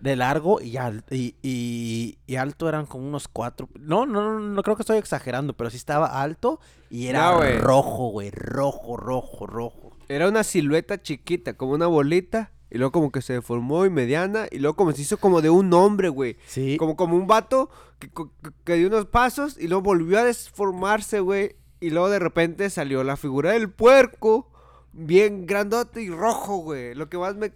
de 0.00 0.16
largo 0.16 0.60
y, 0.60 0.76
al- 0.76 1.04
y, 1.10 1.36
y- 1.42 2.18
y 2.26 2.36
alto 2.36 2.68
eran 2.68 2.86
como 2.86 3.06
unos 3.06 3.28
cuatro. 3.28 3.68
No, 3.78 4.04
no, 4.06 4.22
no, 4.32 4.40
no 4.40 4.62
creo 4.62 4.76
que 4.76 4.82
estoy 4.82 4.98
exagerando, 4.98 5.52
pero 5.56 5.70
sí 5.70 5.76
estaba 5.76 6.20
alto 6.20 6.58
y 6.90 7.06
era 7.06 7.30
No, 7.30 7.36
güey. 7.38 7.58
rojo, 7.58 8.08
güey. 8.08 8.30
Rojo, 8.30 8.96
rojo, 8.96 9.46
rojo. 9.46 9.96
Era 10.08 10.28
una 10.28 10.42
silueta 10.44 11.00
chiquita, 11.00 11.54
como 11.54 11.72
una 11.72 11.86
bolita. 11.86 12.50
Y 12.74 12.78
luego 12.78 12.90
como 12.90 13.12
que 13.12 13.22
se 13.22 13.34
deformó 13.34 13.86
y 13.86 13.90
mediana. 13.90 14.46
Y 14.50 14.58
luego 14.58 14.74
como 14.74 14.90
se 14.92 15.02
hizo 15.02 15.16
como 15.18 15.40
de 15.40 15.48
un 15.48 15.72
hombre, 15.72 16.08
güey. 16.08 16.36
Sí. 16.46 16.76
Como, 16.76 16.96
como 16.96 17.16
un 17.16 17.28
vato 17.28 17.70
que, 18.00 18.08
que- 18.10 18.50
que 18.64 18.74
dio 18.74 18.88
unos 18.88 19.06
pasos 19.06 19.56
y 19.58 19.68
luego 19.68 19.82
volvió 19.82 20.18
a 20.18 20.24
desformarse, 20.24 21.20
güey. 21.20 21.54
Y 21.80 21.90
luego 21.90 22.10
de 22.10 22.18
repente 22.18 22.68
salió 22.70 23.04
la 23.04 23.16
figura 23.16 23.52
del 23.52 23.70
puerco. 23.70 24.50
Bien 24.92 25.46
grandote 25.46 26.02
y 26.02 26.10
rojo, 26.10 26.56
güey. 26.58 26.94
Lo 26.94 27.08
que 27.08 27.16
más 27.16 27.36
me... 27.36 27.52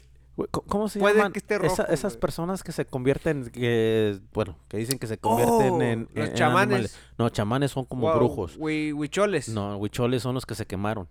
¿Cómo 0.53 0.89
se 0.89 1.01
Puede 1.01 1.17
llaman 1.17 1.33
que 1.33 1.41
esté 1.41 1.57
esa- 1.57 1.83
rojo, 1.83 1.93
esas 1.93 2.17
personas 2.17 2.63
que 2.63 2.71
se 2.71 2.85
convierten, 2.87 3.51
que, 3.51 4.21
bueno, 4.33 4.57
que 4.69 4.77
dicen 4.77 5.01
que 5.01 5.09
se 5.09 5.19
convierten 5.19 5.73
Oh, 5.73 5.83
en, 5.83 6.09
los 6.15 6.27
en- 6.27 6.31
en 6.31 6.35
chamanes. 6.35 6.63
animales? 6.75 6.99
No, 7.19 7.29
chamanes 7.31 7.73
son 7.73 7.85
como 7.87 8.03
Wow, 8.07 8.17
brujos. 8.19 8.57
hui- 8.57 8.93
huicholes. 8.95 9.49
No, 9.49 9.77
huicholes 9.79 10.23
son 10.23 10.35
los 10.37 10.47
que 10.47 10.55
se 10.55 10.65
quemaron. 10.65 11.09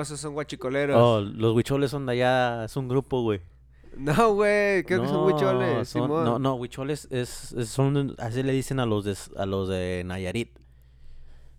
Esos 0.00 0.20
son 0.20 0.34
guachicoleros. 0.34 0.96
Oh, 0.96 1.20
los 1.20 1.54
huicholes 1.54 1.90
son 1.90 2.06
de 2.06 2.12
allá, 2.12 2.64
es 2.64 2.76
un 2.76 2.88
grupo, 2.88 3.22
güey. 3.22 3.40
No, 3.96 4.34
güey. 4.34 4.84
Creo 4.84 5.02
que 5.02 5.08
son 5.08 5.16
No, 5.16 5.26
huicholes. 5.26 5.88
son- 5.88 6.02
Simón. 6.04 6.24
no, 6.24 6.38
no, 6.38 6.54
huicholes 6.54 7.08
es, 7.10 7.52
es- 7.52 7.68
son, 7.68 8.14
así 8.18 8.42
le 8.42 8.52
dicen 8.52 8.80
a 8.80 8.86
los 8.86 9.04
de, 9.04 9.16
a 9.36 9.44
los 9.46 9.68
de 9.68 10.02
Nayarit. 10.06 10.58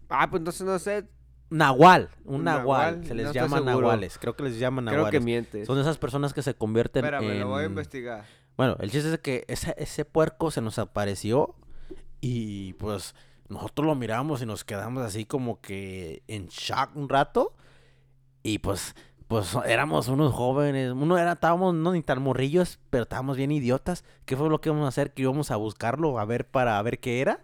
Ah, 0.09 0.29
pues 0.29 0.39
entonces 0.41 0.65
no 0.65 0.77
sé. 0.79 1.05
Nahual, 1.49 2.09
un 2.25 2.43
nahual, 2.43 2.93
nahual, 2.95 3.05
se 3.07 3.13
les 3.13 3.27
no 3.27 3.33
llama 3.33 3.59
nahuales, 3.61 4.17
creo 4.17 4.35
que 4.35 4.41
les 4.43 4.57
llaman 4.57 4.85
Creo 4.85 4.97
nahuales. 5.01 5.19
que 5.19 5.23
mientes. 5.23 5.67
Son 5.67 5.77
esas 5.77 5.99
personas 5.99 6.33
que 6.33 6.41
se 6.41 6.55
convierten 6.55 7.05
Espérame, 7.05 7.29
en... 7.31 7.39
lo 7.41 7.49
voy 7.49 7.63
a 7.63 7.65
investigar. 7.67 8.25
Bueno, 8.57 8.75
el 8.79 8.89
chiste 8.89 9.13
es 9.13 9.19
que 9.19 9.45
ese, 9.47 9.75
ese 9.77 10.03
puerco 10.05 10.49
se 10.49 10.61
nos 10.61 10.79
apareció 10.79 11.53
y 12.21 12.73
pues 12.73 13.13
nosotros 13.49 13.85
lo 13.85 13.93
miramos 13.93 14.41
y 14.41 14.47
nos 14.47 14.63
quedamos 14.63 15.03
así 15.03 15.25
como 15.25 15.61
que 15.61 16.23
en 16.27 16.47
shock 16.47 16.95
un 16.95 17.07
rato 17.09 17.53
Y 18.43 18.59
pues, 18.59 18.95
pues 19.27 19.57
éramos 19.65 20.09
unos 20.09 20.33
jóvenes, 20.33 20.91
uno 20.91 21.17
era, 21.17 21.31
estábamos 21.33 21.73
no 21.73 21.93
ni 21.93 22.01
tan 22.01 22.21
morrillos, 22.21 22.79
pero 22.89 23.03
estábamos 23.03 23.37
bien 23.37 23.51
idiotas. 23.51 24.03
¿Qué 24.25 24.35
fue 24.35 24.49
lo 24.49 24.61
que 24.61 24.69
íbamos 24.69 24.85
a 24.85 24.89
hacer? 24.89 25.13
Que 25.13 25.23
íbamos 25.23 25.49
a 25.49 25.55
buscarlo, 25.55 26.19
a 26.19 26.25
ver 26.25 26.45
para 26.45 26.81
ver 26.81 26.99
qué 26.99 27.21
era. 27.21 27.39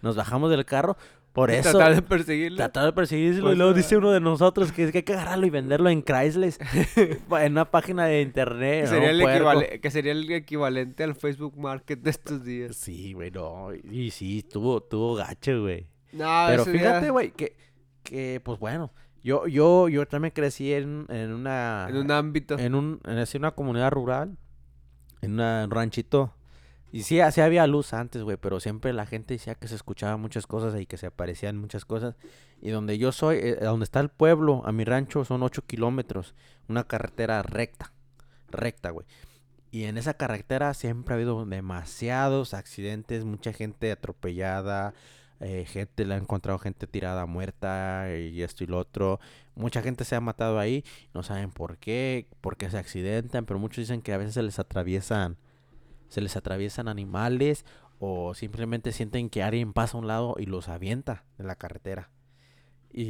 Nos 0.00 0.16
bajamos 0.16 0.50
del 0.50 0.64
carro. 0.64 0.96
Por 1.32 1.50
eso. 1.50 1.72
Tratar 1.72 1.96
de 1.96 2.02
perseguirlo. 2.02 2.56
Tratar 2.56 2.84
de 2.84 2.92
perseguirlo. 2.92 3.42
Pues, 3.42 3.54
y 3.54 3.58
luego 3.58 3.74
dice 3.74 3.96
uno 3.96 4.12
de 4.12 4.20
nosotros 4.20 4.70
que, 4.70 4.92
que 4.92 4.98
hay 4.98 5.02
que 5.02 5.14
agarrarlo 5.14 5.44
y 5.46 5.50
venderlo 5.50 5.90
en 5.90 6.02
Chrysler. 6.04 6.54
en 7.40 7.52
una 7.52 7.68
página 7.72 8.06
de 8.06 8.22
internet. 8.22 8.82
Que 8.82 8.86
sería, 8.86 9.08
¿no? 9.08 9.14
el 9.14 9.20
Puerco. 9.20 9.50
equivale- 9.50 9.80
que 9.80 9.90
sería 9.90 10.12
el 10.12 10.30
equivalente 10.30 11.02
al 11.02 11.16
Facebook 11.16 11.58
Market 11.58 11.98
de 12.00 12.10
estos 12.10 12.44
días. 12.44 12.76
Sí, 12.76 13.14
güey, 13.14 13.32
no. 13.32 13.70
Y 13.74 14.12
sí, 14.12 14.44
tuvo, 14.44 14.80
tuvo 14.80 15.16
gacho, 15.16 15.62
güey. 15.62 15.88
No, 16.12 16.44
Pero 16.46 16.64
fíjate, 16.66 17.10
güey, 17.10 17.32
que, 17.32 17.56
que, 18.04 18.40
pues 18.44 18.60
bueno, 18.60 18.92
yo, 19.24 19.46
yo, 19.48 19.88
yo 19.88 20.06
también 20.06 20.32
crecí 20.32 20.72
en, 20.72 21.06
en 21.08 21.32
una... 21.32 21.86
En 21.90 21.96
un 21.96 22.10
ámbito. 22.12 22.56
en 22.58 22.74
un, 22.76 23.00
en 23.04 23.18
así 23.18 23.36
una 23.38 23.50
comunidad 23.52 23.90
rural, 23.90 24.36
en 25.22 25.32
una- 25.32 25.64
un 25.64 25.70
ranchito. 25.70 26.34
Y 26.92 27.02
sí, 27.02 27.18
sí 27.32 27.40
había 27.40 27.66
luz 27.66 27.92
antes, 27.92 28.22
güey, 28.22 28.36
pero 28.36 28.60
siempre 28.60 28.92
la 28.92 29.04
gente 29.06 29.34
decía 29.34 29.56
que 29.56 29.66
se 29.66 29.74
escuchaban 29.74 30.20
muchas 30.20 30.46
cosas 30.46 30.80
y 30.80 30.86
que 30.86 30.96
se 30.96 31.06
aparecían 31.06 31.56
muchas 31.58 31.84
cosas. 31.84 32.14
Y 32.62 32.70
donde 32.70 32.98
yo 32.98 33.10
soy, 33.10 33.38
eh, 33.38 33.56
donde 33.60 33.82
está 33.82 33.98
el 33.98 34.10
pueblo, 34.10 34.62
a 34.64 34.70
mi 34.70 34.84
rancho 34.84 35.24
son 35.24 35.42
8 35.42 35.62
kilómetros, 35.66 36.34
una 36.68 36.84
carretera 36.84 37.42
recta, 37.42 37.92
recta, 38.48 38.90
güey. 38.90 39.06
Y 39.72 39.84
en 39.84 39.98
esa 39.98 40.14
carretera 40.14 40.72
siempre 40.72 41.14
ha 41.14 41.16
habido 41.16 41.44
demasiados 41.44 42.54
accidentes, 42.54 43.24
mucha 43.24 43.52
gente 43.52 43.90
atropellada, 43.90 44.94
eh, 45.44 45.66
gente, 45.66 46.06
le 46.06 46.14
ha 46.14 46.16
encontrado 46.16 46.58
gente 46.58 46.86
tirada 46.86 47.26
muerta 47.26 48.06
y 48.16 48.40
esto 48.42 48.64
y 48.64 48.66
lo 48.66 48.78
otro. 48.78 49.20
Mucha 49.54 49.82
gente 49.82 50.06
se 50.06 50.16
ha 50.16 50.20
matado 50.20 50.58
ahí, 50.58 50.84
no 51.12 51.22
saben 51.22 51.50
por 51.50 51.76
qué, 51.76 52.26
por 52.40 52.56
qué 52.56 52.70
se 52.70 52.78
accidentan, 52.78 53.44
pero 53.44 53.60
muchos 53.60 53.82
dicen 53.82 54.00
que 54.00 54.14
a 54.14 54.16
veces 54.16 54.32
se 54.34 54.42
les 54.42 54.58
atraviesan, 54.58 55.36
se 56.08 56.22
les 56.22 56.36
atraviesan 56.36 56.88
animales 56.88 57.66
o 57.98 58.32
simplemente 58.32 58.90
sienten 58.90 59.28
que 59.28 59.42
alguien 59.42 59.74
pasa 59.74 59.98
a 59.98 60.00
un 60.00 60.06
lado 60.06 60.34
y 60.38 60.46
los 60.46 60.70
avienta 60.70 61.24
de 61.36 61.44
la 61.44 61.56
carretera. 61.56 62.10
Y, 62.90 63.02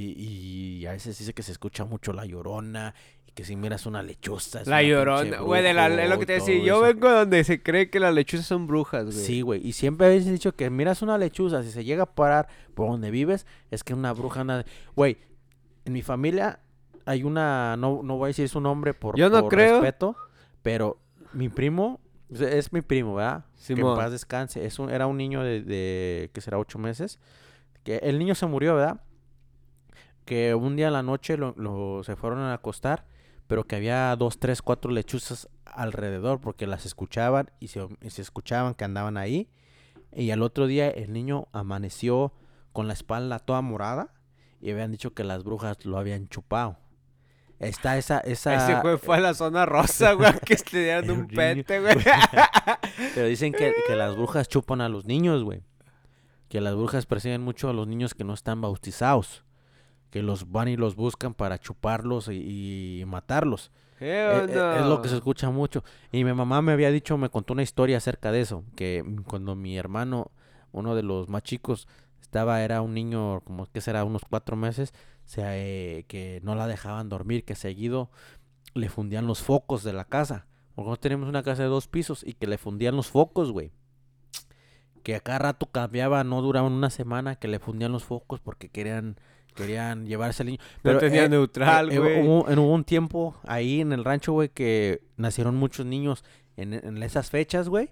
y 0.80 0.86
a 0.86 0.92
veces 0.92 1.16
dice 1.16 1.34
que 1.34 1.44
se 1.44 1.52
escucha 1.52 1.84
mucho 1.84 2.12
la 2.12 2.26
llorona 2.26 2.96
que 3.34 3.44
si 3.44 3.56
miras 3.56 3.84
una 3.86 4.02
lechuza. 4.02 4.60
es 4.62 4.66
La 4.68 4.76
una 4.76 4.82
llorona. 4.82 5.40
Güey, 5.40 5.62
de 5.62 5.74
la- 5.74 5.88
es 5.88 6.08
lo 6.08 6.18
que 6.18 6.26
te 6.26 6.34
decía. 6.34 6.62
Yo 6.64 6.80
vengo 6.80 7.10
donde 7.10 7.42
se 7.44 7.62
cree 7.62 7.90
que 7.90 7.98
las 8.00 8.14
lechuzas 8.14 8.46
son 8.46 8.66
brujas, 8.66 9.04
güey. 9.06 9.16
Sí, 9.16 9.40
güey. 9.42 9.66
Y 9.66 9.72
siempre 9.72 10.06
habéis 10.06 10.24
dicho 10.26 10.54
que 10.54 10.70
miras 10.70 11.02
una 11.02 11.18
lechuza, 11.18 11.62
si 11.62 11.70
se 11.70 11.84
llega 11.84 12.04
a 12.04 12.14
parar 12.14 12.48
por 12.74 12.88
donde 12.88 13.10
vives, 13.10 13.46
es 13.70 13.82
que 13.84 13.92
una 13.94 14.12
bruja 14.12 14.42
anda... 14.42 14.64
Güey, 14.94 15.18
en 15.84 15.92
mi 15.92 16.02
familia 16.02 16.60
hay 17.06 17.24
una... 17.24 17.76
No, 17.76 18.00
no 18.04 18.16
voy 18.16 18.26
a 18.26 18.28
decir 18.28 18.48
su 18.48 18.60
nombre 18.60 18.94
por, 18.94 19.16
Yo 19.16 19.28
no 19.28 19.40
por 19.42 19.50
creo. 19.50 19.80
respeto, 19.80 20.16
pero 20.62 20.98
mi 21.32 21.48
primo... 21.48 22.00
Es 22.30 22.72
mi 22.72 22.80
primo, 22.82 23.16
¿verdad? 23.16 23.44
Que 23.66 23.72
en 23.74 23.80
paz 23.82 24.10
descanse. 24.10 24.64
Es 24.64 24.78
un, 24.78 24.90
era 24.90 25.06
un 25.06 25.16
niño 25.16 25.42
de, 25.42 25.60
de... 25.62 26.30
que 26.32 26.40
será 26.40 26.58
ocho 26.58 26.78
meses. 26.78 27.18
Que 27.84 27.96
el 27.98 28.18
niño 28.18 28.34
se 28.34 28.46
murió, 28.46 28.74
¿verdad? 28.76 29.00
Que 30.24 30.54
un 30.54 30.74
día 30.76 30.86
en 30.86 30.94
la 30.94 31.02
noche 31.02 31.36
lo, 31.36 31.54
lo- 31.58 32.02
se 32.02 32.16
fueron 32.16 32.38
a 32.40 32.54
acostar, 32.54 33.04
pero 33.46 33.64
que 33.64 33.76
había 33.76 34.14
dos, 34.16 34.38
tres, 34.38 34.62
cuatro 34.62 34.90
lechuzas 34.90 35.48
alrededor 35.64 36.40
porque 36.40 36.66
las 36.66 36.86
escuchaban 36.86 37.50
y 37.60 37.68
se, 37.68 37.86
y 38.00 38.10
se 38.10 38.22
escuchaban 38.22 38.74
que 38.74 38.84
andaban 38.84 39.16
ahí. 39.16 39.48
Y 40.12 40.30
al 40.30 40.42
otro 40.42 40.66
día 40.66 40.88
el 40.88 41.12
niño 41.12 41.48
amaneció 41.52 42.32
con 42.72 42.86
la 42.88 42.94
espalda 42.94 43.38
toda 43.38 43.60
morada 43.60 44.12
y 44.60 44.70
habían 44.70 44.92
dicho 44.92 45.12
que 45.12 45.24
las 45.24 45.44
brujas 45.44 45.84
lo 45.84 45.98
habían 45.98 46.28
chupado. 46.28 46.78
Está 47.58 47.96
esa, 47.96 48.18
esa... 48.20 48.54
Ese 48.54 48.80
güey 48.80 48.98
fue 48.98 49.16
a 49.16 49.20
la 49.20 49.34
zona 49.34 49.64
rosa, 49.64 50.12
güey, 50.12 50.32
que 50.44 50.54
estudiaron 50.54 51.04
El 51.10 51.10
un 51.10 51.26
niño, 51.26 51.36
pete, 51.36 51.80
güey. 51.80 51.96
Pero 53.14 53.26
dicen 53.26 53.52
que, 53.52 53.72
que 53.86 53.96
las 53.96 54.16
brujas 54.16 54.48
chupan 54.48 54.80
a 54.80 54.88
los 54.88 55.04
niños, 55.04 55.44
güey. 55.44 55.62
Que 56.48 56.60
las 56.60 56.74
brujas 56.74 57.06
persiguen 57.06 57.42
mucho 57.42 57.68
a 57.68 57.72
los 57.72 57.86
niños 57.86 58.14
que 58.14 58.24
no 58.24 58.34
están 58.34 58.60
bautizados. 58.60 59.44
Que 60.14 60.22
los 60.22 60.52
van 60.52 60.68
y 60.68 60.76
los 60.76 60.94
buscan 60.94 61.34
para 61.34 61.58
chuparlos 61.58 62.28
y, 62.28 63.00
y 63.00 63.04
matarlos. 63.04 63.72
Eh, 63.98 64.46
es 64.78 64.86
lo 64.86 65.02
que 65.02 65.08
se 65.08 65.14
no. 65.14 65.18
escucha 65.18 65.50
mucho. 65.50 65.82
Y 66.12 66.22
mi 66.22 66.32
mamá 66.32 66.62
me 66.62 66.70
había 66.70 66.92
dicho, 66.92 67.18
me 67.18 67.30
contó 67.30 67.52
una 67.52 67.64
historia 67.64 67.96
acerca 67.96 68.30
de 68.30 68.42
eso. 68.42 68.62
Que 68.76 69.04
cuando 69.26 69.56
mi 69.56 69.76
hermano, 69.76 70.30
uno 70.70 70.94
de 70.94 71.02
los 71.02 71.28
más 71.28 71.42
chicos, 71.42 71.88
estaba, 72.20 72.62
era 72.62 72.80
un 72.80 72.94
niño, 72.94 73.40
como 73.40 73.66
que 73.66 73.80
será, 73.80 74.04
unos 74.04 74.22
cuatro 74.30 74.54
meses, 74.54 74.94
se, 75.24 75.42
eh, 75.42 76.04
que 76.04 76.40
no 76.44 76.54
la 76.54 76.68
dejaban 76.68 77.08
dormir, 77.08 77.44
que 77.44 77.56
seguido 77.56 78.08
le 78.74 78.88
fundían 78.88 79.26
los 79.26 79.42
focos 79.42 79.82
de 79.82 79.94
la 79.94 80.04
casa. 80.04 80.46
Porque 80.76 80.86
nosotros 80.90 81.00
teníamos 81.00 81.28
una 81.28 81.42
casa 81.42 81.64
de 81.64 81.68
dos 81.68 81.88
pisos 81.88 82.22
y 82.24 82.34
que 82.34 82.46
le 82.46 82.56
fundían 82.56 82.94
los 82.94 83.08
focos, 83.08 83.50
güey. 83.50 83.72
Que 85.02 85.16
a 85.16 85.20
cada 85.20 85.40
rato 85.40 85.66
cambiaba, 85.66 86.22
no 86.22 86.40
duraban 86.40 86.72
una 86.72 86.90
semana, 86.90 87.34
que 87.34 87.48
le 87.48 87.58
fundían 87.58 87.90
los 87.90 88.04
focos 88.04 88.40
porque 88.40 88.68
querían, 88.68 89.16
querían 89.54 90.06
llevarse 90.06 90.42
al 90.42 90.48
niño. 90.48 90.58
No 90.82 90.98
tenía 90.98 91.24
eh, 91.24 91.28
neutral, 91.28 91.90
eh, 91.92 91.98
güey. 91.98 92.22
hubo, 92.26 92.48
en- 92.50 92.58
hubo 92.58 92.72
un 92.74 92.84
tiempo 92.84 93.36
ahí 93.46 93.80
en 93.80 93.92
el 93.92 94.04
rancho, 94.04 94.32
güey, 94.32 94.48
que 94.48 95.02
nacieron 95.16 95.54
muchos 95.56 95.86
niños 95.86 96.24
en, 96.56 96.74
en 96.74 97.02
esas 97.02 97.30
fechas, 97.30 97.68
güey. 97.68 97.90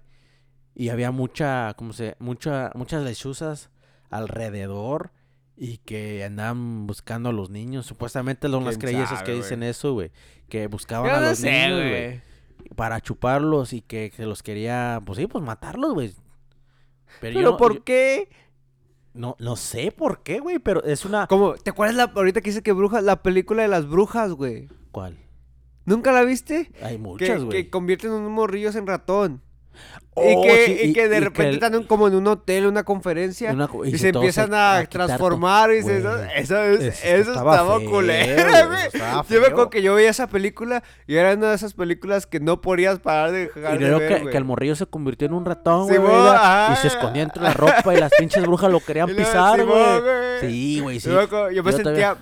Y 0.75 0.89
había 0.89 1.11
mucha, 1.11 1.73
como 1.75 1.93
se, 1.93 2.15
mucha, 2.19 2.71
muchas 2.75 3.03
lechuzas 3.03 3.69
alrededor 4.09 5.11
y 5.55 5.77
que 5.79 6.23
andaban 6.23 6.87
buscando 6.87 7.29
a 7.29 7.33
los 7.33 7.49
niños. 7.49 7.85
Supuestamente 7.85 8.47
son 8.49 8.65
las 8.65 8.77
¿Quién 8.77 8.91
creencias 8.93 9.21
que 9.23 9.31
güey? 9.31 9.41
dicen 9.43 9.63
eso, 9.63 9.93
güey. 9.93 10.11
Que 10.49 10.67
buscaban 10.67 11.09
Yo 11.11 11.15
a 11.17 11.19
no 11.19 11.29
los 11.29 11.37
sé, 11.39 11.51
niños, 11.51 11.79
güey. 11.79 11.89
güey. 12.07 12.21
Para 12.75 13.01
chuparlos 13.01 13.73
y 13.73 13.81
que, 13.81 14.11
que 14.15 14.25
los 14.25 14.41
quería, 14.41 14.99
pues 15.05 15.17
sí, 15.19 15.27
pues 15.27 15.43
matarlos, 15.43 15.93
güey. 15.93 16.13
Pero, 17.21 17.35
¿Pero 17.35 17.57
por 17.57 17.75
yo- 17.75 17.83
qué? 17.83 18.29
No, 19.13 19.35
no 19.39 19.55
sé 19.55 19.91
por 19.91 20.23
qué, 20.23 20.39
güey, 20.39 20.59
pero 20.59 20.83
es 20.83 21.05
una... 21.05 21.27
Como, 21.27 21.53
¿te 21.55 21.69
acuerdas 21.69 21.95
la, 21.95 22.03
ahorita 22.03 22.41
que 22.41 22.49
dice 22.49 22.63
que 22.63 22.71
brujas, 22.71 23.03
la 23.03 23.21
película 23.21 23.61
de 23.61 23.67
las 23.67 23.87
brujas, 23.87 24.31
güey? 24.33 24.69
¿Cuál? 24.91 25.17
¿Nunca 25.85 26.11
la 26.11 26.23
viste? 26.23 26.71
Hay 26.81 26.93
Que, 26.93 26.97
muchas, 26.97 27.43
güey. 27.43 27.63
que 27.63 27.69
convierten 27.69 28.11
unos 28.11 28.31
morrillos 28.31 28.75
en 28.75 28.87
ratón. 28.87 29.41
Y 30.15 30.33
Oh, 30.35 30.41
que, 30.43 30.65
sí, 30.67 30.77
y 30.89 30.93
que 30.93 31.09
de 31.09 31.17
y 31.17 31.19
repente 31.21 31.47
el- 31.49 31.53
están 31.55 31.73
en- 31.73 31.83
como 31.85 32.07
en 32.07 32.13
un 32.15 32.27
hotel, 32.27 32.67
una 32.67 32.83
conferencia. 32.83 33.51
Una 33.51 33.67
co- 33.67 33.83
y, 33.83 33.97
se 33.97 34.09
empiezan 34.09 34.53
a, 34.53 34.85
transformar 34.87 35.71
y 35.73 35.81
Güey, 35.81 35.97
eso, 35.97 36.15
es- 36.15 36.33
eso 36.35 36.63
eso 37.01 37.31
estaba 37.31 37.79
feo, 37.79 37.89
culero, 37.89 38.41
eso 38.47 38.73
estaba 38.93 39.25
Yo 39.27 39.41
me 39.41 39.47
acuerdo 39.47 39.69
que 39.71 39.81
yo 39.81 39.95
veía 39.95 40.11
esa 40.11 40.27
película 40.27 40.83
y 41.07 41.15
era 41.15 41.33
una 41.33 41.49
de 41.49 41.55
esas 41.55 41.73
películas 41.73 42.27
que 42.27 42.39
no 42.39 42.61
podías 42.61 42.99
parar 42.99 43.31
de 43.31 43.47
dejar 43.47 43.75
Y 43.75 43.77
de 43.79 43.85
creo 43.85 43.97
ver, 43.99 44.23
que, 44.25 44.29
que 44.29 44.37
el 44.37 44.43
morrillo 44.45 44.75
se 44.75 44.85
convirtió 44.85 45.25
en 45.27 45.33
un 45.33 45.45
ratón, 45.45 45.87
güey. 45.87 45.99
Y 46.73 46.75
se 46.75 46.87
escondía 46.89 47.23
entre 47.23 47.41
la 47.41 47.53
ropa 47.53 47.93
y 47.93 47.97
las 47.99 48.11
pinches 48.17 48.43
brujas 48.43 48.71
lo 48.71 48.79
querían 48.81 49.07
pisar, 49.15 49.65
güey. 49.65 50.01
Sí, 50.41 50.79
güey, 50.79 50.99
sí. 50.99 51.09
Yo, 51.09 51.15
me 51.15 51.23
acuerdo- 51.23 51.49
yo 51.51 51.63
me 51.63 51.71
Yo 51.71 51.77
sentía 51.77 52.17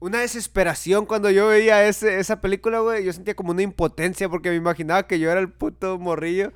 una 0.00 0.20
desesperación 0.20 1.04
cuando 1.06 1.28
yo 1.30 1.48
veía 1.48 1.84
ese, 1.86 2.20
esa 2.20 2.40
película, 2.40 2.78
güey. 2.78 3.04
Yo 3.04 3.12
sentía 3.12 3.34
como 3.34 3.50
una 3.50 3.62
impotencia 3.62 4.28
porque 4.28 4.48
me 4.50 4.56
imaginaba 4.56 5.02
que 5.06 5.18
yo 5.18 5.30
era 5.30 5.40
el 5.40 5.50
puto 5.50 5.98
morrillo. 5.98 6.52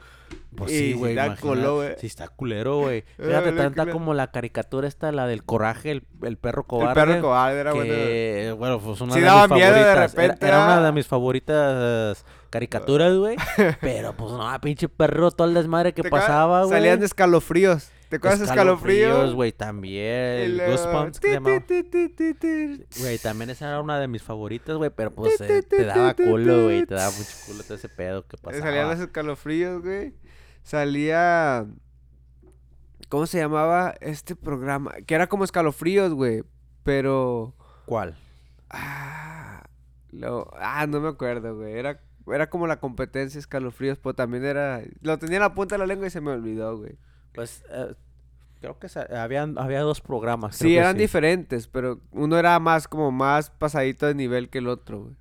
Pues 0.56 0.70
sí, 0.70 0.92
güey. 0.92 1.14
güey. 1.14 1.94
Sí, 1.98 2.06
está 2.06 2.28
culero, 2.28 2.78
güey. 2.80 3.04
Fíjate, 3.16 3.52
tanta 3.52 3.90
como 3.90 4.14
la 4.14 4.30
caricatura 4.30 4.86
esta, 4.86 5.10
la 5.12 5.26
del 5.26 5.44
coraje, 5.44 5.90
el, 5.90 6.04
el 6.22 6.36
perro 6.36 6.62
El 6.62 6.66
cobarde. 6.66 6.94
perro 6.94 7.20
cobarde 7.20 7.60
era 7.60 7.72
bueno. 7.72 7.92
que, 7.92 8.54
bueno, 8.58 8.80
pues 8.80 9.00
una 9.00 9.14
Sí 9.14 9.20
de 9.20 9.26
daba 9.26 9.48
mis 9.48 9.56
miedo 9.56 9.72
de 9.72 9.80
favoritas. 9.80 10.14
Era- 10.14 10.22
repente, 10.28 10.46
Era, 10.46 10.64
una 10.64 10.78
ah. 10.78 10.82
de 10.82 10.92
mis 10.92 11.06
favoritas 11.06 12.24
caricaturas, 12.50 13.16
güey. 13.16 13.36
pero 13.80 14.12
pues 14.14 14.32
no, 14.32 14.60
pinche 14.60 14.88
perro, 14.88 15.30
todo 15.30 15.48
el 15.48 15.54
desmadre 15.54 15.94
que 15.94 16.04
pasaba, 16.04 16.64
güey. 16.64 16.78
Salían 16.78 17.02
escalofríos. 17.02 17.90
¿Te 18.10 18.16
acuerdas 18.16 18.40
de 18.40 18.44
escalofríos? 18.44 19.32
güey, 19.32 19.52
también. 19.52 20.04
El 20.04 20.56
luego, 20.58 20.72
Goosebumps. 20.72 21.18
Güey, 23.00 23.18
también 23.18 23.48
esa 23.48 23.68
era 23.68 23.80
una 23.80 23.98
de 23.98 24.06
mis 24.06 24.22
favoritas, 24.22 24.76
güey, 24.76 24.90
pero 24.94 25.14
pues 25.14 25.40
eh, 25.40 25.62
te 25.62 25.84
daba 25.86 26.12
culo, 26.12 26.64
güey, 26.64 26.84
te 26.84 26.94
daba 26.94 27.10
mucho 27.10 27.30
culo 27.46 27.62
todo 27.62 27.74
ese 27.74 27.88
pedo 27.88 28.26
que 28.26 28.36
pasaba. 28.36 28.62
Salían 28.62 28.90
los 28.90 29.00
escalofríos, 29.00 29.80
güey. 29.82 30.12
Salía. 30.62 31.66
¿Cómo 33.08 33.26
se 33.26 33.38
llamaba 33.38 33.94
este 34.00 34.36
programa? 34.36 34.92
Que 35.06 35.14
era 35.14 35.26
como 35.28 35.44
escalofríos, 35.44 36.12
güey. 36.14 36.44
Pero. 36.82 37.54
¿Cuál? 37.84 38.16
Ah, 38.70 39.64
lo- 40.10 40.50
ah, 40.58 40.86
no 40.86 41.00
me 41.00 41.08
acuerdo, 41.08 41.56
güey. 41.56 41.74
Era, 41.74 42.00
era 42.26 42.48
como 42.48 42.66
la 42.66 42.80
competencia 42.80 43.38
escalofríos, 43.38 43.98
pero 43.98 44.14
también 44.14 44.44
era. 44.44 44.80
Lo 45.00 45.18
tenía 45.18 45.36
en 45.36 45.42
la 45.42 45.54
punta 45.54 45.74
de 45.74 45.80
la 45.80 45.86
lengua 45.86 46.06
y 46.06 46.10
se 46.10 46.20
me 46.20 46.30
olvidó, 46.30 46.78
güey. 46.78 46.96
Pues 47.34 47.64
eh, 47.70 47.94
creo 48.60 48.78
que 48.78 48.88
habían, 49.14 49.58
había 49.58 49.80
dos 49.80 50.00
programas. 50.00 50.56
Sí, 50.56 50.76
eran 50.76 50.96
diferentes, 50.96 51.66
pero 51.66 52.00
uno 52.12 52.38
era 52.38 52.58
más 52.60 52.88
como 52.88 53.10
más 53.10 53.50
pasadito 53.50 54.06
de 54.06 54.14
nivel 54.14 54.48
que 54.48 54.58
el 54.58 54.68
otro, 54.68 55.02
güey. 55.02 55.16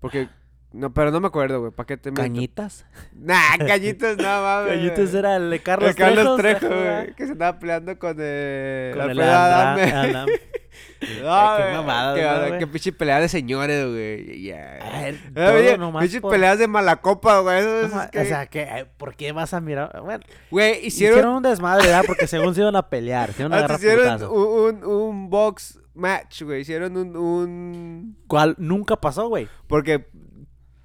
Porque. 0.00 0.28
No, 0.74 0.92
pero 0.92 1.12
no 1.12 1.20
me 1.20 1.28
acuerdo, 1.28 1.60
güey. 1.60 1.70
¿Para 1.70 1.86
qué 1.86 1.96
te? 1.96 2.12
¿Cañitas? 2.12 2.84
Nah, 3.12 3.56
cañitas, 3.58 4.16
no 4.16 4.24
mames. 4.42 4.72
Cañitas 4.72 5.14
era 5.14 5.36
el 5.36 5.48
de 5.48 5.60
Carlos, 5.60 5.90
El 5.90 5.94
Carlos 5.96 6.36
Trejo, 6.36 6.66
güey. 6.66 7.14
Que 7.14 7.26
se 7.26 7.32
andaba 7.32 7.58
peleando 7.60 7.96
con, 7.96 8.16
eh, 8.18 8.92
Con 8.96 9.08
el. 9.10 9.20
Adam. 9.20 10.26
No, 10.26 10.26
qué 11.00 11.62
güey, 11.62 11.74
mamadas, 11.76 12.16
qué, 12.18 12.22
¿no, 12.24 12.46
güey? 12.48 12.58
qué 12.58 12.66
pinche 12.66 12.92
pelea 12.92 13.20
de 13.20 13.28
señores, 13.28 13.86
güey. 13.88 14.50
Ay, 14.52 15.20
Eh, 15.36 15.76
nomás 15.78 16.02
pinches 16.02 16.20
por- 16.20 16.32
peleas 16.32 16.58
de 16.58 16.66
mala 16.66 16.96
copa, 16.96 17.38
güey. 17.38 17.58
es 17.58 17.92
que- 18.10 18.20
O 18.20 18.24
sea, 18.24 18.46
que, 18.46 18.62
eh, 18.62 18.86
¿por 18.96 19.14
qué 19.14 19.30
vas 19.30 19.54
a 19.54 19.60
mirar? 19.60 20.00
Bueno, 20.02 20.24
güey, 20.50 20.84
hicieron, 20.84 21.18
hicieron, 21.18 21.34
un 21.36 21.42
desmadre, 21.44 21.86
¿verdad? 21.86 22.02
Porque 22.04 22.26
según 22.26 22.52
se 22.54 22.62
iban 22.62 22.74
a 22.74 22.88
pelear, 22.88 23.32
se 23.32 23.42
iban 23.42 23.52
a 23.52 23.58
hasta 23.58 23.74
agarrar 23.74 24.18
hicieron 24.18 24.32
un, 24.32 24.84
un, 24.84 24.84
un 24.84 25.30
box 25.30 25.78
match, 25.94 26.42
güey. 26.42 26.62
Hicieron 26.62 26.96
un, 26.96 27.16
un... 27.16 28.16
¿Cuál 28.26 28.56
nunca 28.58 28.96
pasó, 28.96 29.28
güey? 29.28 29.46
Porque 29.68 30.06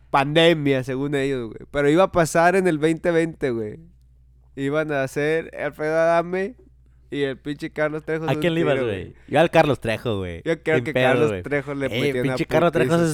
pandemia, 0.09 0.83
según 0.83 1.15
ellos, 1.15 1.47
güey. 1.47 1.67
Pero 1.71 1.89
iba 1.89 2.03
a 2.03 2.11
pasar 2.11 2.55
en 2.55 2.67
el 2.67 2.79
2020, 2.79 3.51
güey. 3.51 3.79
Iban 4.55 4.91
a 4.91 5.03
hacer 5.03 5.51
Alfredo 5.57 5.97
Adame 5.97 6.55
y 7.11 7.21
el 7.23 7.37
pinche 7.37 7.69
Carlos 7.71 8.03
Trejo. 8.03 8.29
¿A 8.29 8.35
quién 8.35 8.53
le 8.53 8.61
ibas, 8.61 8.79
güey? 8.81 9.13
Yo 9.27 9.39
al 9.39 9.49
Carlos 9.49 9.79
Trejo, 9.79 10.17
güey. 10.17 10.41
Yo 10.43 10.61
creo 10.61 10.75
Sin 10.77 10.83
que 10.85 10.93
pedo, 10.93 11.05
Carlos. 11.07 11.43
Trejo 11.43 11.73
le 11.75 11.85
Eh, 11.85 11.89
metió 12.01 12.21
una 12.21 12.33
pinche 12.35 12.45
Carlos 12.45 12.71
Trejo 12.71 12.95
es 12.95 13.13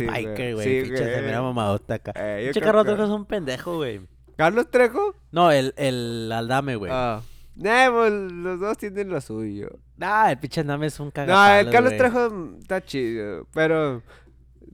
güey. 0.53 0.67
Sí, 0.67 0.81
pinche 0.87 0.97
se 1.15 1.21
mira 1.21 1.41
mamadota 1.41 1.93
acá. 1.95 2.13
Eh, 2.15 2.45
Pinche 2.45 2.61
Carlos 2.61 2.83
que- 2.85 2.91
Trejo 2.91 3.03
es 3.05 3.09
un 3.11 3.25
pendejo, 3.25 3.75
güey. 3.75 4.01
¿Carlos 4.37 4.69
Trejo? 4.71 5.15
No, 5.31 5.51
el, 5.51 5.73
el 5.77 6.31
Aldame, 6.31 6.75
güey. 6.75 6.91
Ah. 6.93 7.21
Nah, 7.55 7.89
pues, 7.89 8.11
los 8.11 8.59
dos 8.59 8.77
tienen 8.77 9.07
lo 9.09 9.21
suyo. 9.21 9.69
Ah, 10.01 10.29
el 10.31 10.39
pinche 10.39 10.59
Aldame 10.61 10.87
es 10.87 10.99
un 10.99 11.05
No, 11.07 11.11
cagapalos, 11.13 11.65
el 11.67 11.71
Carlos. 11.71 11.93
Trejo 11.97 12.57
está 12.59 12.83
chido, 12.83 13.47
pero 13.53 14.01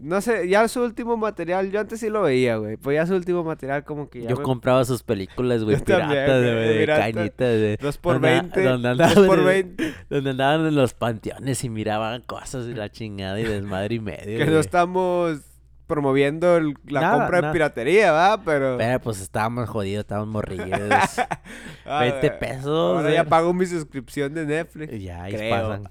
no 0.01 0.19
sé, 0.21 0.47
ya 0.49 0.67
su 0.67 0.81
último 0.81 1.15
material, 1.17 1.71
yo 1.71 1.79
antes 1.79 1.99
sí 1.99 2.09
lo 2.09 2.23
veía, 2.23 2.57
güey, 2.57 2.77
pues 2.77 2.95
ya 2.95 3.05
su 3.05 3.13
último 3.15 3.43
material 3.43 3.83
como 3.83 4.09
que 4.09 4.21
ya 4.23 4.29
Yo 4.29 4.37
me- 4.37 4.43
compraba 4.43 4.83
sus 4.85 5.03
películas, 5.03 5.63
güey, 5.63 5.77
piratas, 5.83 6.09
güey, 6.41 6.67
de 6.67 6.79
pirata. 6.79 7.01
cañitas, 7.11 7.47
de... 7.49 7.77
dos 7.79 7.97
por 7.97 8.13
donde- 8.15 8.29
20, 8.29 8.63
donde 8.63 8.95
dos 8.95 9.13
por 9.27 9.43
20, 9.43 9.93
Donde 10.09 10.29
andaban 10.31 10.65
en 10.65 10.75
los 10.75 10.93
panteones 10.93 11.63
y 11.63 11.69
miraban 11.69 12.21
cosas 12.23 12.67
y 12.67 12.73
la 12.73 12.89
chingada 12.89 13.39
y 13.39 13.43
desmadre 13.43 13.95
y 13.95 13.99
medio, 13.99 14.37
que 14.37 14.45
no 14.45 14.51
güey. 14.51 14.59
estamos 14.61 15.39
promoviendo 15.87 16.55
el- 16.57 16.73
la 16.87 17.01
Nada, 17.01 17.17
compra 17.19 17.41
de 17.41 17.51
piratería, 17.53 18.11
¿va? 18.13 18.41
Pero, 18.43 18.77
Pero 18.77 18.99
pues 19.01 19.19
estábamos 19.21 19.69
jodidos, 19.69 20.01
estábamos 20.01 20.29
morrillos. 20.33 20.69
Ah, 21.85 22.01
20 22.01 22.27
güey, 22.27 22.39
pesos, 22.39 22.97
Ahora 22.97 23.11
ya 23.11 23.25
pago 23.25 23.53
mi 23.53 23.65
suscripción 23.65 24.33
de 24.33 24.45
Netflix. 24.45 24.97
Ya, 25.01 25.23
ahí 25.23 25.33
pasan. 25.49 25.89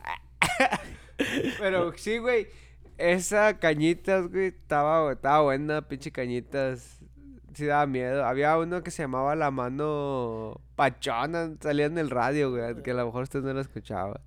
Pero 1.58 1.92
sí, 1.96 2.18
güey. 2.18 2.46
Esa 3.00 3.58
cañitas, 3.58 4.28
güey, 4.30 4.48
estaba, 4.48 5.12
estaba 5.12 5.42
buena, 5.42 5.82
pinche 5.88 6.10
cañitas. 6.12 6.98
Sí 7.54 7.66
daba 7.66 7.86
miedo. 7.86 8.24
Había 8.24 8.56
uno 8.58 8.82
que 8.82 8.90
se 8.90 9.02
llamaba 9.02 9.34
La 9.34 9.50
Mano 9.50 10.60
Pachona, 10.76 11.50
salía 11.60 11.86
en 11.86 11.98
el 11.98 12.10
radio, 12.10 12.50
güey, 12.50 12.82
que 12.82 12.92
a 12.92 12.94
lo 12.94 13.06
mejor 13.06 13.22
usted 13.24 13.40
no 13.42 13.52
lo 13.52 13.60
escuchaba. 13.60 14.20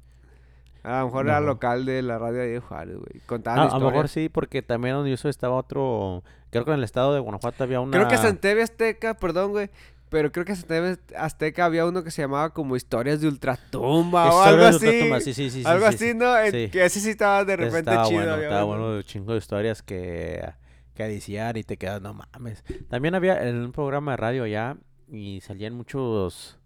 A 0.84 1.00
lo 1.00 1.06
mejor 1.06 1.28
era 1.28 1.40
No. 1.40 1.46
local 1.48 1.86
de 1.86 2.02
la 2.02 2.18
radio 2.20 2.40
de 2.42 2.60
Juárez, 2.60 2.98
güey. 2.98 3.22
Contaban 3.26 3.60
Ah, 3.60 3.76
a 3.76 3.80
lo 3.80 3.90
mejor 3.90 4.10
sí, 4.10 4.28
porque 4.28 4.62
también 4.62 4.96
donde 4.96 5.16
yo 5.16 5.30
estaba 5.30 5.56
otro... 5.56 6.24
Creo 6.50 6.66
que 6.66 6.72
en 6.72 6.78
el 6.80 6.84
estado 6.84 7.14
de 7.14 7.22
Guanajuato 7.22 7.64
había 7.64 7.80
una... 7.80 7.92
Creo 8.06 8.08
que 8.10 8.34
TV 8.34 8.62
Azteca, 8.64 9.14
perdón, 9.14 9.52
güey. 9.52 9.70
Pero 10.14 10.32
creo 10.32 10.46
que 10.46 10.54
en 10.54 11.00
Azteca 11.18 11.66
había 11.66 11.88
uno 11.88 12.04
que 12.04 12.12
se 12.12 12.22
llamaba 12.22 12.54
como 12.54 12.76
Historias 12.76 13.20
de 13.20 13.28
Ultratumba 13.28 14.32
o 14.32 14.44
algo 14.44 14.70
Historias 14.70 14.80
de 14.80 14.88
así. 14.88 14.96
Ultratumba, 14.96 15.20
Sí, 15.22 15.34
sí, 15.34 15.50
sí. 15.50 15.64
algo 15.66 15.88
sí, 15.90 15.96
así, 15.96 16.10
sí. 16.10 16.14
¿no? 16.14 16.34
Que 16.72 16.86
ese 16.86 17.00
sí 17.00 17.10
estaba 17.10 17.44
de 17.44 17.56
repente 17.56 17.90
estaba 17.90 18.08
chido. 18.08 18.20
Bueno, 18.20 18.36
estaba 18.36 18.66
uno. 18.66 18.78
bueno, 18.84 19.02
chingo 19.02 19.32
de 19.32 19.40
historias 19.40 19.82
que, 19.82 20.54
que 20.94 21.04
decían 21.06 21.58
y 21.58 21.64
te 21.64 21.78
quedas, 21.78 22.00
no 22.00 22.14
mames. 22.14 22.64
También 22.90 23.16
había 23.16 23.42
en 23.42 23.56
un 23.56 23.72
programa 23.72 24.12
de 24.12 24.18
radio 24.18 24.44
allá 24.44 24.78
y 25.12 25.42
salían 25.42 25.74
muchos, 25.74 26.60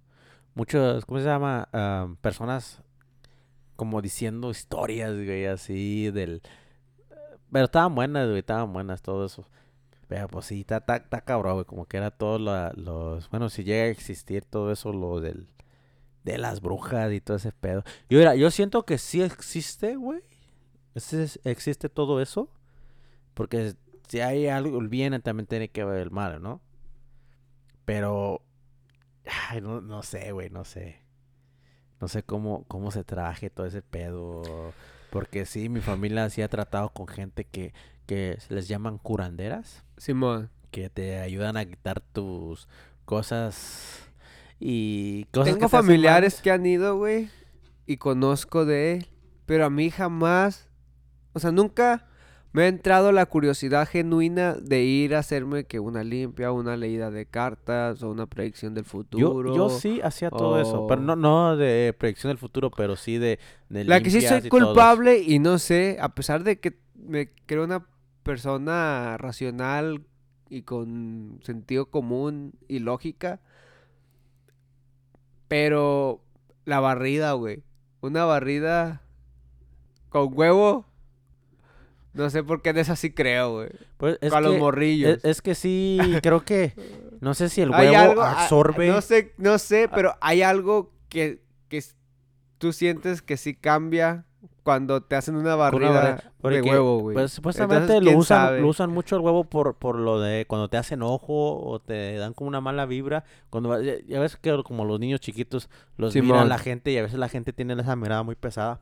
muchos, 0.54 1.06
¿cómo 1.06 1.22
se 1.22 1.28
llama? 1.28 1.70
Ah, 1.72 2.10
personas 2.20 2.82
como 3.78 4.02
diciendo 4.02 4.50
historias, 4.50 5.14
güey, 5.14 5.46
así 5.46 6.12
del... 6.12 6.42
Pero 7.50 7.64
estaban 7.64 7.96
buenas, 7.96 8.28
güey, 8.28 8.40
estaban 8.40 8.74
buenas 8.74 9.02
todo 9.02 9.26
eso. 9.26 9.48
Pero 10.08 10.28
pues 10.30 10.46
sí, 10.46 10.62
está, 10.62 10.78
está, 10.78 11.22
cabrón, 11.22 11.56
güey, 11.56 11.66
como 11.66 11.86
que 11.86 11.98
era 11.98 12.12
todos 12.12 12.40
la- 12.40 12.72
los... 12.76 13.30
Bueno, 13.30 13.50
si 13.50 13.64
llega 13.64 13.84
a 13.84 13.88
existir 13.88 14.46
todo 14.46 14.72
eso, 14.72 14.94
lo 14.94 15.20
del... 15.20 15.48
De 16.24 16.38
las 16.38 16.62
brujas 16.62 17.12
y 17.14 17.22
todo 17.22 17.38
ese 17.38 17.52
pedo. 17.54 17.84
Yo, 18.10 18.18
mira, 18.20 18.36
yo 18.36 18.52
siento 18.52 18.86
que 18.86 18.98
sí 18.98 19.22
existe, 19.22 19.96
güey. 19.96 20.22
Existe 21.44 21.88
todo 21.90 22.22
eso. 22.22 22.50
Porque 23.34 23.76
si 24.10 24.20
hay 24.20 24.48
algo, 24.48 24.80
el 24.80 24.88
bien 24.90 25.22
también 25.22 25.48
tiene 25.48 25.70
que 25.70 25.86
ver 25.86 26.00
el 26.02 26.12
mal, 26.12 26.42
¿no? 26.42 26.62
Pero... 27.86 28.42
Ay, 29.50 29.62
no, 29.62 29.82
no 29.82 30.04
sé, 30.04 30.32
güey, 30.32 30.50
no 30.50 30.64
sé. 30.66 31.02
No 32.00 32.08
sé 32.08 32.24
cómo, 32.24 32.64
cómo 32.68 32.92
se 32.92 33.04
traje 33.04 33.50
todo 33.50 33.66
ese 33.66 33.82
pedo. 33.82 34.74
Porque 35.10 35.46
sí, 35.46 35.70
mi 35.70 35.80
familia 35.82 36.30
sí 36.30 36.42
ha 36.42 36.50
tratado 36.50 36.90
con 36.90 37.08
gente 37.08 37.46
que, 37.46 37.74
que 38.06 38.38
les 38.50 38.68
llaman 38.68 38.98
curanderas. 38.98 39.86
Simón. 39.98 40.50
Que 40.72 40.90
te 40.90 41.20
ayudan 41.20 41.58
a 41.58 41.66
quitar 41.66 42.02
tus 42.02 42.68
cosas 43.06 44.08
y 44.60 45.26
cosas 45.32 45.46
Tengo 45.46 45.60
que 45.60 45.66
te 45.66 45.70
familiares 45.70 46.42
que 46.42 46.52
han 46.52 46.66
ido, 46.66 46.98
güey, 46.98 47.30
y 47.86 47.98
conozco 47.98 48.66
de 48.66 48.94
él, 48.94 49.08
pero 49.46 49.66
a 49.66 49.70
mí 49.70 49.90
jamás, 49.90 50.68
o 51.34 51.40
sea, 51.40 51.52
nunca 51.52 52.08
me 52.52 52.64
ha 52.64 52.68
entrado 52.68 53.12
la 53.12 53.26
curiosidad 53.28 53.88
genuina 53.88 54.56
de 54.56 54.84
ir 54.84 55.16
a 55.16 55.20
hacerme 55.20 55.66
que 55.66 55.80
una 55.80 56.04
limpia, 56.04 56.52
una 56.52 56.76
leída 56.76 57.12
de 57.12 57.26
cartas 57.26 58.02
o 58.02 58.10
una 58.10 58.26
predicción 58.26 58.74
del 58.74 58.84
Yo, 58.84 58.90
futuro. 58.90 59.56
yo 59.56 59.70
sí 59.70 60.02
hacía 60.04 60.32
todo 60.32 60.60
eso, 60.60 60.88
pero 60.88 61.02
no, 61.02 61.16
no 61.16 61.56
de 61.56 61.96
predicción 61.98 62.32
del 62.32 62.40
futuro, 62.40 62.72
pero 62.72 62.96
sí 62.96 63.18
de, 63.18 63.40
de 63.70 63.84
La 63.84 64.02
que 64.02 64.10
sí 64.10 64.22
soy 64.22 64.42
y 64.44 64.50
culpable 64.50 65.20
y 65.20 65.40
no 65.40 65.60
sé, 65.60 65.98
a 66.02 66.10
pesar 66.10 66.44
de 66.44 66.60
que 66.60 66.80
me 66.96 67.30
creo 67.46 67.64
una 67.64 67.86
persona 68.28 69.18
racional 69.18 70.06
y 70.50 70.64
con 70.64 71.40
sentido 71.44 71.90
común 71.90 72.54
y 72.68 72.80
lógica, 72.80 73.40
pero 75.48 76.22
la 76.66 76.80
barrida, 76.82 77.32
güey, 77.34 77.64
una 78.02 78.26
barrida 78.26 79.02
con 80.10 80.30
huevo, 80.38 80.86
no 82.14 82.30
sé 82.30 82.44
por 82.44 82.62
qué 82.62 82.70
en 82.70 82.80
esa 82.80 82.96
sí 82.96 83.12
creo, 83.12 83.54
güey, 83.54 83.70
Pues 83.98 84.18
es 84.22 84.32
con 84.32 84.44
los 84.44 84.58
morrillos. 84.58 85.18
Es, 85.18 85.26
es 85.26 85.42
que 85.42 85.56
sí, 85.56 85.98
creo 86.22 86.44
que, 86.44 86.74
no 87.22 87.34
sé 87.34 87.48
si 87.48 87.62
el 87.62 87.72
huevo 87.72 87.98
algo, 87.98 88.22
ah, 88.22 88.44
absorbe. 88.44 88.88
no 88.88 89.02
sé, 89.02 89.34
no 89.38 89.58
sé, 89.58 89.90
pero 89.94 90.16
hay 90.20 90.42
algo 90.42 90.92
que, 91.10 91.42
que 91.70 91.82
tú 92.58 92.74
sientes 92.74 93.22
que 93.22 93.38
sí 93.38 93.56
cambia 93.56 94.27
cuando 94.68 95.02
te 95.02 95.16
hacen 95.16 95.38
una 95.38 95.56
barrida, 95.56 95.90
una 95.90 96.34
barrida, 96.42 96.62
de 96.62 96.70
huevo, 96.70 97.00
güey. 97.00 97.14
Pues 97.14 97.32
supuestamente 97.32 97.84
Entonces, 97.84 98.04
lo 98.04 98.10
¿quién 98.10 98.20
usan, 98.20 98.48
sabe? 98.48 98.60
lo 98.60 98.68
usan 98.68 98.90
mucho 98.92 99.16
el 99.16 99.22
huevo 99.22 99.46
por, 99.46 99.76
por 99.78 99.98
lo 99.98 100.20
de 100.20 100.46
cuando 100.46 100.68
te 100.70 100.76
hacen 100.76 101.04
ojo 101.04 101.58
o 101.58 101.80
te 101.80 102.18
dan 102.18 102.34
como 102.34 102.50
una 102.50 102.60
mala 102.60 102.86
vibra. 102.86 103.24
Cuando 103.50 103.82
ya, 103.82 103.94
ya 104.06 104.20
ves 104.20 104.36
que 104.36 104.62
como 104.66 104.84
los 104.84 105.00
niños 105.00 105.22
chiquitos 105.22 105.70
los 105.96 106.12
Simón. 106.12 106.50
la 106.50 106.58
gente 106.58 106.92
y 106.92 106.98
a 106.98 107.02
veces 107.02 107.18
la 107.18 107.30
gente 107.30 107.54
tiene 107.54 107.82
esa 107.82 107.96
mirada 107.96 108.24
muy 108.24 108.36
pesada 108.36 108.82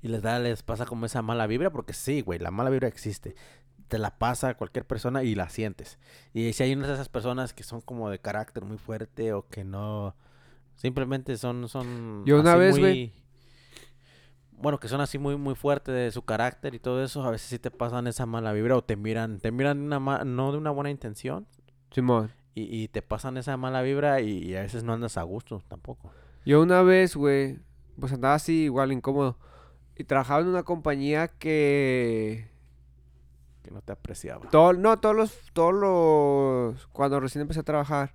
y 0.00 0.08
les 0.08 0.22
da, 0.22 0.38
les 0.38 0.62
pasa 0.62 0.86
como 0.86 1.04
esa 1.04 1.20
mala 1.20 1.46
vibra 1.46 1.68
porque 1.68 1.92
sí, 1.92 2.22
güey, 2.22 2.38
la 2.38 2.50
mala 2.50 2.70
vibra 2.70 2.88
existe. 2.88 3.34
Te 3.88 3.98
la 3.98 4.16
pasa 4.16 4.48
a 4.48 4.54
cualquier 4.56 4.86
persona 4.86 5.24
y 5.24 5.34
la 5.34 5.50
sientes. 5.50 5.98
Y 6.32 6.54
si 6.54 6.62
hay 6.62 6.72
unas 6.72 6.88
de 6.88 6.94
esas 6.94 7.10
personas 7.10 7.52
que 7.52 7.64
son 7.64 7.82
como 7.82 8.08
de 8.08 8.18
carácter 8.18 8.64
muy 8.64 8.78
fuerte 8.78 9.34
o 9.34 9.46
que 9.46 9.62
no 9.62 10.16
simplemente 10.74 11.36
son 11.36 11.68
son 11.68 12.24
Yo 12.24 12.40
una 12.40 12.56
vez, 12.56 12.78
güey- 12.78 13.12
bueno, 14.60 14.78
que 14.78 14.88
son 14.88 15.00
así 15.00 15.18
muy 15.18 15.36
muy 15.36 15.54
fuertes 15.54 15.94
de 15.94 16.10
su 16.10 16.22
carácter 16.22 16.74
y 16.74 16.78
todo 16.78 17.02
eso, 17.02 17.22
a 17.24 17.30
veces 17.30 17.48
sí 17.48 17.58
te 17.58 17.70
pasan 17.70 18.06
esa 18.06 18.26
mala 18.26 18.52
vibra 18.52 18.76
o 18.76 18.82
te 18.82 18.96
miran, 18.96 19.40
te 19.40 19.50
miran 19.50 19.78
de 19.80 19.86
una 19.86 20.00
ma- 20.00 20.24
no 20.24 20.52
de 20.52 20.58
una 20.58 20.70
buena 20.70 20.90
intención 20.90 21.46
Simón. 21.90 22.30
y, 22.54 22.62
y 22.82 22.88
te 22.88 23.02
pasan 23.02 23.36
esa 23.36 23.56
mala 23.56 23.82
vibra 23.82 24.20
y, 24.20 24.38
y 24.44 24.56
a 24.56 24.60
veces 24.62 24.84
no 24.84 24.92
andas 24.92 25.16
a 25.16 25.22
gusto 25.22 25.62
tampoco. 25.68 26.12
Yo 26.44 26.62
una 26.62 26.82
vez, 26.82 27.16
güey, 27.16 27.58
pues 27.98 28.12
andaba 28.12 28.34
así 28.34 28.64
igual 28.64 28.92
incómodo. 28.92 29.36
Y 29.96 30.04
trabajaba 30.04 30.40
en 30.40 30.48
una 30.48 30.62
compañía 30.62 31.28
que... 31.28 32.48
Que 33.62 33.70
no 33.70 33.82
te 33.82 33.92
apreciaba. 33.92 34.48
Todo, 34.48 34.72
no, 34.72 34.98
todos 34.98 35.14
los, 35.14 35.38
todos 35.52 35.74
los... 35.74 36.86
Cuando 36.86 37.20
recién 37.20 37.42
empecé 37.42 37.60
a 37.60 37.64
trabajar, 37.64 38.14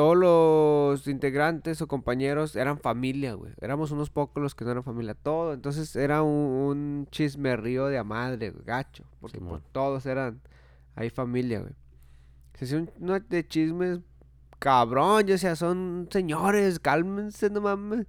todos 0.00 0.16
los 0.16 1.06
integrantes 1.08 1.82
o 1.82 1.86
compañeros 1.86 2.56
eran 2.56 2.78
familia, 2.78 3.34
güey. 3.34 3.52
Éramos 3.60 3.90
unos 3.90 4.08
pocos 4.08 4.42
los 4.42 4.54
que 4.54 4.64
no 4.64 4.70
eran 4.70 4.82
familia. 4.82 5.12
Todo, 5.14 5.52
entonces 5.52 5.94
era 5.94 6.22
un, 6.22 6.32
un 6.32 7.06
chismerrío 7.10 7.86
de 7.88 7.98
a 7.98 8.04
madre, 8.04 8.48
güey, 8.48 8.64
gacho. 8.64 9.04
Porque 9.20 9.38
pues, 9.38 9.48
Simón. 9.48 9.62
todos 9.72 10.06
eran 10.06 10.40
ahí 10.94 11.10
familia, 11.10 11.60
güey. 11.60 11.74
Se 12.54 12.64
hacía 12.64 12.78
un 12.78 12.90
no, 12.98 13.20
de 13.20 13.46
chismes 13.46 13.98
cabrón, 14.58 15.26
yo 15.26 15.36
sea, 15.36 15.54
son 15.54 16.08
señores, 16.10 16.78
cálmense, 16.80 17.50
no 17.50 17.60
mames. 17.60 18.06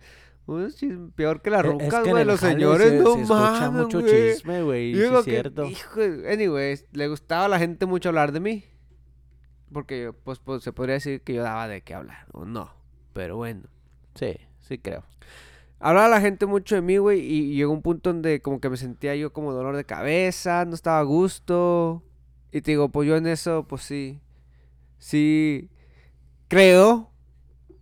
Peor 1.15 1.41
que 1.41 1.49
las 1.49 1.65
E- 1.65 1.77
es 1.79 1.93
que 1.93 2.09
güey, 2.09 2.25
los 2.25 2.39
señores, 2.39 2.89
se- 2.89 2.99
no 2.99 3.13
se 3.15 3.21
escucha 3.21 3.69
mames, 3.69 3.83
mucho 3.83 3.99
güey. 4.01 4.33
chisme, 4.33 4.63
güey, 4.63 4.95
sí 4.95 5.01
es 5.01 5.23
cierto. 5.25 5.65
hijo, 5.65 5.99
anyways, 6.29 6.85
le 6.93 7.07
gustaba 7.09 7.45
a 7.45 7.49
la 7.49 7.59
gente 7.59 7.85
mucho 7.85 8.09
hablar 8.09 8.31
de 8.31 8.39
mí. 8.39 8.63
Porque, 9.71 10.13
pues, 10.23 10.39
pues, 10.39 10.63
se 10.63 10.73
podría 10.73 10.95
decir 10.95 11.21
que 11.21 11.33
yo 11.33 11.43
daba 11.43 11.67
de 11.67 11.81
qué 11.81 11.93
hablar, 11.93 12.27
o 12.33 12.45
no. 12.45 12.71
Pero 13.13 13.37
bueno. 13.37 13.63
Sí, 14.15 14.35
sí 14.61 14.77
creo. 14.77 15.03
Hablaba 15.79 16.09
la 16.09 16.21
gente 16.21 16.45
mucho 16.45 16.75
de 16.75 16.81
mí, 16.81 16.97
güey, 16.97 17.19
y 17.21 17.55
llegó 17.55 17.73
un 17.73 17.81
punto 17.81 18.13
donde 18.13 18.41
como 18.41 18.59
que 18.59 18.69
me 18.69 18.77
sentía 18.77 19.15
yo 19.15 19.33
como 19.33 19.53
dolor 19.53 19.75
de 19.75 19.85
cabeza, 19.85 20.65
no 20.65 20.75
estaba 20.75 20.99
a 20.99 21.03
gusto. 21.03 22.03
Y 22.51 22.61
te 22.61 22.71
digo, 22.71 22.89
pues 22.89 23.07
yo 23.07 23.15
en 23.17 23.27
eso, 23.27 23.65
pues 23.67 23.81
sí. 23.83 24.21
Sí. 24.99 25.69
Creo. 26.49 27.11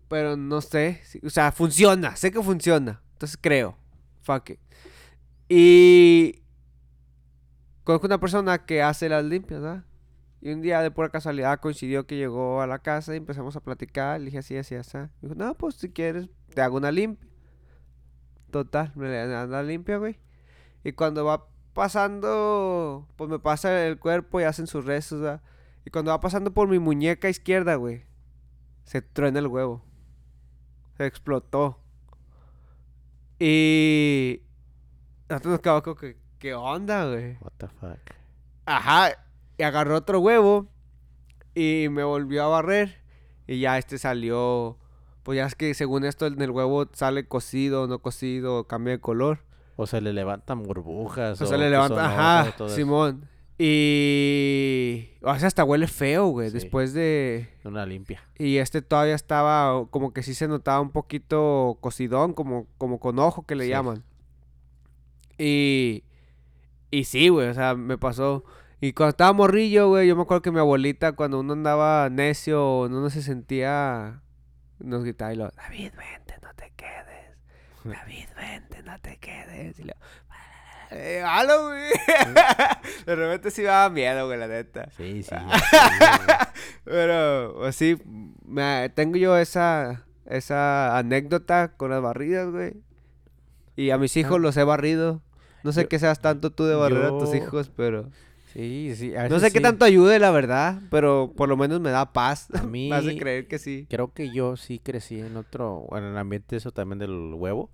Pero 0.07 0.37
no 0.37 0.61
sé. 0.61 1.01
O 1.23 1.29
sea, 1.29 1.51
funciona. 1.51 2.15
Sé 2.15 2.31
que 2.31 2.41
funciona. 2.41 3.01
Entonces 3.13 3.37
creo. 3.41 3.77
Fuck 4.21 4.51
it. 4.51 4.59
Y. 5.49 6.43
Conozco 7.83 8.07
una 8.07 8.19
persona 8.19 8.65
que 8.65 8.81
hace 8.83 9.09
las 9.09 9.25
limpias, 9.25 9.61
¿verdad? 9.61 9.83
Y 10.41 10.51
un 10.51 10.61
día 10.61 10.81
de 10.81 10.91
pura 10.91 11.09
casualidad 11.09 11.59
coincidió 11.59 12.07
que 12.07 12.15
llegó 12.15 12.61
a 12.61 12.67
la 12.67 12.79
casa 12.79 13.13
y 13.13 13.17
empezamos 13.17 13.55
a 13.55 13.59
platicar. 13.59 14.19
Le 14.19 14.25
dije 14.25 14.37
así, 14.37 14.55
así, 14.55 14.75
así. 14.75 14.97
Me 14.97 15.09
dijo, 15.21 15.35
no, 15.35 15.53
pues 15.55 15.75
si 15.75 15.89
quieres, 15.89 16.29
te 16.53 16.61
hago 16.61 16.77
una 16.77 16.91
limpia. 16.91 17.27
Total, 18.51 18.91
me 18.95 19.09
le 19.09 19.27
dan 19.27 19.51
la 19.51 19.63
limpia, 19.63 19.97
güey. 19.97 20.17
Y 20.83 20.93
cuando 20.93 21.25
va 21.25 21.47
pasando, 21.73 23.07
pues 23.15 23.29
me 23.29 23.39
pasa 23.39 23.85
el 23.85 23.99
cuerpo 23.99 24.39
y 24.39 24.43
hacen 24.43 24.65
sus 24.65 24.85
rezos, 24.85 25.21
¿verdad? 25.21 25.41
Y 25.85 25.91
cuando 25.91 26.11
va 26.11 26.19
pasando 26.19 26.53
por 26.53 26.67
mi 26.67 26.79
muñeca 26.79 27.29
izquierda, 27.29 27.75
güey, 27.75 28.05
se 28.85 29.01
truena 29.01 29.39
el 29.39 29.47
huevo. 29.47 29.83
Se 30.97 31.05
explotó. 31.05 31.79
Y... 33.39 34.41
Nosotros 35.29 35.51
nos 35.51 35.61
quedamos 35.61 35.83
como 35.83 35.95
que, 35.95 36.17
¿qué 36.39 36.53
onda, 36.55 37.05
güey? 37.07 37.37
What 37.41 37.53
the 37.57 37.67
fuck. 37.67 37.99
Ajá. 38.65 39.11
Y 39.59 39.63
agarró 39.63 39.97
otro 39.97 40.19
huevo 40.19 40.67
y 41.53 41.87
me 41.91 42.03
volvió 42.03 42.43
a 42.43 42.47
barrer. 42.47 42.97
Y 43.45 43.59
ya 43.59 43.77
este 43.77 43.97
salió. 43.99 44.77
Pues 45.23 45.35
ya 45.35 45.45
es 45.45 45.53
que 45.53 45.73
según 45.73 46.05
esto 46.05 46.25
en 46.25 46.41
el 46.41 46.49
huevo 46.49 46.87
sale 46.93 47.27
cocido, 47.27 47.85
no 47.85 47.99
cocido, 47.99 48.63
cambia 48.63 48.93
de 48.93 48.99
color. 48.99 49.39
O 49.75 49.85
se 49.85 50.01
le 50.01 50.13
levantan 50.13 50.63
burbujas. 50.63 51.39
O 51.41 51.45
o 51.47 51.51
le 51.57 51.65
que 51.65 51.69
levanta. 51.69 52.05
Ajá, 52.05 52.49
eso. 52.49 52.69
Simón. 52.69 53.27
Y. 53.57 55.09
O 55.21 55.35
sea, 55.37 55.47
hasta 55.47 55.63
huele 55.65 55.87
feo, 55.87 56.27
güey. 56.27 56.47
Sí. 56.49 56.53
Después 56.53 56.93
de. 56.93 57.49
Una 57.65 57.85
limpia. 57.85 58.23
Y 58.37 58.57
este 58.57 58.81
todavía 58.81 59.15
estaba. 59.15 59.85
Como 59.89 60.13
que 60.13 60.23
sí 60.23 60.33
se 60.33 60.47
notaba 60.47 60.79
un 60.79 60.91
poquito 60.91 61.77
cocidón, 61.81 62.33
como, 62.33 62.67
como 62.77 62.99
con 62.99 63.19
ojo 63.19 63.45
que 63.45 63.55
le 63.55 63.65
Sí. 63.65 63.69
llaman. 63.71 64.03
Y. 65.37 66.03
Y 66.91 67.03
sí, 67.03 67.29
güey, 67.29 67.49
o 67.49 67.53
sea, 67.53 67.75
me 67.75 67.97
pasó. 67.97 68.43
Y 68.81 68.93
cuando 68.93 69.09
estaba 69.11 69.33
morrillo, 69.33 69.89
güey, 69.89 70.07
yo 70.07 70.15
me 70.15 70.21
acuerdo 70.21 70.41
que 70.41 70.51
mi 70.51 70.59
abuelita, 70.59 71.11
cuando 71.13 71.39
uno 71.39 71.53
andaba 71.53 72.09
necio 72.09 72.81
uno 72.81 73.09
se 73.09 73.21
sentía. 73.21 74.21
Nos 74.79 75.03
gritaba 75.03 75.33
y 75.33 75.35
lo. 75.35 75.49
David, 75.49 75.91
vente, 75.97 76.35
no 76.41 76.53
te 76.55 76.71
quedes. 76.77 77.37
David, 77.83 78.25
vente, 78.37 78.83
no 78.83 78.99
te 78.99 79.17
quedes. 79.17 79.79
Y 79.79 79.83
lo. 79.83 79.93
Eh, 80.91 81.21
halo, 81.23 81.67
güey. 81.67 81.91
De 83.05 83.15
repente 83.15 83.51
sí 83.51 83.61
me 83.61 83.67
daba 83.67 83.89
miedo, 83.89 84.25
güey, 84.25 84.39
la 84.39 84.47
neta. 84.47 84.89
Sí, 84.97 85.21
sí. 85.21 85.35
Pero, 86.83 87.65
así, 87.65 88.01
me, 88.45 88.89
tengo 88.95 89.17
yo 89.17 89.37
esa, 89.37 90.05
esa 90.25 90.97
anécdota 90.97 91.73
con 91.77 91.91
las 91.91 92.01
barridas, 92.01 92.49
güey. 92.49 92.73
Y 93.75 93.91
a 93.91 93.97
mis 93.97 94.15
hijos 94.17 94.37
Ah. 94.37 94.39
los 94.39 94.57
he 94.57 94.63
barrido. 94.63 95.21
No 95.63 95.71
sé 95.73 95.83
Yo- 95.83 95.89
qué 95.89 95.99
seas 95.99 96.21
tanto 96.21 96.51
tú 96.51 96.65
de 96.65 96.75
barrer 96.75 97.05
a 97.05 97.09
tus 97.09 97.35
hijos, 97.35 97.69
pero... 97.75 98.09
Sí, 98.53 98.93
sí. 98.95 99.15
a 99.15 99.29
No 99.29 99.39
sé 99.39 99.51
qué 99.51 99.61
tanto 99.61 99.85
ayude, 99.85 100.17
la 100.19 100.31
verdad, 100.31 100.81
pero 100.89 101.31
por 101.35 101.47
lo 101.49 101.55
menos 101.57 101.79
me 101.79 101.91
da 101.91 102.11
paz. 102.13 102.47
A 102.53 102.63
me 102.63 102.95
hace 102.95 103.13
mí- 103.13 103.19
creer 103.19 103.47
que 103.47 103.59
sí. 103.59 103.85
Creo 103.89 104.11
que 104.13 104.31
yo 104.31 104.57
sí 104.57 104.79
crecí 104.79 105.19
en 105.19 105.37
otro, 105.37 105.85
bueno, 105.89 106.07
en 106.07 106.13
el 106.13 106.17
ambiente 106.17 106.55
eso 106.55 106.71
también 106.71 106.99
del 106.99 107.33
huevo, 107.35 107.69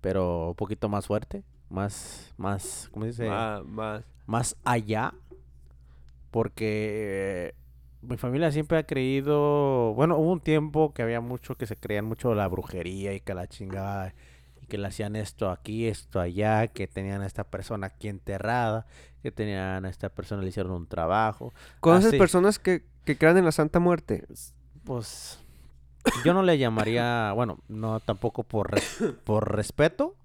pero 0.00 0.48
un 0.50 0.54
poquito 0.54 0.88
más 0.88 1.06
fuerte, 1.06 1.42
más, 1.68 2.32
más, 2.38 2.88
¿cómo 2.92 3.04
se 3.04 3.10
dice? 3.10 3.28
Más. 3.28 4.04
Más 4.26 4.56
allá, 4.64 5.12
porque 6.30 7.54
mi 8.02 8.16
familia 8.16 8.50
siempre 8.50 8.78
ha 8.78 8.86
creído, 8.86 9.94
bueno, 9.94 10.16
hubo 10.16 10.32
un 10.32 10.40
tiempo 10.40 10.92
que 10.92 11.02
había 11.02 11.20
mucho 11.20 11.56
que 11.56 11.66
se 11.66 11.76
creían 11.76 12.04
mucho 12.06 12.30
de 12.30 12.36
la 12.36 12.48
brujería 12.48 13.14
y 13.14 13.20
que 13.20 13.34
la 13.34 13.46
chingada, 13.46 14.14
que 14.74 14.78
le 14.78 14.88
hacían 14.88 15.14
esto 15.14 15.50
aquí, 15.50 15.86
esto 15.86 16.18
allá, 16.18 16.66
que 16.66 16.88
tenían 16.88 17.22
a 17.22 17.26
esta 17.26 17.44
persona 17.44 17.86
aquí 17.86 18.08
enterrada, 18.08 18.86
que 19.22 19.30
tenían 19.30 19.84
a 19.84 19.88
esta 19.88 20.08
persona, 20.08 20.42
le 20.42 20.48
hicieron 20.48 20.72
un 20.72 20.88
trabajo. 20.88 21.54
¿Conoces 21.78 22.10
sí. 22.10 22.18
personas 22.18 22.58
que, 22.58 22.84
que 23.04 23.16
crean 23.16 23.38
en 23.38 23.44
la 23.44 23.52
Santa 23.52 23.78
Muerte? 23.78 24.26
Pues 24.82 25.38
yo 26.24 26.34
no 26.34 26.42
le 26.42 26.58
llamaría, 26.58 27.30
bueno, 27.36 27.60
no 27.68 28.00
tampoco 28.00 28.42
por 28.42 28.72
res- 28.72 28.98
por 29.22 29.54
respeto. 29.54 30.16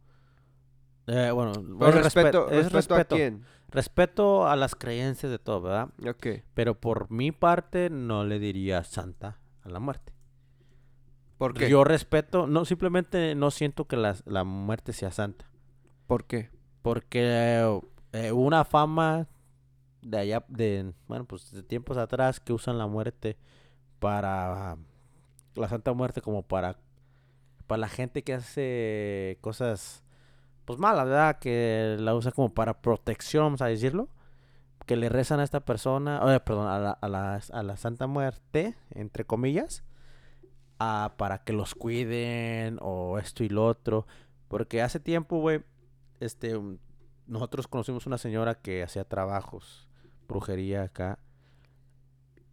Eh, 1.05 1.29
bueno, 1.31 1.51
es 1.51 1.93
respeto, 1.95 2.49
respe- 2.49 2.53
es 2.53 2.71
respeto, 2.71 2.95
respeto. 2.95 3.15
a 3.15 3.17
quién. 3.19 3.45
Respeto 3.69 4.47
a 4.47 4.55
las 4.55 4.73
creencias 4.73 5.31
de 5.31 5.37
todo, 5.37 5.61
¿verdad? 5.61 5.89
Ok. 6.07 6.43
Pero 6.55 6.73
por 6.73 7.11
mi 7.11 7.31
parte 7.31 7.91
no 7.91 8.23
le 8.23 8.39
diría 8.39 8.83
santa 8.83 9.37
a 9.63 9.69
la 9.69 9.79
muerte. 9.79 10.11
¿Por 11.39 11.55
qué? 11.55 11.67
Yo 11.69 11.83
respeto, 11.83 12.45
no 12.45 12.65
simplemente 12.65 13.33
no 13.33 13.49
siento 13.49 13.85
que 13.85 13.97
la, 13.97 14.15
la 14.25 14.43
muerte 14.43 14.93
sea 14.93 15.09
santa, 15.09 15.49
¿Por 16.05 16.25
qué? 16.25 16.51
porque 16.83 17.81
eh, 18.13 18.31
hubo 18.31 18.43
una 18.43 18.63
fama 18.65 19.27
de 20.01 20.17
allá 20.19 20.45
de 20.47 20.93
bueno, 21.07 21.25
pues 21.25 21.51
de 21.51 21.63
tiempos 21.63 21.97
atrás 21.97 22.39
que 22.39 22.53
usan 22.53 22.77
la 22.77 22.87
muerte 22.87 23.37
para 23.99 24.77
la 25.55 25.67
Santa 25.67 25.93
Muerte 25.93 26.21
como 26.21 26.43
para 26.43 26.77
para 27.67 27.79
la 27.81 27.89
gente 27.89 28.23
que 28.23 28.33
hace 28.33 29.37
cosas 29.41 30.03
pues 30.65 30.77
malas, 30.79 31.05
¿verdad? 31.05 31.39
Que 31.39 31.97
la 31.99 32.13
usa 32.15 32.31
como 32.31 32.53
para 32.53 32.81
protección, 32.81 33.43
vamos 33.45 33.61
a 33.61 33.65
decirlo. 33.65 34.07
Que 34.85 34.95
le 34.95 35.09
rezan 35.09 35.39
a 35.39 35.43
esta 35.43 35.61
persona, 35.61 36.21
eh, 36.35 36.39
perdón, 36.39 36.67
a 36.67 36.79
la, 36.79 36.91
a, 36.91 37.07
la, 37.07 37.39
a 37.53 37.63
la 37.63 37.77
Santa 37.77 38.07
Muerte, 38.07 38.75
entre 38.91 39.25
comillas, 39.25 39.83
a- 40.79 41.13
para 41.17 41.43
que 41.43 41.53
los 41.53 41.75
cuiden 41.75 42.77
o 42.81 43.19
esto 43.19 43.43
y 43.43 43.49
lo 43.49 43.65
otro. 43.65 44.07
Porque 44.47 44.81
hace 44.81 44.99
tiempo, 44.99 45.39
güey, 45.39 45.61
este, 46.19 46.55
um, 46.57 46.77
nosotros 47.27 47.67
conocimos 47.67 48.07
una 48.07 48.17
señora 48.17 48.55
que 48.55 48.81
hacía 48.83 49.03
trabajos, 49.03 49.87
brujería 50.27 50.83
acá. 50.83 51.19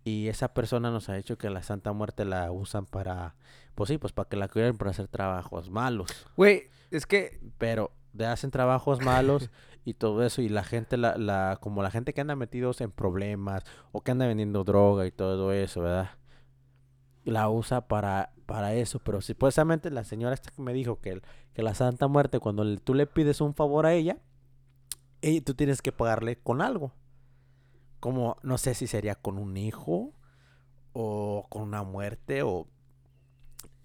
Y 0.04 0.28
esa 0.28 0.54
persona 0.54 0.90
nos 0.90 1.08
ha 1.08 1.14
dicho 1.14 1.36
que 1.36 1.50
la 1.50 1.62
Santa 1.62 1.92
Muerte 1.92 2.24
la 2.24 2.52
usan 2.52 2.86
para, 2.86 3.34
pues 3.74 3.88
sí, 3.88 3.98
pues 3.98 4.12
para 4.12 4.28
que 4.28 4.36
la 4.36 4.46
cuiden 4.48 4.76
para 4.76 4.92
hacer 4.92 5.08
trabajos 5.08 5.70
malos. 5.70 6.10
Güey, 6.36 6.68
es 6.90 7.06
que... 7.06 7.40
Pero 7.58 7.90
de 8.12 8.24
hacen 8.26 8.50
trabajos 8.50 9.00
malos 9.02 9.50
y 9.84 9.94
todo 9.94 10.24
eso. 10.24 10.42
Y 10.42 10.48
la 10.48 10.62
gente, 10.62 10.96
la, 10.96 11.16
la, 11.16 11.58
como 11.60 11.82
la 11.82 11.90
gente 11.90 12.14
que 12.14 12.20
anda 12.20 12.36
metidos 12.36 12.80
en 12.82 12.92
problemas 12.92 13.64
o 13.90 14.02
que 14.02 14.12
anda 14.12 14.26
vendiendo 14.28 14.62
droga 14.62 15.06
y 15.06 15.10
todo 15.10 15.52
eso, 15.52 15.82
¿verdad? 15.82 16.10
La 17.26 17.48
usa 17.50 17.88
para, 17.88 18.32
para 18.46 18.72
eso. 18.74 18.98
Pero 19.00 19.20
supuestamente 19.20 19.90
la 19.90 20.04
señora 20.04 20.34
esta 20.34 20.50
que 20.50 20.62
me 20.62 20.72
dijo 20.72 21.00
que, 21.00 21.10
el- 21.10 21.22
que 21.54 21.62
la 21.62 21.74
Santa 21.74 22.06
Muerte, 22.08 22.38
cuando 22.40 22.64
le- 22.64 22.78
tú 22.78 22.94
le 22.94 23.06
pides 23.06 23.40
un 23.40 23.52
favor 23.52 23.84
a 23.86 23.92
ella, 23.92 24.16
y 25.20 25.40
tú 25.40 25.54
tienes 25.54 25.82
que 25.82 25.92
pagarle 25.92 26.36
con 26.38 26.62
algo. 26.62 26.92
Como, 28.00 28.36
no 28.42 28.58
sé 28.58 28.74
si 28.74 28.86
sería 28.86 29.14
con 29.16 29.38
un 29.38 29.56
hijo 29.56 30.12
o 30.92 31.46
con 31.48 31.62
una 31.62 31.82
muerte 31.82 32.42
o... 32.42 32.68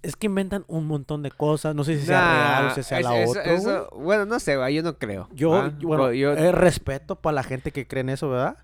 Es 0.04 0.16
que 0.16 0.28
inventan 0.28 0.66
un 0.68 0.86
montón 0.88 1.22
de 1.24 1.30
cosas. 1.32 1.74
No 1.76 1.84
sé 1.84 2.00
si 2.00 2.06
sea 2.08 2.22
real 2.62 2.66
o 2.72 2.76
si 2.76 2.84
sea 2.84 3.00
es- 3.00 3.06
la 3.06 3.20
eso- 3.22 3.32
otra. 3.32 3.54
eso- 3.54 3.90
bueno, 3.96 4.26
no 4.26 4.40
sé, 4.40 4.56
yo 4.74 4.84
no 4.84 4.98
creo. 4.98 5.30
Yo, 5.34 5.72
bueno, 5.82 6.12
yo 6.12 6.34
eh, 6.34 6.52
respeto 6.52 7.16
para 7.16 7.36
la 7.36 7.44
gente 7.44 7.72
que 7.72 7.88
cree 7.88 8.02
en 8.02 8.10
eso, 8.10 8.30
¿verdad? 8.30 8.58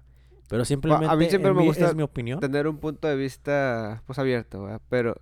Pero 0.47 0.63
simplemente 0.65 1.29
siempre 1.29 1.49
en 1.51 1.55
me 1.57 1.61
mi- 1.63 1.67
gusta 1.67 1.87
es 1.87 1.95
mi 1.95 2.03
opinión. 2.03 2.39
tener 2.39 2.67
un 2.67 2.77
punto 2.77 3.07
de 3.07 3.15
vista, 3.15 4.03
pues, 4.07 4.17
abierto, 4.19 4.63
¿verdad? 4.63 4.81
Pero, 4.89 5.15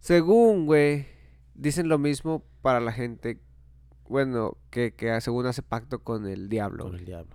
según, 0.00 0.66
güey, 0.66 1.06
dicen 1.54 1.88
lo 1.88 1.98
mismo 1.98 2.44
para 2.62 2.80
la 2.80 2.92
gente, 2.92 3.40
bueno, 4.08 4.56
que, 4.70 4.92
que 4.94 5.18
según 5.20 5.46
hace 5.46 5.62
pacto 5.62 6.00
con 6.04 6.26
el 6.26 6.48
diablo. 6.48 6.84
Con 6.84 6.94
el 6.96 7.04
diablo. 7.06 7.34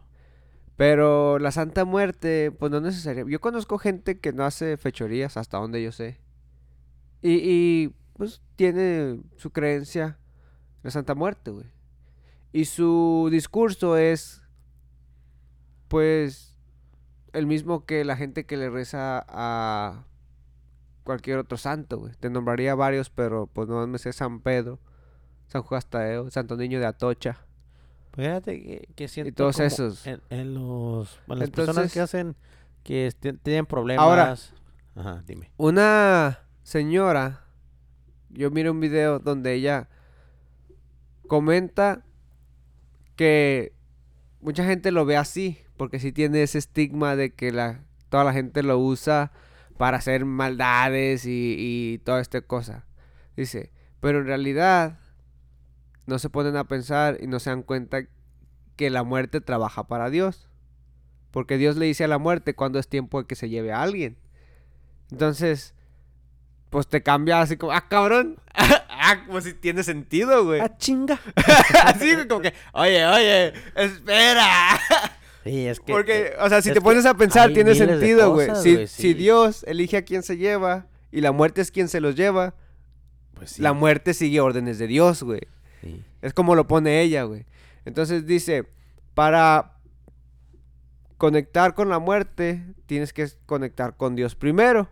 Pero 0.77 1.37
la 1.39 1.51
Santa 1.51 1.85
Muerte, 1.85 2.51
pues 2.51 2.71
no 2.71 2.77
es 2.77 2.83
necesario. 2.83 3.27
Yo 3.27 3.39
conozco 3.41 3.77
gente 3.77 4.19
que 4.19 4.31
no 4.33 4.45
hace 4.45 4.77
fechorías, 4.77 5.37
hasta 5.37 5.57
donde 5.57 5.81
yo 5.83 5.91
sé. 5.91 6.19
Y, 7.21 7.33
y, 7.43 7.95
pues 8.17 8.41
tiene 8.55 9.19
su 9.37 9.49
creencia 9.51 10.17
en 10.77 10.83
la 10.83 10.91
Santa 10.91 11.13
Muerte, 11.15 11.51
güey. 11.51 11.65
Y 12.53 12.65
su 12.65 13.27
discurso 13.31 13.95
es, 13.97 14.41
pues, 15.87 16.50
el 17.33 17.45
mismo 17.47 17.85
que 17.85 18.03
la 18.05 18.15
gente 18.17 18.45
que 18.45 18.57
le 18.57 18.69
reza 18.69 19.25
a 19.27 20.05
cualquier 21.03 21.37
otro 21.37 21.57
santo, 21.57 21.99
güey. 21.99 22.13
Te 22.19 22.29
nombraría 22.29 22.75
varios, 22.75 23.09
pero 23.09 23.47
pues 23.47 23.67
no 23.67 23.85
me 23.87 23.97
sé 23.97 24.13
San 24.13 24.41
Pedro, 24.41 24.79
San 25.47 25.63
Juan 25.63 25.81
Tadeo, 25.89 26.29
Santo 26.29 26.55
Niño 26.57 26.79
de 26.79 26.85
Atocha. 26.85 27.45
Pues 28.11 28.27
Fíjate 28.27 28.61
que, 28.61 28.89
que 28.95 29.07
siento 29.07 29.33
todos 29.33 29.55
como 29.55 29.67
esos. 29.67 30.05
En, 30.05 30.21
en 30.29 30.53
los... 30.53 31.19
en 31.27 31.39
las 31.39 31.49
personas 31.49 31.93
que 31.93 32.01
hacen... 32.01 32.35
Que 32.83 33.07
este- 33.07 33.33
tienen 33.33 33.65
problemas... 33.65 34.53
Ajá, 34.95 35.23
dime. 35.25 35.51
Una 35.55 36.39
señora, 36.63 37.45
yo 38.29 38.51
miré 38.51 38.69
un 38.69 38.79
video 38.81 39.19
donde 39.19 39.53
ella 39.53 39.87
comenta 41.27 42.03
que 43.15 43.73
mucha 44.41 44.65
gente 44.65 44.91
lo 44.91 45.05
ve 45.05 45.17
así, 45.17 45.59
porque 45.77 45.99
sí 45.99 46.11
tiene 46.11 46.43
ese 46.43 46.57
estigma 46.57 47.15
de 47.15 47.33
que 47.33 47.51
la, 47.51 47.83
toda 48.09 48.23
la 48.23 48.33
gente 48.33 48.63
lo 48.63 48.79
usa 48.79 49.31
para 49.77 49.97
hacer 49.97 50.25
maldades 50.25 51.25
y, 51.25 51.55
y 51.57 51.97
toda 51.99 52.21
esta 52.21 52.41
cosa. 52.41 52.85
Dice, 53.35 53.71
pero 53.99 54.19
en 54.19 54.25
realidad 54.25 54.99
no 56.05 56.19
se 56.19 56.29
ponen 56.29 56.57
a 56.57 56.65
pensar 56.65 57.17
y 57.21 57.27
no 57.27 57.39
se 57.39 57.49
dan 57.49 57.63
cuenta 57.63 58.03
que 58.75 58.89
la 58.89 59.03
muerte 59.03 59.41
trabaja 59.41 59.87
para 59.87 60.09
Dios. 60.09 60.49
Porque 61.31 61.57
Dios 61.57 61.77
le 61.77 61.85
dice 61.85 62.03
a 62.03 62.07
la 62.07 62.17
muerte 62.17 62.55
cuando 62.55 62.79
es 62.79 62.87
tiempo 62.87 63.21
de 63.21 63.27
que 63.27 63.35
se 63.35 63.49
lleve 63.49 63.71
a 63.71 63.81
alguien. 63.81 64.17
Entonces, 65.11 65.73
pues 66.69 66.87
te 66.87 67.03
cambia 67.03 67.41
así 67.41 67.57
como, 67.57 67.71
ah, 67.73 67.87
cabrón. 67.87 68.37
Ah, 69.01 69.23
como 69.25 69.41
si 69.41 69.53
tiene 69.53 69.83
sentido, 69.83 70.45
güey. 70.45 70.61
¡Ah, 70.61 70.77
chinga! 70.77 71.19
así 71.85 72.13
güey, 72.13 72.27
como 72.27 72.41
que, 72.41 72.53
oye, 72.73 73.05
oye, 73.05 73.53
espera. 73.75 74.79
Sí, 75.43 75.65
es 75.65 75.79
que... 75.79 75.91
Porque, 75.91 76.33
o 76.39 76.47
sea, 76.49 76.61
si 76.61 76.71
te 76.71 76.81
pones 76.81 77.03
a 77.07 77.15
pensar, 77.15 77.51
tiene 77.51 77.73
sentido, 77.73 78.31
güey. 78.31 78.49
Si, 78.61 78.85
si. 78.85 79.15
Dios 79.15 79.63
elige 79.67 79.97
a 79.97 80.03
quién 80.03 80.21
se 80.21 80.37
lleva 80.37 80.85
y 81.11 81.21
la 81.21 81.31
muerte 81.31 81.61
es 81.61 81.71
quien 81.71 81.87
se 81.87 81.99
los 81.99 82.15
lleva, 82.15 82.53
Pues 83.33 83.53
sí, 83.53 83.61
la 83.63 83.73
muerte 83.73 84.13
sigue 84.13 84.39
órdenes 84.39 84.77
de 84.77 84.85
Dios, 84.85 85.23
güey. 85.23 85.41
sí. 85.81 86.03
Es 86.21 86.35
como 86.35 86.53
lo 86.53 86.67
pone 86.67 87.01
ella, 87.01 87.23
güey. 87.23 87.47
Entonces 87.85 88.27
dice, 88.27 88.65
para 89.15 89.77
conectar 91.17 91.73
con 91.73 91.89
la 91.89 91.97
muerte, 91.97 92.63
tienes 92.85 93.11
que 93.13 93.27
conectar 93.47 93.97
con 93.97 94.15
Dios 94.15 94.35
primero. 94.35 94.89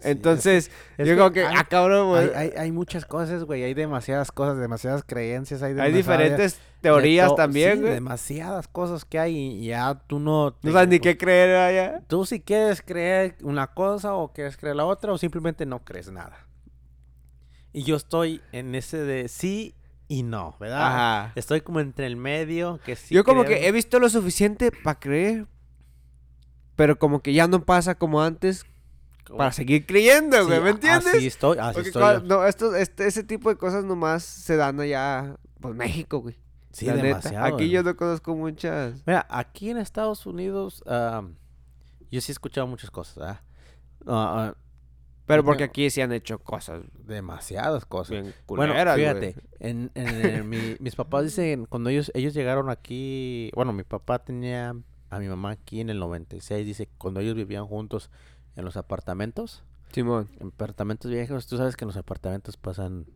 Sí, 0.00 0.08
Entonces, 0.10 0.70
es 0.96 1.08
yo 1.08 1.14
que 1.14 1.18
como 1.18 1.32
que, 1.32 1.44
hay- 1.46 1.54
ah, 1.58 1.64
cabrón, 1.64 2.08
güey. 2.10 2.30
Hay, 2.34 2.50
hay, 2.50 2.52
hay 2.56 2.72
muchas 2.72 3.04
cosas, 3.04 3.44
güey. 3.44 3.64
Hay 3.64 3.74
demasiadas 3.74 4.30
cosas, 4.30 4.56
demasiadas 4.58 5.02
creencias. 5.04 5.60
Hay, 5.62 5.70
Hay 5.70 5.92
demasiada- 5.92 5.96
diferentes 5.96 6.60
teorías 6.80 7.34
también, 7.34 7.72
sí, 7.74 7.80
güey. 7.80 7.94
demasiadas 7.94 8.68
cosas 8.68 9.04
que 9.04 9.18
hay 9.18 9.36
y 9.36 9.66
ya 9.66 10.00
tú 10.06 10.20
no... 10.20 10.56
No 10.62 10.72
sabes 10.72 10.88
ni 10.88 11.00
qué 11.00 11.16
creer 11.18 11.56
allá. 11.56 12.02
Tú 12.06 12.24
si 12.26 12.40
quieres 12.40 12.80
creer 12.82 13.36
una 13.42 13.66
cosa 13.74 14.14
o 14.14 14.32
quieres 14.32 14.56
creer 14.56 14.76
la 14.76 14.84
otra 14.84 15.12
o 15.12 15.18
simplemente 15.18 15.66
no 15.66 15.84
crees 15.84 16.10
nada. 16.12 16.46
Y 17.72 17.82
yo 17.82 17.96
estoy 17.96 18.40
en 18.52 18.74
ese 18.76 18.98
de 18.98 19.26
sí 19.28 19.74
y 20.06 20.22
no, 20.22 20.56
¿verdad? 20.60 20.86
Ajá. 20.86 21.32
Estoy 21.34 21.60
como 21.60 21.80
entre 21.80 22.06
el 22.06 22.16
medio 22.16 22.78
que 22.84 22.94
sí 22.96 23.14
Yo 23.14 23.24
como 23.24 23.44
creo. 23.44 23.58
que 23.58 23.66
he 23.68 23.72
visto 23.72 23.98
lo 23.98 24.08
suficiente 24.08 24.70
para 24.70 24.98
creer, 25.00 25.46
pero 26.76 26.98
como 26.98 27.20
que 27.20 27.32
ya 27.32 27.46
no 27.48 27.64
pasa 27.64 27.96
como 27.96 28.22
antes 28.22 28.64
para 29.36 29.52
seguir 29.52 29.84
creyendo, 29.86 30.38
Sí, 30.40 30.46
güey, 30.46 30.60
¿me 30.60 30.70
entiendes? 30.70 31.14
Así 31.14 31.26
estoy, 31.26 31.58
así 31.58 31.74
Porque 31.74 31.88
estoy 31.88 32.22
no, 32.28 32.46
esto, 32.46 32.74
este, 32.74 33.06
ese 33.06 33.24
tipo 33.24 33.48
de 33.50 33.56
cosas 33.56 33.84
nomás 33.84 34.22
se 34.24 34.56
dan 34.56 34.78
allá, 34.80 35.36
pues 35.60 35.74
México, 35.74 36.18
güey. 36.20 36.36
Sí, 36.72 36.86
la 36.86 36.94
neta. 36.94 37.06
demasiado. 37.06 37.44
Aquí 37.46 37.54
güey. 37.54 37.70
yo 37.70 37.82
no 37.82 37.96
conozco 37.96 38.34
muchas. 38.36 39.02
Mira, 39.06 39.26
aquí 39.30 39.70
en 39.70 39.78
Estados 39.78 40.26
Unidos, 40.26 40.82
am, 40.86 41.34
yo 42.10 42.20
sí 42.20 42.30
he 42.30 42.34
escuchado 42.34 42.66
muchas 42.66 42.90
cosas. 42.90 43.38
Ah, 44.06 44.54
Pero 45.26 45.44
porque 45.44 45.64
aquí 45.64 45.90
se 45.90 46.02
han 46.02 46.12
hecho 46.12 46.38
cosas 46.38 46.82
demasiadas 47.04 47.84
cosas. 47.84 48.10
bien 48.10 48.34
Bueno, 48.46 48.72
güey. 48.72 48.96
fíjate, 48.96 49.34
en, 49.58 49.90
en- 49.94 50.48
mi- 50.48 50.76
mis 50.80 50.94
papás 50.94 51.24
dicen, 51.24 51.66
cuando 51.66 51.90
ellos, 51.90 52.10
ellos 52.14 52.32
llegaron 52.32 52.70
aquí, 52.70 53.50
bueno, 53.54 53.72
mi 53.72 53.82
papá 53.82 54.20
tenía 54.24 54.74
a 55.10 55.18
mi 55.18 55.26
mamá 55.28 55.50
aquí 55.52 55.80
en 55.80 55.90
el 55.90 55.98
96, 55.98 56.64
dice, 56.66 56.88
cuando 56.98 57.20
ellos 57.20 57.34
vivían 57.34 57.66
juntos 57.66 58.10
en 58.58 58.64
los 58.66 58.76
apartamentos, 58.76 59.62
Simón. 59.92 60.28
en 60.40 60.48
apartamentos 60.48 61.10
viejos, 61.10 61.46
tú 61.46 61.56
sabes 61.56 61.76
que 61.76 61.84
en 61.84 61.88
los 61.88 61.96
apartamentos 61.96 62.56
pasan 62.58 63.06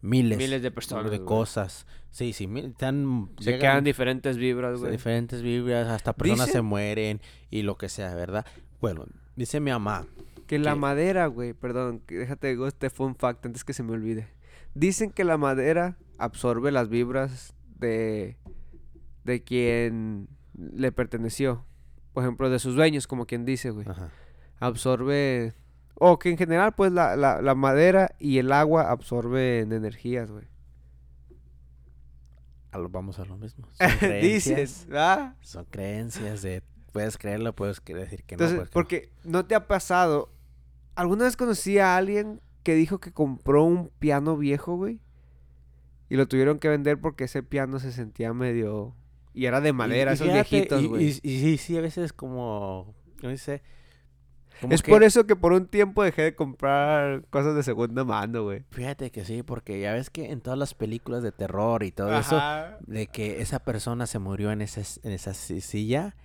miles, 0.00 0.38
Miles 0.38 0.62
de 0.62 0.70
personas, 0.70 1.10
de 1.10 1.18
güey. 1.18 1.26
cosas. 1.26 1.86
Sí, 2.10 2.32
sí, 2.32 2.46
mil- 2.46 2.66
están, 2.66 3.28
Se 3.38 3.44
llegan 3.46 3.60
quedan 3.60 3.84
diferentes 3.84 4.36
vibras, 4.36 4.78
güey. 4.80 4.92
diferentes 4.92 5.42
vidas, 5.42 5.88
hasta 5.88 6.12
personas 6.14 6.50
se 6.50 6.62
mueren 6.62 7.20
y 7.50 7.62
lo 7.62 7.76
que 7.76 7.88
sea, 7.88 8.14
¿verdad? 8.14 8.46
Bueno, 8.80 9.04
dice 9.36 9.60
mi 9.60 9.70
mamá, 9.70 10.06
Que 10.46 10.58
la 10.58 10.76
madera, 10.76 11.26
güey, 11.26 11.52
perdón, 11.52 12.00
que 12.06 12.14
déjate 12.16 12.46
digo 12.48 12.66
este 12.66 12.88
fun 12.88 13.16
fact 13.16 13.44
antes 13.44 13.64
que 13.64 13.74
se 13.74 13.82
me 13.82 13.92
olvide. 13.92 14.28
Dicen 14.74 15.10
que 15.10 15.24
la 15.24 15.36
madera 15.36 15.98
absorbe 16.16 16.70
las 16.72 16.88
vibras 16.88 17.52
de 17.78 18.36
de 19.24 19.42
quien 19.42 20.28
le 20.56 20.90
perteneció. 20.92 21.64
Por 22.14 22.22
ejemplo, 22.24 22.48
de 22.48 22.58
sus 22.58 22.74
dueños, 22.76 23.06
como 23.06 23.26
quien 23.26 23.44
dice, 23.44 23.70
güey. 23.70 23.86
ajá, 23.88 24.10
Absorbe 24.60 25.54
o 26.00 26.18
que 26.18 26.30
en 26.30 26.38
general 26.38 26.72
pues 26.74 26.92
la, 26.92 27.16
la, 27.16 27.42
la 27.42 27.54
madera 27.54 28.14
y 28.18 28.38
el 28.38 28.52
agua 28.52 28.90
absorben 28.90 29.72
energías, 29.72 30.30
güey. 30.30 30.46
vamos 32.90 33.18
a 33.18 33.24
lo 33.24 33.36
mismo. 33.36 33.68
Son 34.00 34.20
Dices, 34.20 34.86
¿verdad? 34.88 35.34
son 35.40 35.64
creencias 35.64 36.42
de, 36.42 36.62
puedes 36.92 37.18
creerlo, 37.18 37.54
puedes 37.54 37.82
decir 37.84 38.22
que 38.24 38.36
Entonces, 38.36 38.56
no. 38.56 38.64
no. 38.64 38.70
porque 38.72 39.10
no 39.24 39.44
te 39.44 39.54
ha 39.56 39.66
pasado. 39.66 40.32
¿Alguna 40.94 41.24
vez 41.24 41.36
conocí 41.36 41.78
a 41.78 41.96
alguien 41.96 42.40
que 42.62 42.74
dijo 42.74 42.98
que 43.00 43.12
compró 43.12 43.64
un 43.64 43.88
piano 43.98 44.36
viejo, 44.36 44.76
güey? 44.76 45.00
Y 46.08 46.16
lo 46.16 46.26
tuvieron 46.26 46.58
que 46.58 46.68
vender 46.68 47.00
porque 47.00 47.24
ese 47.24 47.42
piano 47.42 47.80
se 47.80 47.92
sentía 47.92 48.32
medio. 48.32 48.94
Y 49.34 49.46
era 49.46 49.60
de 49.60 49.72
madera, 49.72 50.12
y 50.12 50.14
esos 50.14 50.26
fíjate, 50.26 50.48
viejitos, 50.50 50.86
güey. 50.86 51.04
Y, 51.04 51.08
y 51.08 51.40
sí, 51.40 51.58
sí, 51.58 51.76
a 51.76 51.80
veces 51.80 52.12
como, 52.12 52.94
¿cómo 53.20 53.30
dice? 53.30 53.62
Es 54.70 54.82
que- 54.82 54.90
por 54.92 55.02
eso 55.04 55.26
que 55.26 55.36
por 55.36 55.52
un 55.52 55.66
tiempo 55.66 56.02
dejé 56.02 56.22
de 56.22 56.34
comprar 56.34 57.24
cosas 57.30 57.54
de 57.54 57.62
segunda 57.62 58.04
mano, 58.04 58.44
güey. 58.44 58.64
Fíjate 58.70 59.10
que 59.10 59.24
sí, 59.24 59.42
porque 59.42 59.80
ya 59.80 59.92
ves 59.92 60.10
que 60.10 60.30
en 60.30 60.40
todas 60.40 60.58
las 60.58 60.74
películas 60.74 61.22
de 61.22 61.32
terror 61.32 61.82
y 61.82 61.92
todo 61.92 62.16
eso, 62.18 62.36
Ajá. 62.36 62.78
de 62.86 63.06
que 63.06 63.40
esa 63.40 63.58
persona 63.60 64.06
se 64.06 64.18
murió 64.18 64.50
en 64.52 64.62
esa, 64.62 64.80
en 65.06 65.12
esa 65.12 65.34
si- 65.34 65.60
silla 65.60 66.16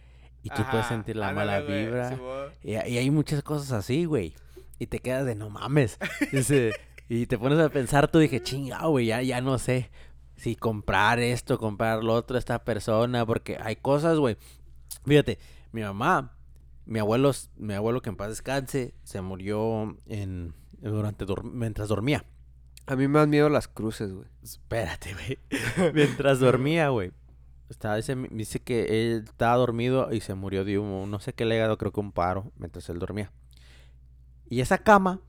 y 0.42 0.50
tú 0.50 0.64
puedes 0.70 0.86
Ajá, 0.86 0.90
sentir 0.90 1.16
la 1.16 1.30
ándale, 1.30 1.52
mala 1.52 1.66
güey, 1.66 1.86
vibra. 1.86 2.18
Y, 2.64 2.72
y 2.72 2.98
hay 2.98 3.10
muchas 3.12 3.44
cosas 3.44 3.72
así, 3.72 4.06
güey. 4.06 4.34
Y 4.80 4.88
te 4.88 5.00
quedas 5.00 5.26
de 5.26 5.36
no 5.36 5.50
mames. 5.50 5.98
Y 7.10 7.26
te 7.28 7.38
pones 7.38 7.60
a 7.60 7.70
pensar, 7.70 8.10
tú 8.10 8.18
dije, 8.20 8.42
chingado, 8.42 8.90
güey, 8.92 9.08
ya, 9.08 9.22
ya 9.22 9.42
no 9.42 9.60
sé 9.60 9.92
si 10.36 10.56
comprar 10.56 11.20
esto, 11.20 11.60
comprar 11.60 12.04
lo 12.04 12.14
otro 12.14 12.38
esta 12.38 12.64
persona, 12.64 13.26
porque 13.26 13.58
hay 13.62 13.76
cosas, 13.76 14.18
güey. 14.18 14.38
Fíjate, 15.06 15.38
mi 15.74 15.82
mamá, 15.82 16.36
mi 16.86 17.00
abuelo, 17.00 17.32
mi 17.56 17.74
abuelo 17.74 18.02
que 18.02 18.10
en 18.10 18.16
paz 18.16 18.30
descanse, 18.30 18.94
se 19.04 19.22
murió 19.22 19.98
en 20.06 20.54
durante 20.82 21.26
mientras 21.44 21.88
dormía. 21.88 22.26
A 22.86 22.96
mí 22.96 23.08
me 23.08 23.20
dan 23.20 23.30
miedo 23.30 23.50
las 23.50 23.68
cruces, 23.68 24.12
güey. 24.12 24.28
Espérate, 24.44 25.14
güey. 25.14 25.40
mientras 25.94 26.40
dormía, 26.40 26.90
güey. 26.90 27.12
Estaba, 27.70 27.96
dice, 27.96 28.60
que 28.60 28.84
él 29.02 29.24
estaba 29.26 29.56
dormido 29.56 30.12
y 30.12 30.20
se 30.20 30.36
murió 30.36 30.66
de 30.66 30.78
un, 30.78 31.10
no 31.10 31.20
sé 31.20 31.34
qué 31.34 31.46
legado, 31.46 31.78
creo 31.78 31.92
que 31.92 32.02
un 32.02 32.12
paro, 32.12 32.52
mientras 32.58 32.88
él 32.90 33.00
dormía. 33.00 33.32
Y 34.50 34.60
esa 34.62 34.78
cama, 34.78 35.22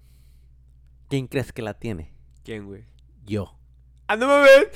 ¿quién 1.08 1.28
crees 1.28 1.52
que 1.52 1.62
la 1.62 1.74
tiene? 1.74 2.12
¿Quién, 2.42 2.66
güey? 2.66 2.84
Yo. 3.24 3.56
¡Ah, 4.08 4.16
no 4.16 4.26
mames! 4.26 4.68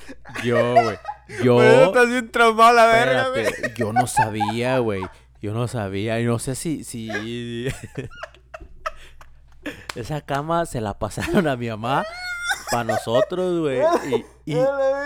Yo, 0.45 0.73
güey. 0.73 0.97
Yo. 1.45 1.63
Estás 1.63 2.09
bien 2.09 2.31
traumado 2.31 2.75
la 2.75 2.87
verga, 2.87 3.29
güey. 3.29 3.45
yo 3.77 3.93
no 3.93 4.07
sabía, 4.07 4.79
güey. 4.79 5.03
Yo 5.41 5.53
no 5.55 5.69
sabía. 5.69 6.21
Y 6.21 6.25
no 6.25 6.39
sé 6.39 6.55
si. 6.55 6.85
si... 6.85 7.09
Esa 9.95 10.21
cama 10.21 10.65
se 10.67 10.81
la 10.81 10.99
pasaron 10.99 11.47
a 11.49 11.57
mi 11.57 11.69
mamá 11.69 12.05
para 12.71 12.85
nosotros, 12.85 13.61
güey. 13.61 13.81
Y, 14.47 14.53
y- 14.55 14.59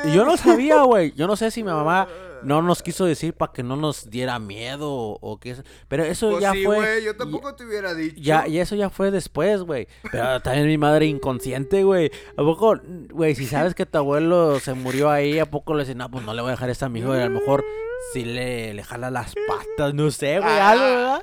y 0.04 0.12
yo 0.14 0.24
no 0.24 0.36
sabía, 0.36 0.82
güey. 0.82 1.12
Yo 1.14 1.26
no 1.26 1.36
sé 1.36 1.50
si 1.50 1.62
mi 1.64 1.70
mamá 1.70 2.06
no 2.44 2.62
nos 2.62 2.82
quiso 2.82 3.04
decir 3.04 3.34
para 3.34 3.52
que 3.52 3.62
no 3.62 3.76
nos 3.76 4.10
diera 4.10 4.38
miedo 4.38 4.90
o, 4.92 5.18
o 5.20 5.38
qué. 5.40 5.50
es- 5.50 5.62
Pero 5.88 6.04
eso 6.04 6.30
Pues 6.30 6.42
ya 6.42 6.52
sí, 6.52 6.64
fue. 6.64 7.02
yo 7.04 7.12
ya- 7.12 7.16
tampoco 7.18 7.54
te 7.54 7.64
hubiera 7.64 7.94
dicho. 7.94 8.16
Ya, 8.20 8.46
y 8.48 8.58
eso 8.58 8.74
ya 8.74 8.90
fue 8.90 9.10
después, 9.10 9.62
güey. 9.62 9.88
Pero 10.10 10.40
también 10.40 10.66
mi 10.66 10.78
madre 10.78 11.06
inconsciente, 11.06 11.84
güey. 11.84 12.10
¿A 12.36 12.42
poco, 12.42 12.74
güey, 13.10 13.34
si 13.34 13.46
sabes 13.46 13.74
que 13.74 13.86
tu 13.86 13.98
abuelo 13.98 14.58
se 14.60 14.74
murió 14.74 15.10
ahí, 15.10 15.38
¿a 15.38 15.46
poco 15.50 15.74
le 15.74 15.84
dicen, 15.84 15.98
no, 15.98 16.10
pues 16.10 16.24
no 16.24 16.34
le 16.34 16.42
voy 16.42 16.48
a 16.50 16.52
dejar 16.52 16.70
a 16.80 16.88
mi 16.88 17.00
hijo? 17.00 17.14
Y 17.16 17.20
a 17.20 17.26
lo 17.26 17.38
mejor 17.40 17.64
sí 18.12 18.24
le, 18.24 18.74
le 18.74 18.82
jala 18.82 19.10
las 19.10 19.34
patas, 19.46 19.94
no 19.94 20.10
sé, 20.10 20.38
güey, 20.40 20.50
Ah. 20.58 20.70
algo, 20.70 20.84
¿verdad? 20.84 21.22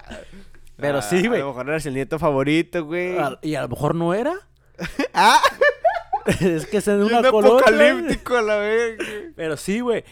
Pero 0.77 0.99
Ah, 0.99 1.01
sí, 1.01 1.27
güey. 1.27 1.41
A 1.41 1.43
lo 1.43 1.49
mejor 1.49 1.69
eres 1.69 1.85
el 1.85 1.93
nieto 1.93 2.17
favorito, 2.19 2.85
güey. 2.85 3.17
A- 3.17 3.37
Y 3.41 3.55
a 3.55 3.63
lo 3.63 3.69
mejor 3.69 3.95
no 3.95 4.13
era. 4.13 4.33
¡Ah! 5.13 5.41
es 6.39 6.65
que 6.67 6.77
es 6.77 6.87
en 6.87 7.01
una 7.03 7.29
colonia. 7.29 7.57
apocalíptico 7.59 8.37
a 8.37 8.41
la 8.41 8.57
verga. 8.57 9.03
Pero 9.35 9.57
sí, 9.57 9.79
güey. 9.79 10.03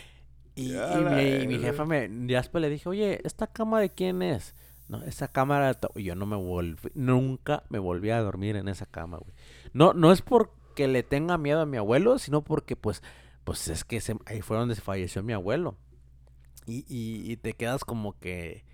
Y, 0.58 0.70
mi, 0.70 1.22
y 1.44 1.48
mi 1.48 1.54
verga. 1.58 1.68
jefa 1.68 1.86
me... 1.86 2.10
Ya 2.28 2.38
después 2.40 2.62
le 2.62 2.70
dije, 2.70 2.90
oye, 2.90 3.22
¿esta 3.24 3.48
cama 3.48 3.80
de 3.80 3.90
quién 3.90 4.22
es? 4.22 4.56
No, 4.90 5.04
esa 5.04 5.28
cama 5.28 5.58
era... 5.58 5.68
de 5.68 5.76
tu-". 5.76 6.00
Y 6.00 6.04
yo 6.04 6.16
no 6.16 6.26
me 6.26 6.36
volví... 6.36 6.78
Nunca 6.96 7.64
me 7.70 7.80
volví 7.80 8.10
a 8.10 8.22
dormir 8.22 8.56
en 8.56 8.68
esa 8.68 8.86
cama, 8.86 9.18
güey. 9.18 9.34
No, 9.74 9.94
no 9.94 10.12
es 10.12 10.22
porque 10.22 10.88
le 10.88 11.04
tenga 11.04 11.38
miedo 11.38 11.62
a 11.62 11.66
mi 11.66 11.78
abuelo, 11.78 12.18
sino 12.20 12.44
porque, 12.44 12.76
pues... 12.76 13.02
Pues 13.44 13.68
es 13.70 13.84
que 13.86 14.02
se- 14.02 14.18
ahí 14.26 14.42
fue 14.42 14.58
donde 14.58 14.76
se 14.76 14.82
falleció 14.82 15.24
mi 15.24 15.32
abuelo. 15.34 15.78
Y, 16.66 16.80
y, 16.90 17.32
y 17.32 17.38
te 17.38 17.54
quedas 17.54 17.86
como 17.86 18.18
que... 18.20 18.66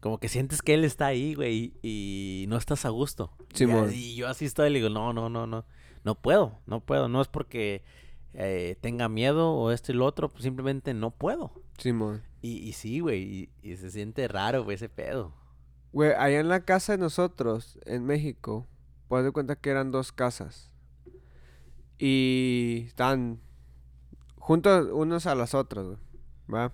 Como 0.00 0.18
que 0.18 0.28
sientes 0.28 0.62
que 0.62 0.74
él 0.74 0.84
está 0.84 1.06
ahí, 1.06 1.34
güey, 1.34 1.74
y, 1.82 2.42
y 2.44 2.46
no 2.46 2.56
estás 2.56 2.84
a 2.84 2.88
gusto. 2.90 3.32
Simón. 3.52 3.90
y 3.92 4.14
yo 4.14 4.28
así 4.28 4.44
estoy 4.44 4.68
y 4.68 4.72
le 4.72 4.78
digo, 4.78 4.90
no, 4.90 5.12
no, 5.12 5.28
no, 5.28 5.48
no. 5.48 5.64
No 6.04 6.14
puedo, 6.14 6.60
no 6.66 6.78
puedo. 6.80 7.08
No 7.08 7.20
es 7.20 7.26
porque 7.26 7.82
eh, 8.34 8.76
tenga 8.80 9.08
miedo 9.08 9.52
o 9.52 9.70
esto 9.70 9.92
y 9.92 9.94
lo 9.94 10.04
otro, 10.04 10.30
pues 10.30 10.44
simplemente 10.44 10.94
no 10.94 11.10
puedo. 11.10 11.52
Simón. 11.78 12.22
Y, 12.42 12.58
y 12.58 12.72
sí, 12.72 13.00
güey, 13.00 13.22
y, 13.22 13.50
y 13.62 13.76
se 13.76 13.90
siente 13.90 14.28
raro, 14.28 14.64
güey, 14.64 14.76
ese 14.76 14.88
pedo. 14.88 15.34
Güey, 15.92 16.12
allá 16.12 16.40
en 16.40 16.48
la 16.48 16.60
casa 16.60 16.92
de 16.92 16.98
nosotros, 16.98 17.78
en 17.84 18.04
México, 18.04 18.66
pues 19.08 19.24
de 19.24 19.32
cuenta 19.32 19.56
que 19.56 19.70
eran 19.70 19.90
dos 19.90 20.12
casas. 20.12 20.70
Y 21.98 22.84
estaban 22.86 23.40
juntos 24.36 24.88
unos 24.92 25.26
a 25.26 25.34
las 25.34 25.54
otras, 25.54 25.86
güey. 25.86 25.98
¿Va? 26.52 26.72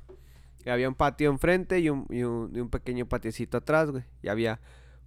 Y 0.65 0.71
había 0.71 0.89
un 0.89 0.95
patio 0.95 1.31
enfrente 1.31 1.81
y 1.81 1.91
un, 1.91 2.07
y 2.11 2.23
un, 2.23 2.51
y 2.55 2.61
un 2.61 2.71
pequeño 2.71 3.07
patiecito 3.07 3.59
atrás, 3.59 3.91
güey. 3.91 4.05
Y 4.23 4.29
había 4.29 4.61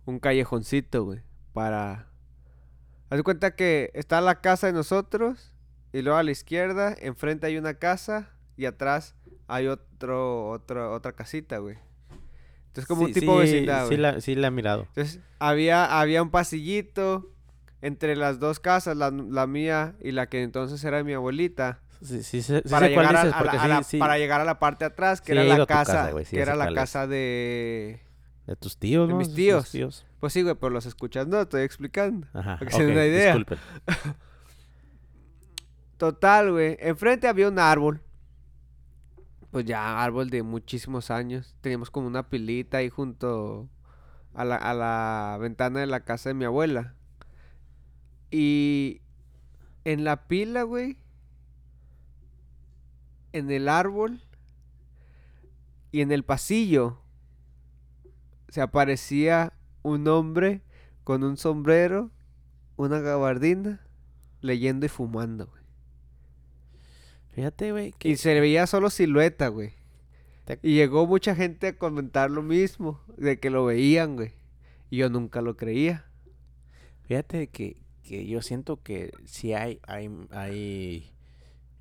un 0.05 0.19
callejoncito, 0.19 1.03
güey. 1.03 1.21
Para... 1.53 2.07
Haz 3.09 3.17
de 3.17 3.23
cuenta 3.23 3.55
que 3.55 3.91
está 3.93 4.21
la 4.21 4.41
casa 4.41 4.67
de 4.67 4.73
nosotros. 4.73 5.53
Y 5.93 6.01
luego 6.01 6.17
a 6.17 6.23
la 6.23 6.31
izquierda, 6.31 6.95
enfrente 6.99 7.47
hay 7.47 7.57
una 7.57 7.75
casa. 7.75 8.29
Y 8.55 8.65
atrás 8.65 9.15
hay 9.47 9.67
otro, 9.67 10.49
otro, 10.49 10.93
otra 10.93 11.13
casita, 11.13 11.59
güey. 11.59 11.77
Entonces 12.67 12.87
como 12.87 13.03
un 13.03 13.13
tipo 13.13 13.33
sí, 13.41 13.51
vecindad, 13.51 13.87
sí 13.87 13.97
la, 13.97 14.21
sí 14.21 14.35
la 14.35 14.47
he 14.47 14.51
mirado. 14.51 14.83
Entonces, 14.89 15.19
había, 15.39 15.99
había 15.99 16.21
un 16.21 16.29
pasillito 16.29 17.31
entre 17.81 18.15
las 18.15 18.39
dos 18.39 18.59
casas, 18.59 18.97
la, 18.97 19.11
la 19.11 19.47
mía 19.47 19.95
y 20.01 20.11
la 20.11 20.27
que 20.27 20.43
entonces 20.43 20.83
era 20.83 21.03
mi 21.03 21.13
abuelita, 21.13 21.81
Sí, 22.01 22.21
sí, 22.21 22.41
sí 22.41 22.53
para, 22.69 22.87
llegar 22.87 23.15
a, 23.15 23.23
la, 23.23 23.77
a 23.77 23.83
para 23.97 24.17
llegar 24.17 24.41
a 24.41 24.45
la 24.45 24.59
parte 24.59 24.85
de 24.85 24.91
atrás, 24.91 25.19
que 25.19 25.31
era 25.31 25.43
la 25.43 25.65
casa, 25.65 26.11
que 26.29 26.39
era 26.39 26.55
la 26.55 26.71
casa 26.73 27.07
de... 27.07 28.01
de 28.45 28.55
tus 28.55 28.77
tíos, 28.77 29.07
de 29.07 29.15
mis 29.15 29.27
Sus 29.27 29.71
tíos. 29.71 30.05
Pues 30.19 30.33
sí, 30.33 30.43
güey, 30.43 30.55
pero 30.55 30.69
los 30.69 30.85
escuchas, 30.85 31.27
no, 31.27 31.41
estoy 31.41 31.63
explicando. 31.63 32.27
Ajá, 32.33 32.57
Para 32.57 32.69
que 32.69 32.75
se 32.75 32.83
den 32.83 32.91
ok, 32.91 32.95
una 32.97 33.05
idea. 33.05 33.35
disculpen. 33.35 33.59
Total, 35.97 36.51
güey, 36.51 36.77
enfrente 36.79 37.27
había 37.27 37.47
un 37.47 37.57
árbol. 37.59 38.01
Pues 39.51 39.65
ya, 39.65 40.03
árbol 40.03 40.29
de 40.29 40.43
muchísimos 40.43 41.09
años. 41.09 41.55
Teníamos 41.61 41.89
como 41.89 42.07
una 42.07 42.29
pilita 42.29 42.77
ahí 42.77 42.89
junto 42.89 43.67
a 44.33 44.45
la, 44.45 44.55
a 44.55 44.73
la 44.75 45.37
ventana 45.39 45.79
de 45.79 45.87
la 45.87 46.01
casa 46.01 46.29
de 46.29 46.35
mi 46.35 46.45
abuela. 46.45 46.95
Y 48.29 49.01
en 49.85 50.03
la 50.03 50.27
pila, 50.27 50.63
güey, 50.63 50.97
en 53.31 53.49
el 53.49 53.67
árbol 53.67 54.21
y 55.91 56.01
en 56.01 56.11
el 56.11 56.23
pasillo 56.23 57.01
se 58.49 58.61
aparecía 58.61 59.53
un 59.81 60.07
hombre 60.07 60.61
con 61.03 61.23
un 61.23 61.37
sombrero, 61.37 62.11
una 62.75 62.99
gabardina, 62.99 63.81
leyendo 64.41 64.85
y 64.85 64.89
fumando. 64.89 65.56
Fíjate, 67.37 67.71
güey, 67.71 67.91
que 67.99 68.09
Y 68.09 68.15
se 68.17 68.39
veía 68.39 68.65
solo 68.65 68.89
silueta, 68.89 69.49
güey. 69.49 69.73
Te- 70.45 70.57
Y 70.63 70.73
llegó 70.73 71.05
mucha 71.05 71.35
gente 71.35 71.67
a 71.67 71.77
comentar 71.77 72.31
lo 72.31 72.41
mismo, 72.41 72.99
de 73.15 73.39
que 73.39 73.51
lo 73.51 73.63
veían, 73.63 74.15
güey. 74.15 74.33
Y 74.89 74.97
yo 74.97 75.09
nunca 75.11 75.41
lo 75.43 75.55
creía. 75.55 76.05
Fíjate 77.03 77.45
que, 77.49 77.77
que 78.01 78.25
yo 78.25 78.41
siento 78.41 78.81
que 78.81 79.11
si 79.25 79.53
hay, 79.53 79.79
hay, 79.85 80.09
hay 80.31 81.11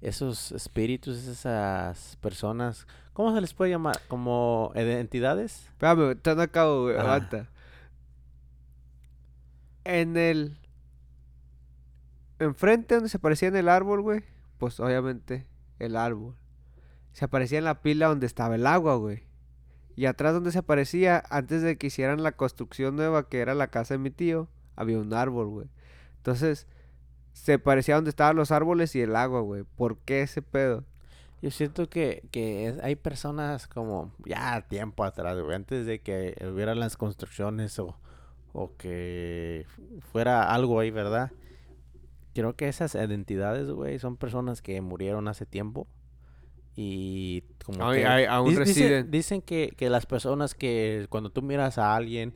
esos 0.03 0.53
espíritus, 0.53 1.27
esas 1.27 2.19
personas, 2.21 2.87
¿cómo 3.15 3.35
se 3.35 3.41
les 3.41 3.55
puede 3.55 3.71
llamar? 3.71 3.99
¿Como 4.09 4.73
entidades? 4.75 5.69
Espérame, 5.71 6.17
te 6.21 6.35
no 6.35 6.43
acabo, 6.43 6.83
güey, 6.83 6.99
aguanta. 6.99 7.49
En 9.85 10.19
el... 10.19 10.59
Enfrente 12.41 12.97
donde 12.97 13.09
se 13.09 13.17
aparecía 13.17 13.49
en 13.49 13.57
el 13.57 13.71
árbol, 13.71 14.03
güey. 14.03 14.36
Pues 14.59 14.81
obviamente 14.81 15.47
el 15.79 15.97
árbol. 15.97 16.35
Se 17.13 17.25
aparecía 17.25 17.59
en 17.59 17.65
la 17.65 17.81
pila 17.83 18.09
donde 18.09 18.27
estaba 18.27 18.55
el 18.55 18.67
agua, 18.67 18.97
güey. 18.97 19.25
Y 19.97 20.07
atrás 20.07 20.35
donde 20.35 20.53
se 20.53 20.59
aparecía, 20.59 21.23
antes 21.31 21.63
de 21.63 21.79
que 21.79 21.87
hicieran 21.87 22.23
la 22.23 22.33
construcción 22.33 22.97
nueva, 22.97 23.29
que 23.29 23.41
era 23.41 23.55
la 23.55 23.69
casa 23.69 23.95
de 23.95 23.99
mi 23.99 24.11
tío, 24.11 24.49
había 24.77 24.99
un 24.99 25.15
árbol, 25.15 25.49
güey. 25.49 25.69
Entonces, 26.19 26.67
se 27.33 27.59
parecía 27.59 27.95
donde 27.95 28.11
estaban 28.11 28.37
los 28.37 28.51
árboles 28.51 28.95
y 28.95 29.01
el 29.01 29.17
agua, 29.17 29.41
güey. 29.41 29.65
¿Por 29.77 29.99
qué 29.99 30.21
ese 30.23 30.43
pedo? 30.43 30.85
Yo 31.41 31.51
siento 31.51 31.89
que, 31.89 32.27
que 32.31 32.79
hay 32.83 32.97
personas 32.97 33.67
como 33.69 34.13
ya 34.25 34.63
tiempo 34.69 35.05
atrás, 35.05 35.39
güey, 35.41 35.55
antes 35.55 35.87
de 35.87 36.01
que 36.01 36.35
hubieran 36.53 36.79
las 36.81 36.97
construcciones 36.97 37.79
o, 37.79 37.97
o 38.53 38.75
que 38.77 39.65
fu- 39.69 40.01
fuera 40.13 40.53
algo 40.53 40.81
ahí, 40.81 40.91
¿verdad? 40.91 41.31
Creo 42.37 42.55
que 42.55 42.69
esas 42.69 42.95
identidades, 42.95 43.69
güey, 43.71 43.99
son 43.99 44.17
personas 44.17 44.63
que 44.63 44.81
murieron 44.81 45.27
hace 45.29 45.47
tiempo 45.47 45.87
y 46.75 47.43
como 47.65 47.89
Ay, 47.89 48.01
que 48.01 48.27
aún 48.29 48.55
Dic- 48.55 48.59
residen. 48.59 49.11
dicen 49.11 49.41
que, 49.43 49.73
que 49.77 49.89
las 49.91 50.07
personas 50.07 50.55
que 50.55 51.07
cuando 51.09 51.31
tú 51.31 51.43
miras 51.43 51.79
a 51.79 51.97
alguien 51.97 52.35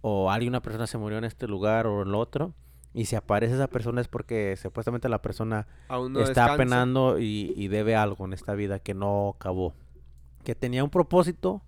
o 0.00 0.30
alguien, 0.30 0.50
una 0.52 0.62
persona 0.62 0.86
se 0.86 0.98
murió 0.98 1.18
en 1.18 1.24
este 1.24 1.46
lugar 1.46 1.86
o 1.86 2.02
en 2.02 2.08
el 2.08 2.14
otro 2.14 2.54
y 2.94 3.04
se 3.04 3.16
aparece 3.16 3.54
esa 3.54 3.68
persona 3.68 4.00
es 4.00 4.08
porque 4.08 4.56
supuestamente 4.60 5.08
la 5.08 5.20
persona 5.22 5.66
Aún 5.88 6.12
no 6.14 6.20
está 6.20 6.42
descansa. 6.42 6.56
penando 6.56 7.18
y, 7.18 7.52
y 7.56 7.68
debe 7.68 7.94
algo 7.94 8.24
en 8.24 8.32
esta 8.32 8.54
vida 8.54 8.78
que 8.78 8.94
no 8.94 9.34
acabó. 9.36 9.74
Que 10.44 10.54
tenía 10.54 10.82
un 10.82 10.90
propósito, 10.90 11.62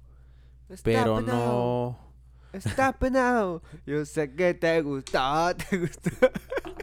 Está 0.69 0.83
pero 0.85 1.17
penado, 1.17 1.37
no... 1.37 1.99
Está 2.55 2.93
penado. 2.93 3.63
Yo 3.87 4.05
sé 4.05 4.35
que 4.35 4.55
te 4.55 4.81
gustó, 4.83 5.19
te 5.69 5.79
gustó. 5.79 6.11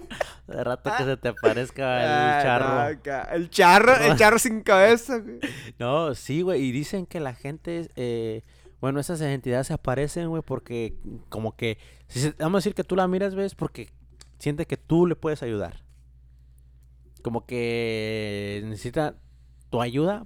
De 0.52 0.64
rato 0.64 0.92
que 0.98 1.04
se 1.04 1.18
te 1.18 1.30
aparezca 1.30 1.84
Ah, 1.86 2.38
el 2.38 2.44
charro. 2.44 2.68
no, 2.76 2.80
acá. 2.82 3.22
el 3.34 3.50
charro, 3.50 3.96
el 3.98 4.16
charro 4.18 4.40
sin 4.40 4.62
cabeza, 4.62 5.18
güey. 5.20 5.40
No, 5.80 6.14
sí, 6.16 6.42
güey. 6.42 6.62
Y 6.64 6.72
dicen 6.72 7.06
que 7.06 7.20
la 7.20 7.34
gente, 7.34 7.90
eh, 7.96 8.44
bueno, 8.80 9.00
esas 9.00 9.22
entidades 9.22 9.68
se 9.68 9.74
aparecen, 9.74 10.30
güey, 10.30 10.42
porque 10.44 10.96
como 11.30 11.56
que, 11.56 11.78
si 12.08 12.30
vamos 12.40 12.58
a 12.58 12.60
decir 12.60 12.74
que 12.76 12.84
tú 12.84 12.96
la 12.96 13.08
miras, 13.08 13.36
ves, 13.36 13.56
porque 13.56 13.90
siente 14.40 14.66
que 14.66 14.78
tú 14.78 15.08
le 15.08 15.16
puedes 15.16 15.42
ayudar. 15.44 15.84
Como 17.22 17.46
que 17.46 18.62
necesita 18.66 19.16
tu 19.70 19.82
ayuda 19.82 20.26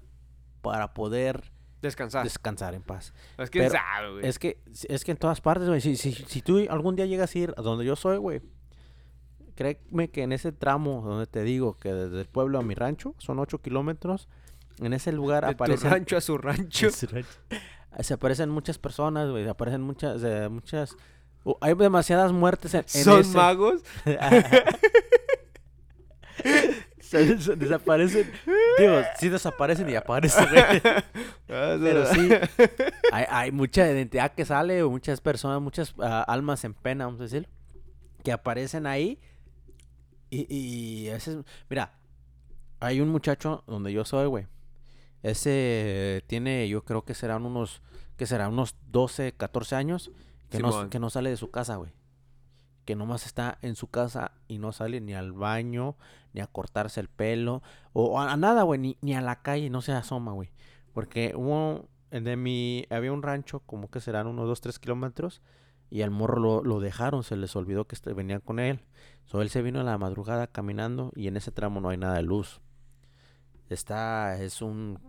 para 0.62 0.94
poder 0.94 1.52
Descansar. 1.82 2.24
descansar 2.24 2.74
en 2.74 2.82
paz. 2.82 3.14
es 3.38 3.50
que 3.50 3.60
pero- 3.60 3.72
sabe, 3.72 4.12
güey. 4.14 4.26
Es 4.26 4.40
que, 4.40 4.62
es 4.88 5.04
que 5.04 5.12
en 5.12 5.18
todas 5.18 5.42
partes, 5.42 5.68
güey, 5.68 5.82
si, 5.82 5.98
si, 5.98 6.14
si 6.14 6.42
tú 6.42 6.66
algún 6.70 6.96
día 6.96 7.06
llegas 7.06 7.36
a 7.36 7.38
ir 7.38 7.54
a 7.58 7.62
donde 7.62 7.86
yo 7.86 7.96
soy, 7.96 8.18
güey, 8.18 8.42
créeme 9.56 10.10
que 10.10 10.24
en 10.24 10.32
ese 10.32 10.52
tramo 10.52 11.02
donde 11.04 11.28
te 11.28 11.44
digo 11.44 11.78
que 11.78 11.94
desde 11.94 12.22
el 12.22 12.28
pueblo 12.28 12.60
a 12.60 12.62
mi 12.62 12.76
rancho 12.76 13.16
son 13.18 13.40
8 13.40 13.62
kilómetros, 13.62 14.28
en 14.80 14.94
ese 14.94 15.12
lugar 15.12 15.46
De 15.46 15.56
tu 15.56 15.64
aparecen... 15.64 15.90
rancho 15.92 16.18
a 16.18 16.22
su 16.22 16.38
rancho. 16.38 16.90
Se 18.00 18.14
aparecen 18.14 18.50
muchas 18.50 18.78
personas, 18.78 19.30
güey, 19.30 19.48
aparecen 19.48 19.82
muchas, 19.82 20.22
eh, 20.24 20.50
muchas... 20.50 20.98
hay 21.62 21.74
demasiadas 21.76 22.34
muertes 22.34 22.74
en, 22.74 22.82
en 22.94 23.04
Son 23.06 23.22
ese- 23.22 23.38
magos. 23.38 23.82
Se- 27.00 27.38
se 27.40 27.56
desaparecen, 27.56 28.30
digo, 28.80 29.00
sí 29.20 29.30
desaparecen 29.30 29.90
y 29.90 29.96
aparecen. 29.96 30.46
Ah, 31.48 31.78
Pero 31.80 32.08
sí, 32.08 32.28
hay, 33.12 33.26
hay 33.30 33.52
mucha 33.52 33.86
identidad 33.90 34.34
que 34.34 34.44
sale, 34.46 34.84
muchas 34.84 35.22
personas, 35.22 35.62
muchas 35.62 35.94
ah, 36.00 36.24
almas 36.28 36.64
en 36.64 36.74
pena, 36.74 37.06
vamos 37.06 37.22
a 37.22 37.26
decir, 37.26 37.48
que 38.24 38.32
aparecen 38.32 38.88
ahí. 38.88 39.20
Y, 40.30 40.54
y 40.54 41.08
ese 41.08 41.40
es- 41.40 41.46
mira, 41.70 41.94
hay 42.80 43.02
un 43.02 43.10
muchacho 43.10 43.64
donde 43.68 43.92
yo 43.94 44.06
soy, 44.06 44.28
güey. 44.28 44.48
Ese 45.24 46.24
tiene, 46.28 46.68
yo 46.70 46.84
creo 46.84 47.04
que 47.04 47.14
serán 47.16 47.46
unos, 47.46 47.82
que 48.18 48.26
serán 48.28 48.54
unos 48.54 48.76
12, 48.92 49.34
14 49.34 49.76
años, 49.76 50.12
que, 50.50 50.60
no, 50.60 50.90
que 50.90 51.00
no 51.00 51.10
sale 51.10 51.30
de 51.32 51.38
su 51.38 51.50
casa, 51.52 51.78
güey. 51.78 51.92
Que 52.86 52.96
nomás 52.96 53.26
está 53.26 53.58
en 53.64 53.76
su 53.76 53.88
casa 53.88 54.32
y 54.48 54.60
no 54.60 54.72
sale 54.72 55.02
ni 55.02 55.14
al 55.16 55.32
baño, 55.34 55.96
ni 56.34 56.42
a 56.42 56.48
cortarse 56.48 57.00
el 57.00 57.08
pelo, 57.10 57.64
o 57.94 58.20
a, 58.22 58.32
a 58.32 58.38
nada, 58.38 58.62
güey, 58.64 58.80
ni, 58.80 58.98
ni 59.02 59.16
a 59.16 59.22
la 59.22 59.42
calle, 59.42 59.70
no 59.72 59.82
se 59.82 59.94
asoma, 59.94 60.34
güey. 60.34 60.52
Porque 60.94 61.34
hubo, 61.36 61.90
de 62.12 62.36
mi, 62.36 62.86
había 62.92 63.12
un 63.12 63.24
rancho, 63.24 63.62
como 63.62 63.90
que 63.90 64.02
serán 64.02 64.28
unos 64.28 64.46
2, 64.48 64.62
3 64.62 64.78
kilómetros, 64.78 65.42
y 65.90 66.02
al 66.02 66.12
morro 66.12 66.40
lo, 66.40 66.64
lo 66.64 66.80
dejaron, 66.80 67.24
se 67.24 67.36
les 67.36 67.56
olvidó 67.56 67.86
que 67.86 67.96
este- 67.96 68.14
venían 68.14 68.42
con 68.42 68.60
él. 68.60 68.82
So, 69.26 69.42
él 69.42 69.50
se 69.50 69.62
vino 69.62 69.80
en 69.80 69.86
la 69.86 69.98
madrugada 69.98 70.48
caminando 70.48 71.12
y 71.16 71.28
en 71.28 71.38
ese 71.38 71.52
tramo 71.52 71.82
no 71.82 71.90
hay 71.90 71.98
nada 71.98 72.16
de 72.16 72.24
luz. 72.24 72.62
Está, 73.70 74.40
es 74.42 74.62
un 74.62 75.00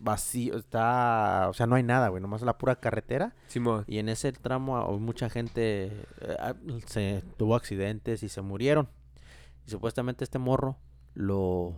vacío, 0.00 0.56
está, 0.56 1.46
o 1.48 1.52
sea, 1.54 1.66
no 1.66 1.76
hay 1.76 1.84
nada, 1.84 2.08
güey, 2.08 2.20
nomás 2.20 2.42
la 2.42 2.58
pura 2.58 2.76
carretera. 2.76 3.34
Simón. 3.46 3.84
Y 3.86 3.98
en 3.98 4.08
ese 4.08 4.32
tramo 4.32 4.98
mucha 4.98 5.30
gente 5.30 6.04
eh, 6.20 6.54
se 6.86 7.22
tuvo 7.36 7.54
accidentes 7.54 8.22
y 8.22 8.28
se 8.28 8.40
murieron. 8.42 8.88
Y 9.66 9.70
supuestamente 9.70 10.24
este 10.24 10.38
morro 10.38 10.76
lo 11.14 11.74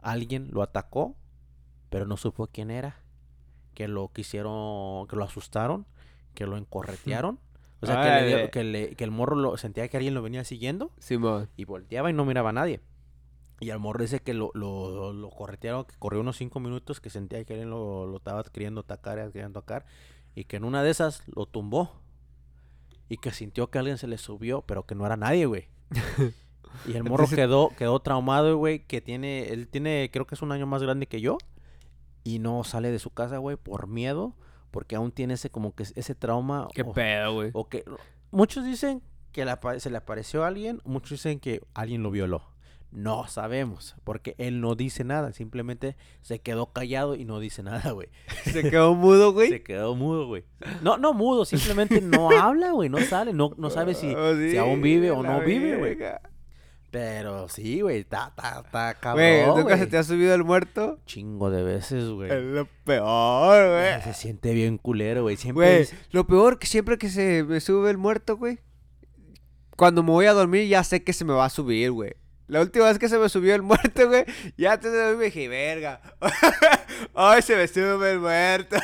alguien 0.00 0.48
lo 0.50 0.62
atacó, 0.62 1.16
pero 1.90 2.06
no 2.06 2.16
supo 2.16 2.48
quién 2.48 2.70
era. 2.70 2.96
Que 3.74 3.88
lo 3.88 4.12
quisieron, 4.12 5.06
que 5.06 5.16
lo 5.16 5.24
asustaron, 5.24 5.86
que 6.34 6.46
lo 6.46 6.56
encorretearon. 6.56 7.38
O 7.82 7.86
sea, 7.86 8.00
que, 8.00 8.20
le 8.24 8.26
dio- 8.28 8.50
que, 8.52 8.62
le- 8.62 8.94
que 8.94 9.02
el 9.02 9.10
morro 9.10 9.34
lo 9.34 9.56
sentía 9.56 9.88
que 9.88 9.96
alguien 9.96 10.14
lo 10.14 10.22
venía 10.22 10.44
siguiendo 10.44 10.92
Simón. 11.00 11.48
y 11.56 11.64
volteaba 11.64 12.10
y 12.10 12.12
no 12.12 12.24
miraba 12.24 12.50
a 12.50 12.52
nadie. 12.52 12.80
Y 13.58 13.70
al 13.70 13.80
morro 13.80 14.02
dice 14.02 14.20
que 14.20 14.34
lo, 14.34 14.52
lo, 14.54 15.12
lo 15.12 15.30
corretearon, 15.30 15.84
que 15.86 15.96
corrió 15.98 16.20
unos 16.20 16.36
cinco 16.36 16.60
minutos, 16.60 17.00
que 17.00 17.10
sentía 17.10 17.42
que 17.44 17.54
alguien 17.54 17.70
lo, 17.70 18.06
lo 18.06 18.18
estaba 18.18 18.44
queriendo 18.44 18.82
atacar, 18.82 19.18
queriendo 19.32 19.58
atacar. 19.58 19.84
Y 20.36 20.44
que 20.44 20.58
en 20.58 20.64
una 20.64 20.84
de 20.84 20.90
esas 20.90 21.24
lo 21.26 21.46
tumbó. 21.46 21.90
Y 23.08 23.16
que 23.16 23.32
sintió 23.32 23.68
que 23.68 23.78
alguien 23.80 23.98
se 23.98 24.06
le 24.06 24.16
subió, 24.16 24.62
pero 24.62 24.86
que 24.86 24.94
no 24.94 25.04
era 25.04 25.16
nadie, 25.16 25.46
güey. 25.46 25.66
y 26.86 26.92
el 26.92 27.02
morro 27.02 27.24
Entonces- 27.24 27.36
quedó, 27.36 27.70
quedó 27.76 27.98
traumado, 27.98 28.56
güey, 28.58 28.86
que 28.86 29.00
tiene, 29.00 29.48
él 29.48 29.66
tiene, 29.66 30.08
creo 30.12 30.24
que 30.24 30.36
es 30.36 30.42
un 30.42 30.52
año 30.52 30.66
más 30.68 30.84
grande 30.84 31.08
que 31.08 31.20
yo. 31.20 31.36
Y 32.22 32.38
no 32.38 32.62
sale 32.62 32.92
de 32.92 33.00
su 33.00 33.10
casa, 33.10 33.38
güey, 33.38 33.56
por 33.56 33.88
miedo. 33.88 34.36
Porque 34.72 34.96
aún 34.96 35.12
tiene 35.12 35.34
ese, 35.34 35.50
como 35.50 35.72
que 35.76 35.84
ese 35.84 36.14
trauma. 36.16 36.66
Qué 36.74 36.82
o- 36.82 36.92
pedo, 36.92 37.34
güey. 37.34 37.50
o 37.52 37.68
que 37.68 37.84
muchos 38.32 38.64
dicen 38.64 39.00
que 39.30 39.42
apa- 39.42 39.78
se 39.78 39.88
le 39.90 39.98
apareció 39.98 40.42
a 40.42 40.48
alguien, 40.48 40.80
muchos 40.84 41.10
dicen 41.10 41.38
que 41.38 41.60
alguien 41.74 42.02
lo 42.02 42.10
violó. 42.10 42.42
No 42.90 43.26
sabemos, 43.26 43.96
porque 44.04 44.34
él 44.36 44.60
no 44.60 44.74
dice 44.74 45.02
nada, 45.02 45.32
simplemente 45.32 45.96
se 46.20 46.40
quedó 46.40 46.72
callado 46.74 47.14
y 47.14 47.24
no 47.24 47.40
dice 47.40 47.62
nada, 47.62 47.92
güey. 47.92 48.08
Se 48.44 48.68
quedó 48.68 48.94
mudo, 48.94 49.32
güey. 49.32 49.48
Se 49.48 49.62
quedó 49.62 49.94
mudo, 49.94 50.26
güey. 50.26 50.44
No, 50.82 50.98
no 50.98 51.14
mudo, 51.14 51.46
simplemente 51.46 52.02
no 52.02 52.28
habla, 52.38 52.72
güey, 52.72 52.90
no 52.90 52.98
sale, 53.00 53.32
no, 53.32 53.52
no 53.56 53.70
sabe 53.70 53.94
si, 53.94 54.14
Oh, 54.14 54.34
si 54.34 54.50
sí, 54.50 54.56
aún 54.58 54.82
vive 54.82 55.10
o 55.10 55.22
la 55.22 55.38
no 55.38 55.40
vive, 55.44 55.78
güey. 55.78 55.96
Pero 56.92 57.48
sí, 57.48 57.80
güey, 57.80 58.00
está, 58.00 58.28
está 58.36 58.62
Güey, 59.14 59.40
cabrón, 59.40 59.60
¿nunca 59.60 59.72
se 59.72 59.78
güey. 59.78 59.90
te 59.90 59.96
ha 59.98 60.02
subido 60.04 60.34
el 60.34 60.44
muerto? 60.44 61.00
Chingo 61.06 61.50
de 61.50 61.62
veces, 61.62 62.04
güey. 62.10 62.30
Es 62.30 62.42
lo 62.42 62.68
peor, 62.84 63.70
güey. 63.70 64.02
Se 64.02 64.12
siente 64.14 64.52
bien 64.52 64.76
culero, 64.76 65.22
güey. 65.22 65.36
Siempre 65.38 65.66
Güey, 65.70 65.82
es- 65.84 65.94
lo 66.10 66.26
peor 66.26 66.58
que 66.58 66.66
siempre 66.66 66.98
que 66.98 67.08
se 67.08 67.44
me 67.44 67.60
sube 67.60 67.90
el 67.90 67.96
muerto, 67.96 68.36
güey. 68.36 68.58
Cuando 69.76 70.02
me 70.02 70.10
voy 70.10 70.26
a 70.26 70.32
dormir 70.34 70.68
ya 70.68 70.84
sé 70.84 71.02
que 71.02 71.14
se 71.14 71.24
me 71.24 71.32
va 71.32 71.46
a 71.46 71.50
subir, 71.50 71.90
güey. 71.92 72.12
La 72.46 72.60
última 72.60 72.84
vez 72.84 72.98
que 72.98 73.08
se 73.08 73.16
me 73.18 73.30
subió 73.30 73.54
el 73.54 73.62
muerto, 73.62 74.06
güey, 74.08 74.26
ya 74.58 74.78
dormir 74.78 75.16
me 75.16 75.24
dije, 75.24 75.48
verga. 75.48 76.02
Ay, 77.14 77.40
se 77.40 77.56
me 77.56 77.66
sube 77.66 78.10
el 78.12 78.20
muerto. 78.20 78.76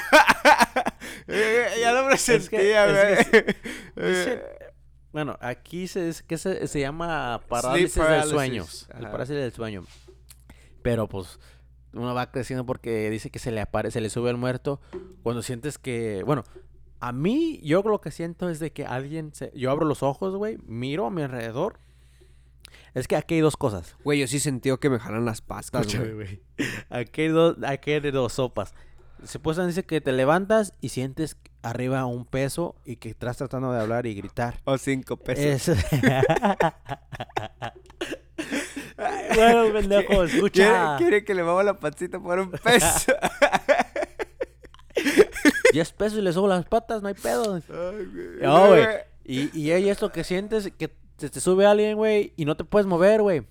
ya 1.78 1.92
lo 1.92 2.06
presentía, 2.08 2.86
güey. 2.90 3.44
es 3.96 4.40
bueno, 5.12 5.36
aquí 5.40 5.88
se, 5.88 6.08
es, 6.08 6.22
que 6.22 6.38
se, 6.38 6.66
se 6.66 6.80
llama 6.80 7.40
parálisis, 7.48 7.94
del 7.94 8.24
sueño. 8.24 8.66
El 8.90 9.04
ajá. 9.04 9.10
parálisis 9.12 9.36
del 9.36 9.52
sueño. 9.52 9.84
Pero 10.82 11.08
pues 11.08 11.38
uno 11.92 12.14
va 12.14 12.30
creciendo 12.30 12.66
porque 12.66 13.10
dice 13.10 13.30
que 13.30 13.38
se 13.38 13.50
le 13.50 13.60
aparece, 13.60 13.94
se 13.94 14.00
le 14.00 14.10
sube 14.10 14.30
el 14.30 14.36
muerto 14.36 14.80
cuando 15.22 15.42
sientes 15.42 15.78
que, 15.78 16.22
bueno, 16.24 16.44
a 17.00 17.12
mí 17.12 17.60
yo 17.62 17.82
lo 17.82 18.00
que 18.00 18.10
siento 18.10 18.48
es 18.48 18.58
de 18.58 18.72
que 18.72 18.84
alguien, 18.84 19.34
se, 19.34 19.52
yo 19.54 19.70
abro 19.70 19.86
los 19.86 20.02
ojos, 20.02 20.34
güey, 20.36 20.58
miro 20.66 21.06
a 21.06 21.10
mi 21.10 21.22
alrededor. 21.22 21.78
Es 22.94 23.06
que 23.06 23.16
aquí 23.16 23.34
hay 23.34 23.40
dos 23.40 23.56
cosas. 23.56 23.96
Güey, 24.02 24.20
yo 24.20 24.26
sí 24.26 24.40
sentí 24.40 24.70
que 24.78 24.90
me 24.90 24.98
jalan 24.98 25.24
las 25.24 25.42
Escúchame, 25.60 26.12
güey. 26.14 26.42
Aquí 26.90 27.22
hay 27.22 27.28
dos, 27.28 27.56
aquí 27.62 27.92
hay 27.92 28.00
de 28.00 28.10
dos 28.10 28.34
sopas. 28.34 28.74
Supuestamente 29.24 29.72
dice 29.72 29.86
que 29.86 30.00
te 30.00 30.12
levantas 30.12 30.74
y 30.80 30.88
sientes 30.88 31.36
arriba 31.62 32.06
un 32.06 32.24
peso 32.24 32.76
y 32.84 32.96
que 32.96 33.10
estás 33.10 33.36
tratando 33.36 33.72
de 33.72 33.80
hablar 33.80 34.06
y 34.06 34.14
gritar. 34.14 34.60
O 34.64 34.78
cinco 34.78 35.16
pesos. 35.16 35.68
Es... 35.68 35.78
bueno, 39.34 39.72
pendejo, 39.72 40.08
¿Quiere, 40.08 40.24
escucha. 40.34 40.96
quiere 40.98 41.24
que 41.24 41.34
le 41.34 41.42
mueva 41.42 41.62
la 41.62 41.74
pancita 41.74 42.18
por 42.20 42.38
un 42.38 42.50
peso. 42.50 43.12
10 45.72 45.92
pesos 45.92 46.18
y 46.18 46.22
le 46.22 46.32
subo 46.32 46.48
las 46.48 46.64
patas, 46.64 47.02
no 47.02 47.08
hay 47.08 47.14
pedo. 47.14 47.60
No, 48.40 48.66
güey. 48.68 48.86
Y, 49.24 49.56
y 49.58 49.70
hay 49.72 49.88
esto 49.88 50.10
que 50.10 50.24
sientes 50.24 50.72
que 50.78 50.92
se 51.18 51.28
te 51.30 51.40
sube 51.40 51.66
alguien, 51.66 51.96
güey, 51.96 52.32
y 52.36 52.44
no 52.46 52.56
te 52.56 52.64
puedes 52.64 52.86
mover, 52.86 53.20
güey. 53.22 53.46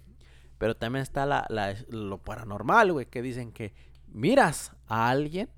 Pero 0.58 0.76
también 0.76 1.04
está 1.04 1.26
la, 1.26 1.46
la- 1.50 1.76
lo 1.90 2.18
paranormal, 2.18 2.92
güey, 2.92 3.06
que 3.06 3.22
dicen 3.22 3.52
que 3.52 3.74
miras 4.08 4.72
a 4.88 5.10
alguien 5.10 5.50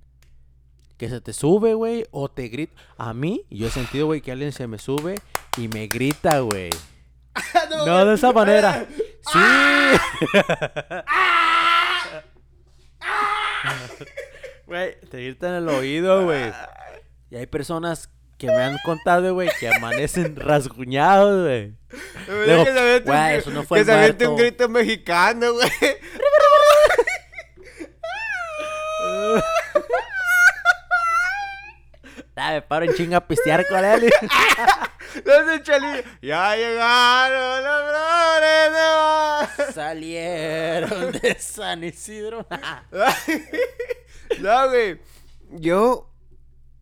que 1.00 1.10
se 1.10 1.22
te 1.22 1.32
sube, 1.32 1.74
güey, 1.74 2.06
o 2.12 2.30
te 2.30 2.50
grita. 2.50 2.74
A 2.98 3.14
mí, 3.14 3.46
yo 3.50 3.68
he 3.68 3.72
sentido, 3.72 4.06
güey, 4.06 4.20
que 4.20 4.34
alguien 4.34 4.52
se 4.52 4.68
me 4.68 4.78
sube 4.78 5.16
y 5.58 5.70
me 5.70 5.88
grita, 5.88 6.40
güey. 6.42 6.70
No 7.86 8.06
de 8.06 8.16
esa 8.16 8.32
manera. 8.34 8.86
Sí. 9.32 9.40
Güey, 14.66 15.00
te 15.10 15.18
gritan 15.18 15.50
en 15.50 15.56
el 15.58 15.70
oído, 15.70 16.26
güey. 16.26 16.52
Y 17.32 17.36
hay 17.36 17.48
personas 17.48 18.10
que 18.38 18.48
me 18.48 18.56
han 18.56 18.78
contado, 18.86 19.34
güey, 19.34 19.50
que 19.60 19.68
amanecen 19.68 20.36
rasguñados, 20.36 21.44
güey. 21.44 21.74
Güey, 23.04 23.36
eso 23.38 23.50
no 23.50 23.64
fue 23.64 23.80
Que 23.80 23.86
se 23.86 23.92
aviente 23.92 24.28
un 24.28 24.38
grito 24.38 24.70
mexicano, 24.70 25.54
güey. 25.54 25.70
Me 32.48 32.62
paro 32.62 32.86
en 32.86 32.94
chinga 32.94 33.18
a 33.18 33.28
pistear 33.28 33.68
con 33.68 33.84
él. 33.84 34.10
Chalillo. 35.64 36.04
Ya 36.22 36.56
llegaron 36.56 37.64
los 37.66 37.82
flores 37.92 39.68
de. 39.68 39.74
Salieron 39.74 41.12
de 41.12 41.36
San 41.40 41.84
Isidro. 41.84 42.48
no, 44.42 44.70
güey. 44.70 45.02
Yo 45.52 46.10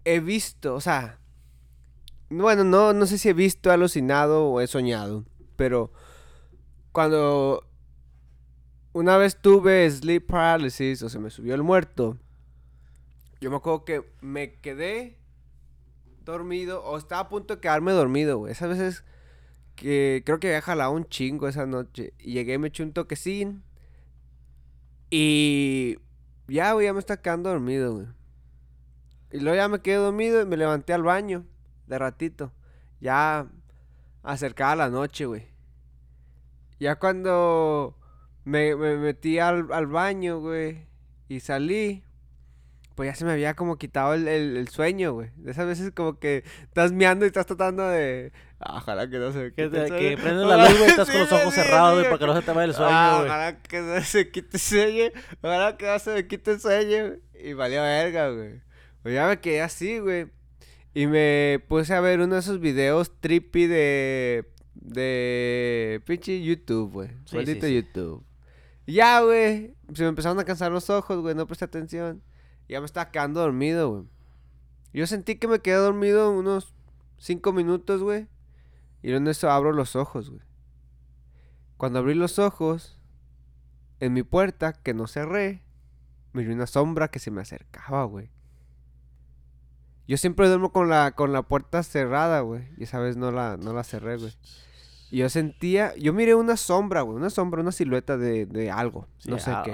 he 0.06 0.20
visto, 0.20 0.76
o 0.76 0.82
sea. 0.82 1.20
Bueno, 2.30 2.64
no, 2.64 2.94
no 2.94 3.06
sé 3.08 3.18
si 3.18 3.30
he 3.30 3.34
visto, 3.34 3.70
he 3.70 3.74
alucinado 3.74 4.46
o 4.46 4.62
he 4.62 4.68
soñado. 4.68 5.26
Pero 5.56 5.92
cuando 6.92 7.66
una 8.94 9.18
vez 9.18 9.42
tuve 9.42 9.90
sleep 9.90 10.28
paralysis 10.28 11.02
o 11.02 11.10
se 11.10 11.20
me 11.20 11.32
subió 11.32 11.56
el 11.56 11.64
muerto, 11.64 12.18
yo 13.40 13.50
me 13.50 13.58
acuerdo 13.58 13.86
que 13.86 14.04
me 14.22 14.60
quedé 14.60 15.17
dormido 16.32 16.84
o 16.84 16.98
estaba 16.98 17.22
a 17.22 17.30
punto 17.30 17.56
de 17.56 17.62
quedarme 17.62 17.92
dormido, 17.92 18.38
güey. 18.38 18.52
Esas 18.52 18.70
veces 18.70 19.04
que 19.76 20.24
creo 20.26 20.40
que 20.40 20.48
había 20.48 20.62
jalado 20.62 20.92
un 20.92 21.06
chingo 21.06 21.48
esa 21.48 21.66
noche. 21.66 22.14
Y 22.20 22.34
llegué 22.34 22.58
me 22.58 22.70
eché 22.70 22.84
un 22.84 22.94
toquecín. 22.94 23.64
Y 25.10 25.98
ya, 26.48 26.74
güey, 26.74 26.88
ya 26.88 26.94
me 26.94 27.00
está 27.00 27.22
quedando 27.22 27.50
dormido, 27.50 27.94
güey. 27.94 28.08
Y 29.32 29.40
luego 29.40 29.56
ya 29.56 29.68
me 29.68 29.82
quedé 29.82 29.96
dormido 29.96 30.42
y 30.42 30.46
me 30.46 30.58
levanté 30.58 30.94
al 30.94 31.04
baño 31.04 31.46
de 31.88 32.00
ratito. 32.00 32.54
Ya 33.00 33.48
acercaba 34.24 34.76
la 34.76 34.90
noche, 34.90 35.26
güey. 35.26 35.48
Ya 36.80 36.98
cuando 36.98 37.98
me, 38.44 38.76
me 38.76 38.98
metí 38.98 39.40
al, 39.40 39.72
al 39.72 39.88
baño, 39.88 40.40
güey, 40.40 40.88
y 41.28 41.40
salí, 41.40 42.04
pues 42.98 43.08
ya 43.10 43.16
se 43.16 43.24
me 43.24 43.32
había 43.32 43.54
como 43.54 43.78
quitado 43.78 44.14
el, 44.16 44.28
el- 44.28 44.58
el 44.58 44.68
sueño, 44.68 45.14
güey. 45.14 45.30
De 45.38 45.52
esas 45.52 45.66
veces 45.68 45.92
como 45.96 46.20
que 46.20 46.44
estás 46.64 46.92
meando 46.92 47.24
y 47.24 47.28
estás 47.28 47.46
tratando 47.46 47.88
de... 47.88 48.34
Ah, 48.60 48.78
ojalá 48.78 49.08
que 49.08 49.20
no 49.20 49.32
se 49.32 49.38
me 49.38 49.54
Que, 49.54 49.66
quite 49.66 49.70
te- 49.70 49.84
el 49.84 49.90
que 49.92 49.98
sueño. 50.00 50.18
prendes 50.24 50.48
la 50.48 50.58
luz, 50.58 50.78
güey, 50.80 50.90
estás 50.90 51.08
sí, 51.08 51.12
con 51.14 51.22
los 51.22 51.32
ojos 51.32 51.54
sí, 51.54 51.62
cerrados, 51.62 51.92
sí, 51.92 51.96
güey, 52.00 52.06
para 52.06 52.18
que 52.20 52.26
no 52.26 52.36
se 52.36 52.42
te 52.42 52.52
vaya 52.52 52.64
el 52.66 52.74
sueño, 52.74 52.92
Ah, 52.92 53.14
güey. 53.20 53.30
ojalá 53.30 53.62
que 53.62 53.82
no 53.82 54.02
se 54.02 54.30
quite 54.32 54.50
el 54.58 54.60
sueño. 54.60 55.04
Ojalá 55.42 55.78
que 55.78 55.86
no 55.86 56.00
se 56.00 56.14
me 56.16 56.28
quite 56.28 56.52
el 56.52 56.60
sueño. 56.60 57.14
Y 57.40 57.54
valió 57.54 57.82
verga, 57.84 58.32
güey. 58.32 58.62
Pues 59.04 59.14
ya 59.14 59.28
me 59.28 59.40
quedé 59.40 59.62
así, 59.62 60.00
güey. 60.00 60.28
Y 60.96 61.06
me 61.06 61.64
puse 61.70 61.94
a 61.94 62.02
ver 62.02 62.20
uno 62.20 62.34
de 62.34 62.40
esos 62.42 62.60
videos 62.60 63.12
trippy 63.22 63.68
de. 63.68 64.52
De. 64.74 66.02
Pinche 66.06 66.42
YouTube, 66.42 66.92
güey. 66.92 67.10
Maldito. 67.32 67.68
YouTube. 67.68 68.24
Y 68.88 68.94
ya, 68.94 69.22
güey. 69.22 69.76
Se 69.94 70.02
me 70.04 70.10
empezaron 70.10 70.40
a 70.40 70.44
cansar 70.46 70.72
los 70.72 70.90
ojos, 70.90 71.20
güey. 71.22 71.36
No 71.36 71.46
presté 71.46 71.66
atención. 71.66 72.24
Ya 72.70 72.80
me 72.80 72.86
estaba 72.86 73.12
quedando 73.12 73.42
dormido, 73.42 73.90
güey. 73.90 74.04
Yo 74.94 75.08
sentí 75.08 75.36
que 75.36 75.48
me 75.48 75.60
quedé 75.60 75.76
dormido 75.76 76.32
unos 76.32 76.74
5 77.18 77.54
minutos, 77.54 78.02
güey. 78.02 78.28
Y 79.02 79.12
en 79.14 79.28
eso 79.28 79.50
abro 79.50 79.72
los 79.72 79.96
ojos, 79.96 80.30
güey. 80.30 80.42
Cuando 81.78 82.00
abrí 82.00 82.14
los 82.16 82.40
ojos, 82.40 83.00
en 84.00 84.14
mi 84.14 84.24
puerta, 84.24 84.74
que 84.74 84.94
no 84.94 85.08
cerré, 85.08 85.64
miré 86.34 86.54
una 86.54 86.68
sombra 86.68 87.10
que 87.10 87.20
se 87.20 87.32
me 87.32 87.42
acercaba, 87.42 88.04
güey. 88.06 88.30
Yo 90.08 90.18
siempre 90.18 90.48
duermo 90.48 90.72
con 90.72 90.90
la, 90.90 91.12
con 91.12 91.34
la 91.34 91.44
puerta 91.44 91.84
cerrada, 91.84 92.40
güey. 92.42 92.68
Y 92.78 92.84
esa 92.84 93.00
vez 93.00 93.18
no 93.18 93.32
la, 93.32 93.58
no 93.58 93.74
la 93.74 93.84
cerré, 93.84 94.18
güey. 94.18 94.34
Y 95.12 95.18
yo 95.18 95.30
sentía, 95.30 95.96
yo 95.96 96.14
miré 96.14 96.34
una 96.36 96.58
sombra, 96.58 97.02
güey. 97.02 97.18
Una 97.18 97.30
sombra, 97.30 97.62
una 97.62 97.72
silueta 97.72 98.18
de, 98.18 98.46
de 98.46 98.72
algo. 98.72 99.08
Sí, 99.20 99.30
no 99.30 99.40
sé 99.40 99.54
qué. 99.64 99.72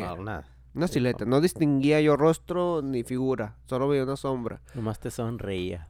Una 0.74 0.88
silueta. 0.88 1.26
No 1.26 1.40
distinguía 1.40 2.02
yo 2.02 2.18
rostro 2.18 2.82
ni 2.82 3.04
figura. 3.04 3.58
Solo 3.66 3.88
veía 3.88 4.04
una 4.04 4.18
sombra. 4.18 4.62
Nomás 4.74 5.00
te 5.00 5.12
sonreía. 5.12 5.88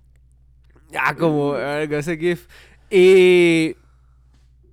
Ah, 1.00 1.16
como 1.16 1.58
ese 1.58 2.18
GIF. 2.18 2.48
Y 2.90 3.76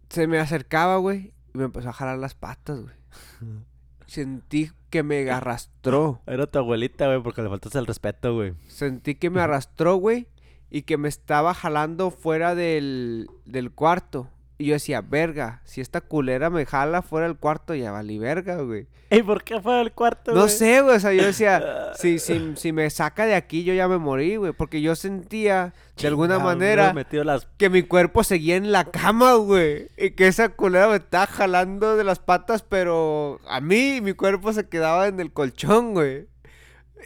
se 0.08 0.26
me 0.26 0.38
acercaba, 0.38 0.96
güey. 0.96 1.32
Y 1.54 1.58
me 1.58 1.64
empezó 1.64 1.88
a 1.88 1.92
jalar 1.92 2.18
las 2.18 2.34
patas, 2.34 2.80
güey. 2.80 2.94
Sentí 4.06 4.70
que 4.90 5.04
me 5.04 5.30
arrastró. 5.30 6.20
Era 6.26 6.48
tu 6.48 6.58
abuelita, 6.58 7.06
güey, 7.06 7.22
porque 7.22 7.42
le 7.42 7.48
faltaste 7.48 7.78
el 7.78 7.86
respeto, 7.86 8.34
güey. 8.34 8.54
Sentí 8.66 9.14
que 9.14 9.30
me 9.30 9.40
arrastró, 9.40 9.94
güey. 9.96 10.26
Y 10.68 10.82
que 10.82 10.96
me 10.96 11.08
estaba 11.08 11.54
jalando 11.54 12.11
fuera 12.11 12.54
del, 12.54 13.28
del 13.44 13.70
cuarto. 13.70 14.28
Y 14.61 14.66
yo 14.66 14.74
decía, 14.74 15.00
verga, 15.00 15.62
si 15.64 15.80
esta 15.80 16.02
culera 16.02 16.50
me 16.50 16.66
jala 16.66 17.00
fuera 17.00 17.26
del 17.26 17.38
cuarto, 17.38 17.74
ya 17.74 17.92
valí 17.92 18.18
verga, 18.18 18.56
güey. 18.56 18.88
¿Y 19.11 19.22
por 19.22 19.42
qué 19.42 19.58
fue 19.58 19.80
al 19.80 19.92
cuarto, 19.94 20.32
No 20.34 20.42
güey? 20.42 20.50
sé, 20.50 20.82
güey, 20.82 20.96
o 20.96 21.00
sea, 21.00 21.14
yo 21.14 21.24
decía, 21.24 21.92
si, 21.94 22.18
si, 22.18 22.52
si 22.56 22.70
me 22.70 22.90
saca 22.90 23.24
de 23.24 23.34
aquí, 23.34 23.64
yo 23.64 23.72
ya 23.72 23.88
me 23.88 23.96
morí, 23.96 24.36
güey. 24.36 24.52
Porque 24.52 24.82
yo 24.82 24.94
sentía, 24.96 25.72
de 25.96 26.08
alguna 26.08 26.34
Chingado, 26.34 26.50
manera, 26.50 26.86
me 26.88 26.92
metió 27.00 27.24
las... 27.24 27.48
que 27.56 27.70
mi 27.70 27.84
cuerpo 27.84 28.22
seguía 28.22 28.56
en 28.56 28.70
la 28.70 28.84
cama, 28.84 29.32
güey. 29.36 29.88
Y 29.96 30.11
que 30.11 30.26
esa 30.26 30.50
culera 30.50 30.88
me 30.88 30.96
estaba 30.96 31.26
jalando 31.26 31.96
de 31.96 32.04
las 32.04 32.18
patas, 32.18 32.62
pero 32.62 33.40
a 33.48 33.62
mí 33.62 34.02
mi 34.02 34.12
cuerpo 34.12 34.52
se 34.52 34.68
quedaba 34.68 35.08
en 35.08 35.20
el 35.20 35.32
colchón, 35.32 35.94
güey. 35.94 36.28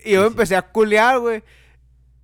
Y 0.05 0.14
yo 0.14 0.22
sí. 0.22 0.26
empecé 0.26 0.57
a 0.57 0.72
culear, 0.72 1.20
güey. 1.20 1.44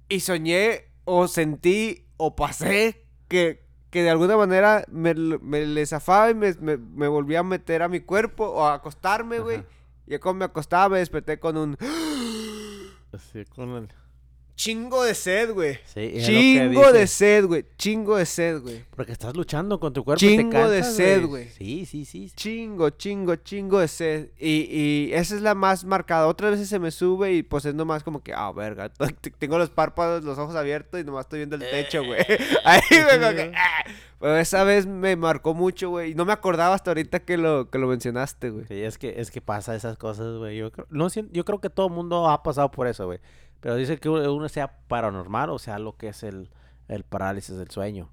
Y 0.08 0.18
soñé, 0.18 0.86
o 1.04 1.28
sentí, 1.28 2.04
o 2.16 2.34
pasé 2.34 3.06
que, 3.28 3.59
que 3.90 4.02
de 4.02 4.10
alguna 4.10 4.36
manera 4.36 4.84
me, 4.88 5.14
me 5.14 5.66
le 5.66 5.84
zafaba 5.86 6.30
y 6.30 6.34
me, 6.34 6.54
me, 6.54 6.76
me 6.76 7.08
volvía 7.08 7.40
a 7.40 7.42
meter 7.42 7.82
a 7.82 7.88
mi 7.88 8.00
cuerpo 8.00 8.46
o 8.46 8.64
a 8.64 8.74
acostarme, 8.74 9.40
güey. 9.40 9.64
Y 10.06 10.18
cuando 10.18 10.40
me 10.40 10.44
acostaba 10.46 10.90
me 10.90 10.98
desperté 10.98 11.38
con 11.38 11.56
un 11.56 11.76
Así 13.12 13.44
con 13.46 13.70
el... 13.70 13.88
chingo 14.60 15.04
de 15.04 15.14
sed, 15.14 15.54
güey. 15.54 15.78
Sí, 15.86 16.12
Chingo 16.20 16.92
de 16.92 17.06
sed, 17.06 17.46
güey. 17.46 17.64
Chingo 17.78 18.16
de 18.16 18.26
sed, 18.26 18.60
güey. 18.60 18.84
Porque 18.94 19.12
estás 19.12 19.34
luchando 19.34 19.80
con 19.80 19.94
tu 19.94 20.04
cuerpo 20.04 20.22
y 20.22 20.28
Chingo 20.28 20.50
te 20.50 20.70
de 20.70 20.80
cansas, 20.80 20.96
sed, 20.96 21.24
güey. 21.24 21.48
Sí, 21.48 21.86
sí, 21.86 22.04
sí. 22.04 22.30
Chingo, 22.36 22.90
chingo, 22.90 23.36
chingo 23.36 23.78
de 23.78 23.88
sed. 23.88 24.28
Y, 24.38 24.66
y 24.70 25.12
esa 25.14 25.34
es 25.34 25.40
la 25.40 25.54
más 25.54 25.86
marcada. 25.86 26.26
Otras 26.26 26.50
veces 26.50 26.68
se 26.68 26.78
me 26.78 26.90
sube 26.90 27.32
y 27.32 27.42
pues 27.42 27.64
es 27.64 27.74
nomás 27.74 28.04
como 28.04 28.22
que, 28.22 28.34
ah, 28.34 28.52
verga. 28.52 28.92
Tengo 29.38 29.56
los 29.56 29.70
párpados, 29.70 30.24
los 30.24 30.38
ojos 30.38 30.54
abiertos 30.54 31.00
y 31.00 31.04
nomás 31.04 31.24
estoy 31.24 31.38
viendo 31.38 31.56
el 31.56 31.62
techo, 31.62 32.04
güey. 32.04 32.20
Ahí, 32.64 32.82
como 32.90 33.30
que, 33.30 33.52
ah. 33.56 33.84
Pero 34.18 34.36
esa 34.36 34.64
vez 34.64 34.84
me 34.84 35.16
marcó 35.16 35.54
mucho, 35.54 35.88
güey. 35.88 36.10
Y 36.10 36.14
no 36.14 36.26
me 36.26 36.34
acordaba 36.34 36.74
hasta 36.74 36.90
ahorita 36.90 37.20
que 37.20 37.38
lo, 37.38 37.70
que 37.70 37.78
lo 37.78 37.86
mencionaste, 37.86 38.50
güey. 38.50 38.66
Sí, 38.66 38.82
es 38.82 38.98
que, 38.98 39.14
es 39.18 39.30
que 39.30 39.40
pasa 39.40 39.74
esas 39.74 39.96
cosas, 39.96 40.36
güey. 40.36 40.58
Yo 40.58 40.70
creo, 40.70 40.86
no, 40.90 41.08
yo 41.08 41.44
creo 41.46 41.60
que 41.62 41.70
todo 41.70 41.86
el 41.86 41.94
mundo 41.94 42.28
ha 42.28 42.42
pasado 42.42 42.70
por 42.70 42.86
eso, 42.86 43.06
güey. 43.06 43.20
Pero 43.60 43.76
dice 43.76 43.98
que 43.98 44.08
uno 44.08 44.48
sea 44.48 44.78
paranormal 44.88 45.50
o 45.50 45.58
sea 45.58 45.78
lo 45.78 45.96
que 45.96 46.08
es 46.08 46.22
el, 46.22 46.50
el 46.88 47.04
parálisis 47.04 47.56
del 47.56 47.70
sueño. 47.70 48.10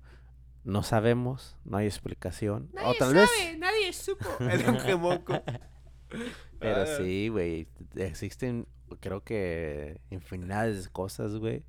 No 0.63 0.83
sabemos, 0.83 1.55
no 1.63 1.77
hay 1.77 1.85
explicación. 1.85 2.69
o 2.83 2.93
tal 2.95 3.13
vez... 3.13 3.29
nadie 3.57 3.93
supo. 3.93 4.25
Era 4.41 4.71
un. 4.71 4.77
Pero 6.59 6.81
Ah. 6.81 6.85
sí, 6.97 7.29
güey. 7.29 7.67
Existen, 7.95 8.67
creo 8.99 9.23
que, 9.23 10.01
infinidades 10.09 10.83
de 10.85 10.89
cosas, 10.89 11.35
güey. 11.35 11.63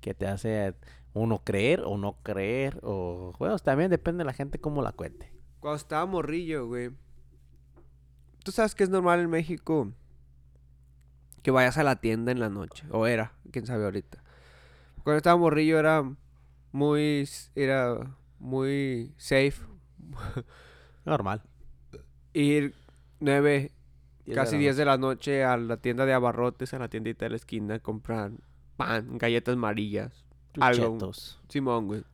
Que 0.00 0.14
te 0.14 0.26
hace 0.26 0.74
uno 1.12 1.42
creer 1.44 1.82
o 1.84 1.98
no 1.98 2.18
creer. 2.22 2.78
O, 2.82 3.34
bueno, 3.38 3.58
también 3.58 3.90
depende 3.90 4.22
de 4.22 4.26
la 4.26 4.32
gente 4.32 4.58
cómo 4.58 4.80
la 4.82 4.92
cuente. 4.92 5.32
Cuando 5.60 5.76
estaba 5.76 6.06
morrillo, 6.06 6.66
güey. 6.66 6.90
Tú 8.42 8.52
sabes 8.52 8.74
que 8.74 8.84
es 8.84 8.90
normal 8.90 9.20
en 9.20 9.30
México 9.30 9.92
que 11.44 11.50
vayas 11.50 11.76
a 11.76 11.84
la 11.84 11.96
tienda 11.96 12.32
en 12.32 12.40
la 12.40 12.48
noche. 12.48 12.86
O 12.90 13.06
era, 13.06 13.34
quién 13.52 13.66
sabe 13.66 13.84
ahorita. 13.84 14.24
Cuando 15.04 15.18
estaba 15.18 15.36
morrillo 15.36 15.78
era 15.78 16.02
muy. 16.72 17.28
Era 17.54 18.16
muy 18.38 19.12
safe. 19.18 19.56
Normal. 21.04 21.42
Ir 22.32 22.74
9, 23.20 23.72
Diez 24.24 24.34
casi 24.34 24.54
la 24.56 24.60
10 24.60 24.76
de 24.78 24.84
la 24.86 24.96
noche 24.96 25.44
a 25.44 25.58
la 25.58 25.76
tienda 25.76 26.06
de 26.06 26.14
abarrotes, 26.14 26.72
a 26.72 26.78
la 26.78 26.88
tiendita 26.88 27.26
de 27.26 27.30
la 27.30 27.36
esquina, 27.36 27.78
comprar 27.78 28.32
pan, 28.78 29.18
galletas 29.18 29.52
amarillas. 29.54 30.24
Algo. 30.58 31.12
Simón, 31.48 31.86
güey. 31.88 32.04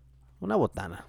Una 0.41 0.57
botana. 0.57 1.07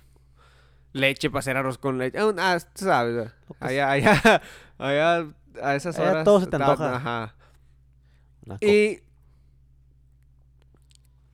Leche 0.94 1.32
para 1.32 1.40
hacer 1.40 1.58
arroz 1.58 1.80
con 1.80 1.98
leche. 1.98 2.20
Ah, 2.20 2.58
tú 2.74 2.86
sabes, 2.86 3.32
Allá, 3.60 3.90
allá, 3.90 4.42
allá, 4.78 5.28
a 5.64 5.76
esas 5.76 5.98
Allá 5.98 6.12
horas. 6.12 6.24
todo 6.24 6.40
se 6.40 6.48
te 6.48 6.56
antoja. 6.58 6.96
Ajá. 6.98 7.36
Y 8.62 9.00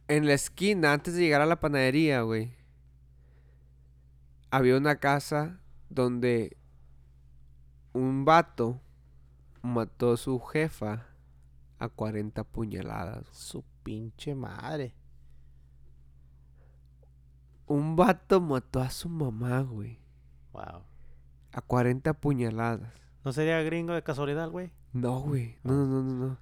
en 0.08 0.26
la 0.26 0.34
esquina, 0.34 0.94
antes 0.94 1.14
de 1.16 1.22
llegar 1.22 1.42
a 1.42 1.46
la 1.46 1.60
panadería, 1.60 2.22
güey, 2.22 2.54
había 4.52 4.78
una 4.78 4.98
casa 4.98 5.60
donde 5.90 6.58
un 7.94 8.26
vato 8.26 8.82
mató 9.62 10.14
a 10.14 10.18
su 10.18 10.40
jefa 10.40 11.08
a 11.80 11.90
40 11.90 12.44
puñaladas. 12.44 13.28
Su 13.32 13.64
pinche 13.84 14.36
madre. 14.36 14.94
Un 17.66 17.96
vato 17.96 18.40
mató 18.40 18.80
a 18.82 18.90
su 18.90 19.10
mamá, 19.10 19.62
güey, 19.62 20.00
Wow. 20.54 20.84
a 21.52 21.62
40 21.62 22.14
puñaladas. 22.14 22.94
¿No 23.26 23.34
sería 23.34 23.62
gringo 23.62 23.94
de 23.94 24.04
casualidad, 24.04 24.50
güey? 24.50 24.72
No, 24.94 25.20
güey. 25.20 25.58
No, 25.64 25.74
no, 25.74 25.86
no, 25.86 26.04
no, 26.04 26.14
no. 26.28 26.38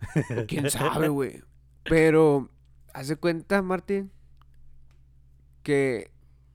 ¿Quién 0.48 0.70
sabe, 0.70 1.08
güey? 1.10 1.42
Pero, 1.84 2.50
hace 2.92 3.16
cuenta, 3.16 3.62
Martín, 3.62 4.10
que 5.62 6.10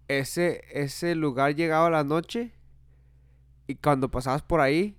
ese, 0.08 0.64
ese 0.72 1.16
lugar 1.16 1.56
llegaba 1.56 1.88
a 1.88 1.92
la 1.92 2.04
noche 2.04 2.54
y 3.68 3.76
cuando 3.76 4.12
pasabas 4.12 4.42
por 4.44 4.62
ahí, 4.62 4.98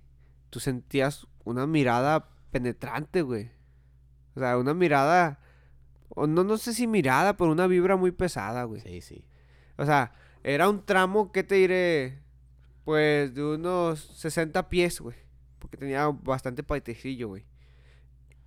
tú 0.49 0.59
sentías 0.59 1.27
una 1.43 1.65
mirada 1.65 2.29
penetrante, 2.51 3.21
güey. 3.21 3.51
O 4.35 4.39
sea, 4.39 4.57
una 4.57 4.73
mirada, 4.73 5.39
o 6.09 6.27
no, 6.27 6.43
no 6.43 6.57
sé 6.57 6.73
si 6.73 6.87
mirada, 6.87 7.37
pero 7.37 7.51
una 7.51 7.67
vibra 7.67 7.95
muy 7.95 8.11
pesada, 8.11 8.63
güey. 8.65 8.81
Sí, 8.81 9.01
sí. 9.01 9.25
O 9.77 9.85
sea, 9.85 10.13
era 10.43 10.69
un 10.69 10.85
tramo, 10.85 11.31
¿qué 11.31 11.43
te 11.43 11.55
diré? 11.55 12.19
Pues 12.83 13.33
de 13.33 13.43
unos 13.43 13.99
60 13.99 14.69
pies, 14.69 14.99
güey. 14.99 15.15
Porque 15.59 15.77
tenía 15.77 16.07
bastante 16.07 16.63
patecillo, 16.63 17.29
güey. 17.29 17.45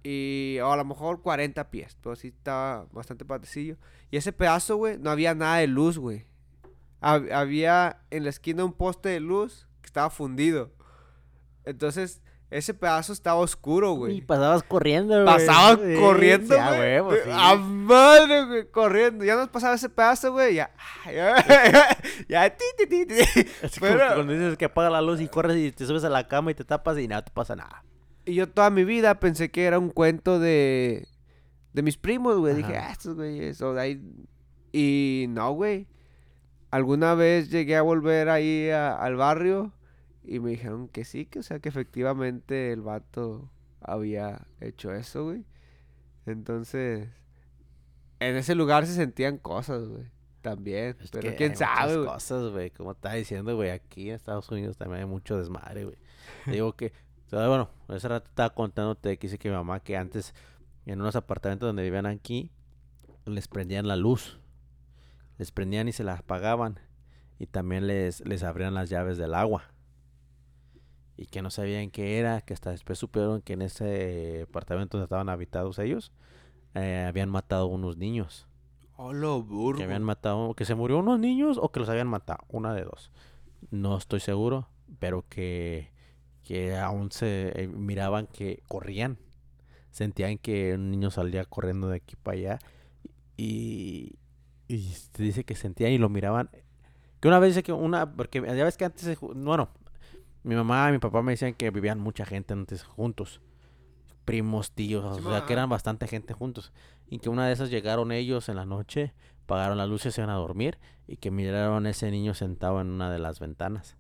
Y 0.03 0.59
o 0.62 0.72
a 0.72 0.76
lo 0.76 0.84
mejor 0.84 1.20
40 1.22 1.70
pies, 1.70 1.96
pero 2.03 2.16
sí 2.16 2.28
estaba 2.28 2.86
bastante 2.92 3.24
patecillo. 3.24 3.76
Y 4.11 4.16
ese 4.16 4.32
pedazo, 4.32 4.76
güey, 4.76 4.98
no 4.98 5.11
había 5.11 5.34
nada 5.34 5.57
de 5.59 5.66
luz, 5.66 5.98
güey. 5.98 6.26
Hab- 7.03 7.30
había 7.32 8.03
en 8.11 8.24
la 8.24 8.30
esquina 8.30 8.64
un 8.64 8.72
poste 8.72 9.11
de 9.11 9.20
luz 9.20 9.66
que 9.82 9.86
estaba 9.86 10.09
fundido. 10.11 10.70
Entonces, 11.64 12.22
ese 12.51 12.74
pedazo 12.74 13.12
estaba 13.12 13.38
oscuro, 13.38 13.92
güey. 13.92 14.16
Y 14.16 14.20
pasabas 14.22 14.62
corriendo, 14.62 15.14
güey. 15.14 15.24
Pasaba 15.26 15.76
Sí, 15.76 15.94
corriendo, 16.01 16.55
sí, 16.55 16.61
güey. 17.05 17.18
sí. 17.24 17.30
A 17.32 17.55
madre, 17.57 18.44
güey, 18.46 18.70
corriendo. 18.70 19.24
Ya 19.24 19.36
nos 19.36 19.48
pasaba 19.48 19.74
ese 19.74 19.88
pedazo, 19.88 20.32
güey. 20.32 20.55
Ya. 20.55 20.70
Ya. 21.07 21.36
ya, 22.28 22.51
ti, 22.57 22.64
ti, 22.78 22.86
ti, 22.86 23.07
ti. 23.07 23.14
Es 23.62 23.78
Pero- 23.78 24.14
cuando 24.14 24.32
dices 24.32 24.57
que 24.59 24.64
apaga 24.64 24.90
la 24.90 25.01
luz 25.03 25.20
y 25.20 25.28
corres 25.28 25.57
y 25.59 25.70
te 25.72 25.86
subes 25.86 26.05
a 26.05 26.09
la 26.09 26.26
cama 26.26 26.51
y 26.51 26.55
te 26.55 26.64
tapas 26.64 26.98
y 26.98 27.07
nada, 27.07 27.22
te 27.24 27.30
pasa 27.30 27.55
nada. 27.55 27.84
Y 28.26 28.34
yo 28.34 28.48
toda 28.48 28.70
mi 28.70 28.84
vida 28.84 29.18
pensé 29.20 29.50
que 29.50 29.64
era 29.64 29.78
un 29.78 29.90
cuento 29.90 30.38
de. 30.38 31.08
de 31.72 31.82
mis 31.82 31.96
primos, 31.96 32.38
güey. 32.38 32.54
Dije, 32.54 32.76
ah, 32.76 32.90
estos 32.92 33.16
güeyes. 33.16 33.60
O 33.62 33.74
de 33.74 33.80
ahí. 33.80 34.02
Y 34.72 35.26
no, 35.28 35.52
güey. 35.52 35.86
Alguna 36.70 37.14
vez 37.14 37.50
llegué 37.50 37.76
a 37.76 37.82
volver 37.82 38.28
ahí 38.28 38.70
a- 38.70 38.94
al 38.96 39.16
barrio. 39.16 39.72
Y 40.22 40.38
me 40.38 40.50
dijeron 40.50 40.86
que 40.88 41.04
sí, 41.04 41.26
que 41.26 41.38
o 41.40 41.42
sea, 41.42 41.58
que 41.58 41.68
efectivamente 41.70 42.72
el 42.72 42.82
vato 42.82 43.50
había 43.80 44.46
hecho 44.60 44.92
eso, 44.92 45.24
güey. 45.24 45.44
Entonces. 46.26 47.08
En 48.20 48.36
ese 48.36 48.54
lugar 48.54 48.86
se 48.86 48.92
sentían 48.94 49.38
cosas, 49.38 49.88
güey. 49.88 50.04
También. 50.42 50.96
Es 51.00 51.10
pero 51.10 51.34
quién 51.36 51.56
sabe, 51.56 51.96
güey. 51.96 52.06
cosas, 52.06 52.52
güey. 52.52 52.70
Como 52.70 52.92
estaba 52.92 53.14
diciendo, 53.14 53.56
güey, 53.56 53.70
aquí 53.70 54.10
en 54.10 54.16
Estados 54.16 54.48
Unidos 54.50 54.76
también 54.76 55.00
hay 55.02 55.06
mucho 55.08 55.38
desmadre, 55.38 55.84
güey. 55.84 55.96
Digo 56.46 56.74
que, 56.76 56.92
sea, 57.31 57.49
bueno, 57.49 57.70
hace 57.89 58.09
rato 58.09 58.28
estaba 58.28 58.51
contándote 58.51 59.18
que 59.18 59.26
dice 59.26 59.39
que 59.39 59.49
mi 59.49 59.55
mamá 59.55 59.81
que 59.81 59.97
antes 59.97 60.35
en 60.87 61.01
unos 61.01 61.16
apartamentos 61.16 61.68
donde 61.68 61.83
vivían 61.83 62.07
aquí 62.07 62.51
les 63.26 63.49
prendían 63.49 63.87
la 63.87 63.97
luz. 63.97 64.39
Les 65.39 65.53
prendían 65.53 65.89
y 65.89 65.93
se 65.93 66.05
la 66.05 66.14
apagaban. 66.14 66.81
Y 67.39 67.47
también 67.47 67.87
les, 67.87 68.20
les 68.26 68.43
abrían 68.43 68.74
las 68.74 68.91
llaves 68.91 69.16
del 69.16 69.35
agua. 69.35 69.72
Y 71.16 71.26
que 71.26 71.43
no 71.43 71.51
sabían 71.51 71.91
qué 71.91 72.18
era, 72.18 72.41
que 72.41 72.55
hasta 72.55 72.70
después 72.70 72.99
supieron 72.99 73.43
que 73.43 73.55
en 73.55 73.62
ese 73.62 74.47
apartamento 74.49 74.97
donde 74.97 75.05
estaban 75.05 75.28
habitados 75.28 75.78
ellos, 75.78 76.12
eh, 76.74 77.05
habían 77.09 77.31
matado 77.31 77.66
unos 77.66 77.97
niños. 77.97 78.47
Hola, 78.97 79.37
burro. 79.37 79.78
Que 79.78 79.85
habían 79.85 80.03
matado, 80.03 80.55
que 80.55 80.64
se 80.64 80.74
murió 80.74 80.99
unos 80.99 81.18
niños 81.18 81.59
o 81.61 81.70
que 81.70 81.81
los 81.81 81.89
habían 81.89 82.09
matado, 82.09 82.41
una 82.49 82.74
de 82.74 82.85
dos. 82.85 83.11
No 83.70 83.97
estoy 83.97 84.20
seguro, 84.20 84.68
pero 84.99 85.24
que, 85.28 85.91
que 86.51 86.76
aún 86.76 87.12
se 87.12 87.53
eh, 87.55 87.68
miraban 87.68 88.26
que 88.26 88.64
corrían. 88.66 89.18
Sentían 89.92 90.36
que 90.36 90.74
un 90.74 90.90
niño 90.90 91.12
salía 91.12 91.44
corriendo 91.44 91.88
de 91.88 91.98
aquí 91.98 92.16
para 92.16 92.36
allá. 92.36 92.59
Y, 93.36 94.16
y 94.66 94.80
se 94.80 95.22
dice 95.22 95.44
que 95.44 95.55
sentían 95.55 95.92
y 95.92 95.98
lo 95.98 96.09
miraban. 96.09 96.51
Que 97.20 97.28
una 97.28 97.38
vez 97.38 97.51
dice 97.51 97.62
que 97.62 97.72
una, 97.72 98.12
porque 98.16 98.40
ya 98.40 98.64
ves 98.64 98.76
que 98.76 98.84
antes, 98.84 99.16
bueno, 99.20 99.68
mi 100.42 100.57
mamá 100.57 100.88
y 100.88 100.92
mi 100.94 100.98
papá 100.98 101.22
me 101.22 101.30
decían 101.30 101.55
que 101.55 101.70
vivían 101.70 102.01
mucha 102.01 102.26
gente 102.26 102.53
antes 102.53 102.82
juntos. 102.82 103.40
Primos, 104.24 104.72
tíos, 104.72 105.05
o 105.05 105.30
sea, 105.30 105.46
que 105.46 105.53
eran 105.53 105.68
bastante 105.68 106.09
gente 106.09 106.34
juntos. 106.34 106.72
Y 107.07 107.20
que 107.20 107.28
una 107.28 107.46
de 107.46 107.53
esas 107.53 107.70
llegaron 107.70 108.11
ellos 108.11 108.48
en 108.48 108.57
la 108.57 108.64
noche 108.64 109.14
apagaron 109.44 109.78
las 109.78 109.88
luces, 109.88 110.16
se 110.16 110.20
iban 110.20 110.34
a 110.34 110.38
dormir 110.38 110.78
y 111.07 111.18
que 111.18 111.30
miraron 111.30 111.86
a 111.86 111.90
ese 111.90 112.11
niño 112.11 112.34
sentado 112.34 112.80
en 112.80 112.88
una 112.88 113.09
de 113.09 113.20
las 113.20 113.38
ventanas. 113.38 113.96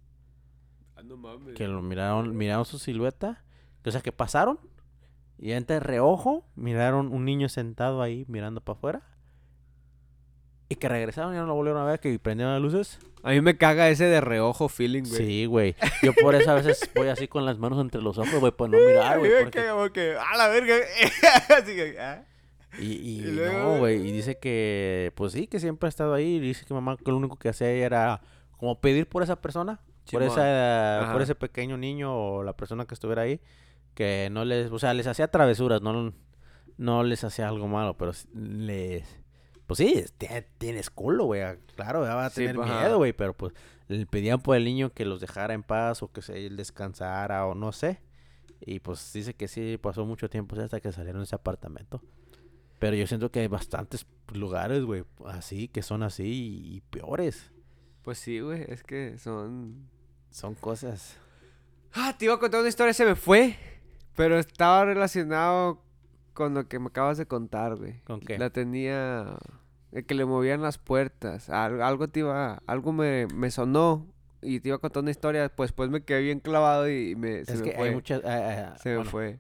Ah, 1.00 1.02
no 1.04 1.16
mames. 1.16 1.54
Que 1.56 1.66
lo 1.66 1.80
miraron, 1.82 2.36
miraron 2.36 2.64
su 2.64 2.78
silueta, 2.78 3.42
o 3.84 3.90
sea, 3.90 4.00
que 4.02 4.12
pasaron 4.12 4.60
y 5.38 5.52
entre 5.52 5.80
reojo 5.80 6.44
miraron 6.54 7.08
un 7.12 7.24
niño 7.24 7.48
sentado 7.48 8.02
ahí 8.02 8.24
mirando 8.28 8.60
para 8.60 8.76
afuera. 8.78 9.02
Y 10.68 10.76
que 10.76 10.88
regresaron 10.88 11.34
y 11.34 11.36
no 11.36 11.46
lo 11.46 11.54
volvieron 11.54 11.82
a 11.82 11.84
ver, 11.84 11.98
que 11.98 12.16
prendieron 12.20 12.52
las 12.54 12.62
luces. 12.62 12.98
A 13.24 13.30
mí 13.30 13.40
me 13.40 13.56
caga 13.56 13.88
ese 13.88 14.04
de 14.04 14.20
reojo 14.20 14.68
feeling, 14.68 15.02
güey. 15.02 15.16
Sí, 15.16 15.46
güey. 15.46 15.74
Yo 16.02 16.12
por 16.14 16.34
eso 16.36 16.50
a 16.52 16.54
veces 16.54 16.88
voy 16.94 17.08
así 17.08 17.26
con 17.26 17.44
las 17.44 17.58
manos 17.58 17.80
entre 17.80 18.00
los 18.00 18.18
ojos, 18.18 18.38
güey, 18.38 18.52
pues 18.52 18.70
no 18.70 18.78
mirar, 18.78 19.14
A 19.14 19.16
mí 19.16 19.22
güey. 19.22 19.32
me 19.32 19.42
porque- 19.42 19.58
caga 20.14 20.22
a 20.32 20.36
la 20.36 20.48
verga. 20.48 20.76
Así 21.58 21.74
que, 21.74 21.96
ah. 22.00 22.24
Y, 22.78 22.84
y, 22.92 23.18
Y 23.18 23.22
luego, 23.32 23.58
no, 23.58 23.78
güey. 23.78 23.96
Y 24.06 24.12
dice 24.12 24.38
que, 24.38 25.10
pues 25.16 25.32
sí, 25.32 25.48
que 25.48 25.58
siempre 25.58 25.88
ha 25.88 25.88
estado 25.88 26.14
ahí. 26.14 26.36
Y 26.36 26.38
dice 26.38 26.64
que 26.64 26.72
mamá 26.72 26.96
que 26.96 27.10
lo 27.10 27.16
único 27.16 27.36
que 27.36 27.48
hacía 27.48 27.68
era 27.70 28.20
como 28.56 28.80
pedir 28.80 29.08
por 29.08 29.24
esa 29.24 29.40
persona, 29.40 29.80
por, 30.10 30.22
esa, 30.22 31.10
por 31.12 31.22
ese 31.22 31.34
pequeño 31.34 31.76
niño 31.76 32.14
o 32.14 32.42
la 32.42 32.56
persona 32.56 32.84
que 32.86 32.94
estuviera 32.94 33.22
ahí. 33.22 33.40
Que 33.94 34.28
no 34.30 34.44
les, 34.44 34.70
o 34.70 34.78
sea, 34.78 34.94
les 34.94 35.06
hacía 35.06 35.28
travesuras, 35.28 35.82
no, 35.82 36.12
no 36.78 37.02
les 37.02 37.24
hacía 37.24 37.48
algo 37.48 37.66
malo, 37.68 37.96
pero 37.96 38.12
les. 38.34 39.04
Pues 39.66 39.78
sí, 39.78 40.04
tie- 40.18 40.46
tienes 40.58 40.90
culo, 40.90 41.26
güey. 41.26 41.42
ah, 41.42 41.56
Claro, 41.76 42.04
ya 42.04 42.14
va 42.14 42.26
a 42.26 42.30
tener 42.30 42.56
pues, 42.56 42.68
miedo, 42.68 42.96
güey. 42.98 43.12
Pero 43.12 43.34
pues 43.36 43.52
le 43.88 44.04
pedían 44.06 44.40
por 44.40 44.56
el 44.56 44.64
niño 44.64 44.90
que 44.90 45.04
los 45.04 45.20
dejara 45.20 45.54
en 45.54 45.62
paz 45.62 46.02
o 46.02 46.10
que 46.12 46.22
se 46.22 46.46
él 46.46 46.56
descansara 46.56 47.46
o 47.46 47.54
no 47.54 47.72
sé. 47.72 48.00
Y 48.60 48.80
pues 48.80 49.12
dice 49.12 49.34
que 49.34 49.48
sí, 49.48 49.78
pasó 49.80 50.04
mucho 50.04 50.28
tiempo 50.28 50.54
hasta 50.60 50.80
que 50.80 50.92
salieron 50.92 51.20
de 51.20 51.24
ese 51.24 51.34
apartamento. 51.36 52.02
Pero 52.78 52.96
yo 52.96 53.06
siento 53.06 53.30
que 53.30 53.40
hay 53.40 53.46
bastantes 53.48 54.06
lugares, 54.32 54.84
güey, 54.84 55.04
así, 55.26 55.68
que 55.68 55.82
son 55.82 56.02
así 56.02 56.24
y, 56.24 56.76
y 56.76 56.80
peores. 56.80 57.52
Pues 58.02 58.18
sí, 58.18 58.40
güey, 58.40 58.64
es 58.68 58.82
que 58.82 59.18
son... 59.18 59.88
Son 60.30 60.54
cosas. 60.54 61.16
Ah, 61.92 62.14
te 62.18 62.26
iba 62.26 62.34
a 62.34 62.38
contar 62.38 62.60
una 62.60 62.68
historia, 62.68 62.92
se 62.94 63.04
me 63.04 63.14
fue. 63.16 63.56
Pero 64.16 64.38
estaba 64.38 64.84
relacionado 64.84 65.82
con 66.34 66.54
lo 66.54 66.68
que 66.68 66.78
me 66.78 66.86
acabas 66.86 67.18
de 67.18 67.26
contar, 67.26 67.76
güey. 67.76 68.00
¿Con 68.04 68.20
qué? 68.20 68.38
La 68.38 68.50
tenía... 68.50 69.36
El 69.92 70.06
que 70.06 70.14
le 70.14 70.24
movían 70.24 70.62
las 70.62 70.78
puertas. 70.78 71.50
Al- 71.50 71.82
algo 71.82 72.08
te 72.08 72.20
iba... 72.20 72.62
Algo 72.66 72.92
me, 72.92 73.26
me 73.34 73.50
sonó. 73.50 74.06
Y 74.40 74.60
te 74.60 74.68
iba 74.68 74.76
a 74.76 74.80
contar 74.80 75.02
una 75.02 75.10
historia. 75.10 75.48
Pues 75.54 75.72
pues 75.72 75.90
me 75.90 76.02
quedé 76.04 76.22
bien 76.22 76.40
clavado 76.40 76.88
y 76.88 77.16
me, 77.16 77.44
se 77.44 77.54
es 77.54 77.60
me 77.60 77.70
que 77.70 77.76
fue. 77.76 77.88
hay 77.88 77.94
muchas... 77.94 78.22
ah, 78.24 78.72
ah, 78.74 78.78
Se 78.78 78.96
me 78.96 79.04
fue. 79.04 79.38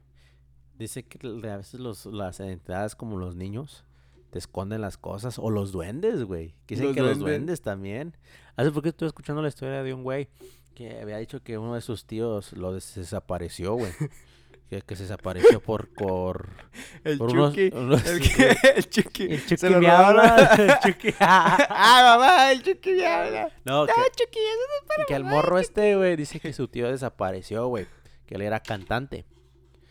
Dice 0.76 1.04
que 1.04 1.18
a 1.48 1.56
veces 1.58 1.78
los, 1.78 2.04
las 2.06 2.40
entidades 2.40 2.96
como 2.96 3.16
los 3.18 3.36
niños 3.36 3.84
te 4.30 4.38
esconden 4.38 4.80
las 4.80 4.96
cosas. 4.96 5.38
O 5.38 5.50
los 5.50 5.72
duendes, 5.72 6.24
güey. 6.24 6.54
Que 6.66 6.74
Dicen 6.74 6.86
Los 6.88 6.94
que 6.96 7.02
los 7.02 7.18
duendes. 7.18 7.60
también. 7.62 8.16
Hace 8.56 8.70
poco 8.70 8.88
estuve 8.88 9.08
escuchando 9.08 9.42
la 9.42 9.48
historia 9.48 9.82
de 9.82 9.92
un 9.94 10.02
güey 10.02 10.28
que 10.74 11.00
había 11.00 11.18
dicho 11.18 11.42
que 11.42 11.58
uno 11.58 11.74
de 11.74 11.80
sus 11.80 12.06
tíos 12.06 12.52
lo 12.52 12.72
des- 12.72 12.94
desapareció, 12.94 13.74
güey. 13.74 13.92
que, 14.70 14.82
que 14.82 14.94
se 14.96 15.02
desapareció 15.02 15.60
por... 15.60 15.88
por 15.94 16.48
El 17.04 17.18
por 17.18 17.30
Chucky. 17.32 17.70
unos- 17.74 18.06
el, 18.06 18.20
que- 18.36 18.56
el 18.76 18.88
Chucky. 18.88 19.24
el 19.24 19.40
se 19.40 19.56
Chucky 19.56 19.74
me 19.74 19.88
habla. 19.88 20.36
el 20.58 20.70
Chucky- 20.92 21.14
ah, 21.18 22.16
mamá, 22.16 22.52
el 22.52 22.62
Chucky 22.62 22.92
me 22.92 23.06
habla. 23.06 23.50
no, 23.64 23.84
que, 23.86 23.92
Ah, 23.92 24.04
Chucky, 24.16 24.38
eso 24.38 25.02
Y 25.02 25.06
que 25.06 25.14
el 25.16 25.24
morro 25.24 25.58
este, 25.58 25.96
güey, 25.96 26.14
dice 26.16 26.38
que 26.38 26.52
su 26.52 26.68
tío 26.68 26.88
desapareció, 26.88 27.66
güey. 27.66 27.86
Que 28.26 28.36
él 28.36 28.42
era 28.42 28.60
cantante. 28.60 29.24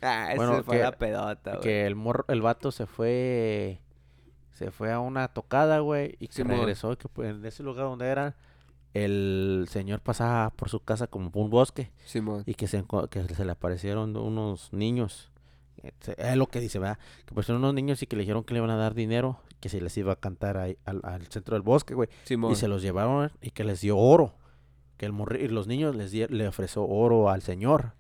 Ah, 0.01 0.31
Bueno, 0.37 0.53
ese 0.53 0.63
fue 0.63 0.77
que- 0.77 0.83
la 0.83 0.91
pedota, 0.93 1.51
güey. 1.51 1.61
Que 1.61 1.85
el 1.85 1.95
morro, 1.95 2.23
el 2.29 2.41
vato 2.41 2.71
se 2.71 2.85
fue. 2.85 3.81
Se 4.60 4.72
fue 4.72 4.91
a 4.91 4.99
una 4.99 5.28
tocada, 5.30 5.80
güey. 5.80 6.16
Y 6.20 6.28
que 6.28 6.34
Simón. 6.34 6.57
regresó. 6.57 6.97
Que 6.97 7.07
pues, 7.10 7.32
en 7.36 7.45
ese 7.45 7.64
lugar 7.64 7.86
donde 7.86 8.07
era. 8.07 8.36
El 8.93 9.68
señor 9.70 9.99
pasaba 10.01 10.49
por 10.49 10.70
su 10.70 10.80
casa 10.80 11.07
como 11.07 11.32
por 11.32 11.43
un 11.43 11.49
bosque. 11.49 11.91
Simón. 12.05 12.43
Y 12.45 12.55
que 12.55 12.68
se, 12.68 12.84
que 13.10 13.24
se 13.24 13.45
le 13.45 13.51
aparecieron 13.51 14.16
unos 14.18 14.74
niños. 14.74 15.32
Se- 16.01 16.16
Es 16.18 16.36
lo 16.36 16.47
que 16.47 16.60
dice, 16.60 16.80
¿verdad? 16.80 16.97
Que 17.26 17.32
aparecieron 17.32 17.62
unos 17.64 17.74
niños 17.76 18.01
y 18.01 18.07
que 18.07 18.16
le 18.16 18.24
dijeron 18.24 18.43
que 18.43 18.53
le 18.53 18.57
iban 18.60 18.72
a 18.72 18.76
dar 18.76 18.95
dinero. 18.95 19.39
Que 19.60 19.70
se 19.70 19.80
les 19.80 19.95
iba 19.97 20.14
a 20.14 20.16
cantar 20.16 20.57
ahí 20.57 20.78
al, 20.86 21.01
al 21.03 21.28
centro 21.28 21.53
del 21.55 21.62
bosque, 21.62 21.93
güey. 21.93 22.10
Simón. 22.24 22.51
Y 22.51 22.55
se 22.55 22.68
los 22.68 22.82
llevaron 22.82 23.32
y 23.41 23.51
que 23.51 23.64
les 23.64 23.82
dio 23.82 23.97
oro. 23.97 24.34
Que 24.97 25.05
el 25.05 25.14
y 25.39 25.47
los 25.49 25.68
niños 25.68 25.95
les 25.95 26.12
die- 26.12 26.28
le 26.28 26.47
ofreció 26.47 26.84
oro 26.86 27.30
al 27.30 27.41
señor. 27.43 27.93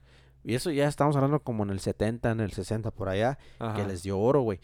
Y 0.43 0.55
eso 0.55 0.71
ya 0.71 0.87
estamos 0.87 1.15
hablando 1.17 1.41
como 1.41 1.63
en 1.63 1.69
el 1.69 1.79
70, 1.81 2.31
en 2.31 2.39
el 2.39 2.51
60 2.51 2.91
por 2.91 3.09
allá. 3.09 3.37
Que 3.75 3.85
les 3.85 4.03
dio 4.03 4.17
oro, 4.19 4.41
güey. 4.41 4.59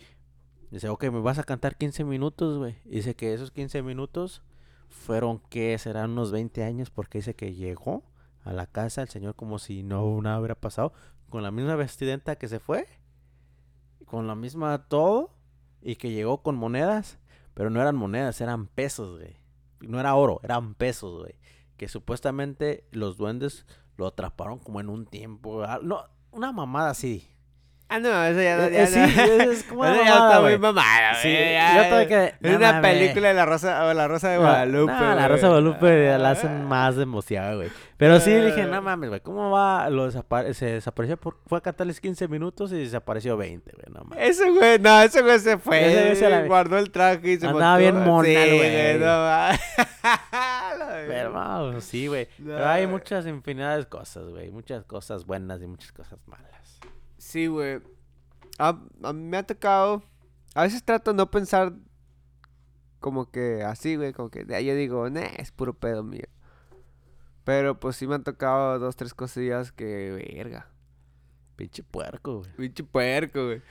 Dice, 0.76 0.90
ok, 0.90 1.06
me 1.06 1.22
vas 1.22 1.40
a 1.40 1.46
cantar 1.46 1.78
15 1.78 2.04
minutos, 2.04 2.58
güey. 2.58 2.76
Dice 2.84 3.16
que 3.16 3.34
esos 3.34 3.50
15 3.50 3.82
minutos 3.82 4.44
fueron, 4.90 5.40
¿qué? 5.50 5.78
Serán 5.78 6.12
unos 6.12 6.34
20 6.34 6.66
años 6.66 6.90
porque 6.90 7.20
dice 7.20 7.34
que 7.34 7.54
llegó 7.54 8.04
a 8.44 8.52
la 8.52 8.68
casa 8.68 9.02
el 9.02 9.08
señor 9.08 9.36
como 9.36 9.58
si 9.58 9.84
no 9.84 10.22
nada 10.22 10.38
hubiera 10.38 10.56
pasado. 10.56 10.92
Con 11.30 11.44
la 11.44 11.52
misma 11.52 11.78
vestimenta 11.78 12.36
que 12.36 12.50
se 12.50 12.60
fue. 12.60 12.90
Con 14.04 14.28
la 14.28 14.36
misma 14.36 14.90
todo. 14.90 15.32
Y 15.82 15.96
que 15.96 16.12
llegó 16.12 16.44
con 16.44 16.58
monedas. 16.58 17.20
Pero 17.54 17.70
no 17.70 17.80
eran 17.80 17.96
monedas, 17.96 18.42
eran 18.42 18.68
pesos, 18.68 19.18
güey. 19.18 19.38
No 19.80 20.02
era 20.02 20.14
oro, 20.16 20.42
eran 20.44 20.76
pesos, 20.76 21.22
güey. 21.22 21.36
Que 21.78 21.88
supuestamente 21.88 22.86
los 22.92 23.16
duendes 23.16 23.66
lo 23.96 24.08
atraparon 24.08 24.60
como 24.60 24.82
en 24.82 24.90
un 24.90 25.06
tiempo. 25.06 25.64
ah, 25.64 25.80
No, 25.82 26.04
una 26.32 26.52
mamada 26.52 26.90
así. 26.90 27.30
Ah, 27.88 28.00
no, 28.00 28.24
eso 28.26 28.42
ya 28.42 28.58
no. 28.58 28.64
Eh, 28.64 28.72
ya 28.72 28.84
eh, 28.84 28.88
sí, 28.88 29.00
no. 29.00 29.52
es 29.52 29.64
como 29.70 29.82
una 29.82 29.92
ya 29.96 30.04
mamada, 30.06 30.28
está 30.30 30.42
muy 30.42 30.58
mamada, 30.58 31.16
Sí, 31.22 31.30
güey. 31.32 31.44
yo 31.46 31.52
ya. 31.54 31.90
todavía 31.90 32.08
que- 32.08 32.26
Es 32.48 32.52
no 32.52 32.58
una 32.58 32.82
película 32.82 33.28
de 33.28 33.34
la 33.36 33.46
Rosa, 33.46 33.86
o 33.86 33.94
la 33.94 34.08
Rosa 34.08 34.30
de 34.30 34.38
Guadalupe. 34.40 34.92
no, 34.92 35.16
la. 35.16 35.28
Rosa 35.28 35.42
de 35.44 35.48
Guadalupe 35.50 36.18
la 36.18 36.30
hacen 36.32 36.66
más 36.66 36.96
demasiada, 36.96 37.54
güey. 37.56 37.70
Pero 37.98 38.20
sí 38.20 38.34
dije, 38.34 38.64
no 38.66 38.82
mames, 38.82 39.10
güey, 39.10 39.22
¿cómo 39.22 39.52
va? 39.52 39.90
Lo 39.90 40.12
desapare- 40.12 40.52
se 40.54 40.66
desapareció, 40.66 41.16
por... 41.16 41.38
fue 41.48 41.60
a 41.60 41.62
cantarles 41.62 42.02
15 42.02 42.28
minutos 42.28 42.72
y 42.74 42.78
desapareció 42.78 43.38
20, 43.38 43.72
güey, 43.72 43.86
no 43.94 44.04
mames. 44.04 44.30
Ese 44.30 44.50
güey, 44.50 44.80
no, 44.80 45.02
ese 45.02 45.22
güey 45.22 45.40
se 45.40 45.58
fue. 45.60 46.12
Ese 46.12 46.28
la- 46.30 46.42
Guardó 46.46 46.78
el 46.80 46.90
traje 46.92 47.32
y 47.34 47.38
se 47.38 47.46
Andaba 47.48 47.78
montó. 47.78 47.80
bien 47.80 48.04
mona 48.04 48.28
Sí, 48.28 48.58
güey. 48.58 48.98
no 49.00 49.06
mames. 49.06 49.60
Pero, 51.08 51.08
verga. 51.08 51.30
no, 51.72 51.82
sí, 51.82 52.08
güey. 52.08 52.28
Pero 52.44 52.68
hay 52.68 52.88
muchas 52.88 53.26
infinidades 53.28 53.86
de 53.86 53.90
cosas, 53.90 54.26
güey. 54.26 54.50
Muchas 54.52 54.84
cosas 54.86 55.26
buenas 55.26 55.62
y 55.62 55.68
muchas 55.68 55.92
cosas 55.92 56.20
malas. 56.28 56.46
Sí, 57.26 57.48
güey. 57.48 57.82
A, 58.60 58.80
a 59.02 59.14
mí 59.14 59.24
me 59.24 59.38
ha 59.38 59.44
tocado. 59.44 60.04
A 60.54 60.62
veces 60.62 60.84
trato 60.84 61.12
de 61.12 61.18
no 61.18 61.32
pensar 61.32 61.74
como 63.00 63.32
que 63.32 63.64
así, 63.64 63.96
güey. 63.96 64.14
Como 64.14 64.30
que 64.30 64.46
ahí 64.54 64.66
yo 64.68 64.76
digo, 64.76 65.10
nah, 65.10 65.26
es 65.38 65.52
puro 65.52 65.74
pedo 65.74 66.04
mío. 66.04 66.28
Pero 67.44 67.80
pues 67.80 67.96
sí 67.96 68.06
me 68.06 68.14
han 68.14 68.24
tocado 68.24 68.78
dos, 68.78 68.96
tres 68.96 69.16
cosillas 69.16 69.72
que, 69.72 70.36
verga. 70.36 70.70
Pinche 71.56 71.82
puerco, 71.82 72.40
güey. 72.42 72.52
Pinche 72.58 72.84
puerco, 72.84 73.44
güey. 73.46 73.62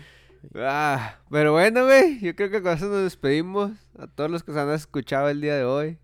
Ah, 0.57 1.21
pero 1.31 1.53
bueno, 1.53 1.85
güey. 1.85 2.19
Yo 2.19 2.35
creo 2.35 2.51
que 2.51 2.61
con 2.61 2.73
eso 2.73 2.87
nos 2.89 3.05
despedimos. 3.05 3.71
A 3.97 4.09
todos 4.09 4.33
los 4.33 4.43
que 4.43 4.53
se 4.53 4.59
han 4.59 4.71
escuchado 4.71 5.29
el 5.29 5.41
día 5.41 5.55
de 5.55 5.65
hoy. 5.65 5.99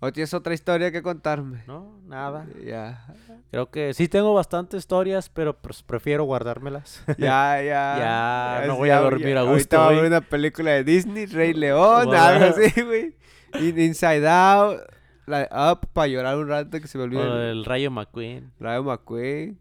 ¿O 0.00 0.12
tienes 0.12 0.34
otra 0.34 0.52
historia 0.52 0.92
que 0.92 1.00
contarme? 1.02 1.62
No, 1.66 1.98
nada. 2.06 2.46
Ya. 2.64 3.06
Creo 3.50 3.70
que 3.70 3.94
sí 3.94 4.08
tengo 4.08 4.34
bastantes 4.34 4.80
historias, 4.80 5.30
pero 5.30 5.56
pues, 5.56 5.82
prefiero 5.82 6.24
guardármelas. 6.24 7.02
Ya, 7.18 7.62
ya. 7.62 8.60
Ya, 8.60 8.64
no 8.66 8.76
voy 8.76 8.90
a 8.90 9.00
dormir 9.00 9.36
a 9.38 9.40
Ahorita 9.40 9.54
gusto, 9.54 9.76
va 9.78 9.82
a 9.84 9.86
güey. 9.88 9.96
ver 10.02 10.06
una 10.12 10.20
película 10.20 10.70
de 10.72 10.84
Disney, 10.84 11.24
Rey 11.26 11.54
León, 11.54 12.06
Voy 12.06 12.16
algo 12.16 12.44
a- 12.44 12.48
así, 12.48 12.82
güey. 12.82 13.16
In- 13.60 13.80
Inside 13.80 14.28
Out, 14.28 14.80
la 15.26 15.48
Up, 15.72 15.88
para 15.94 16.08
llorar 16.08 16.36
un 16.36 16.48
rato 16.48 16.78
que 16.78 16.86
se 16.88 16.98
me 16.98 17.04
olvida. 17.04 17.22
el 17.22 17.58
el 17.58 17.64
Rayo 17.64 17.90
McQueen. 17.90 18.52
Rayo 18.60 18.84
McQueen. 18.84 19.58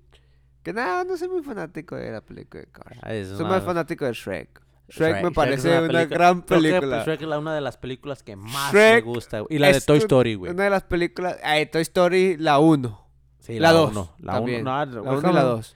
Que 0.64 0.74
nada, 0.74 1.04
no 1.06 1.16
soy 1.16 1.30
muy 1.30 1.44
fanático 1.44 1.96
de 1.96 2.12
la 2.12 2.20
película 2.22 2.62
de 2.62 2.68
Cars. 2.68 2.98
Ah, 3.04 3.12
Soy 3.38 3.46
más 3.46 3.64
fanático 3.64 4.04
de 4.04 4.12
Shrek. 4.14 4.62
Shrek, 4.88 5.24
me 5.24 5.32
parece 5.32 5.70
una, 5.70 5.88
película- 5.88 6.06
gran 6.06 6.42
que, 6.42 6.48
película. 6.56 6.98
pues, 6.98 7.06
Shrek 7.06 7.22
es 7.22 7.28
la- 7.28 7.40
una 7.40 7.56
de 7.56 7.62
las 7.62 7.78
películas 7.78 8.22
que 8.24 8.36
más 8.36 8.72
Shrek 8.72 9.06
me 9.06 9.12
gusta. 9.12 9.40
güey. 9.40 9.56
Y 9.56 9.60
la 9.60 9.72
de 9.72 9.82
Toy 9.82 9.98
Story, 9.98 10.36
güey. 10.36 10.52
Una 10.52 10.64
de 10.66 10.70
las 10.70 10.84
películas. 10.84 11.38
Eh, 11.44 11.66
Toy 11.66 11.82
Story, 11.82 12.38
la 12.38 12.60
1. 12.60 13.02
Sí, 13.40 13.60
la 13.60 13.72
2. 13.72 13.92
uno, 13.92 14.12
La 14.20 14.34
también. 14.34 14.62
1. 14.62 14.86
la 14.86 15.02
1 15.02 15.30
y 15.30 15.34
la 15.34 15.44
2. 15.44 15.76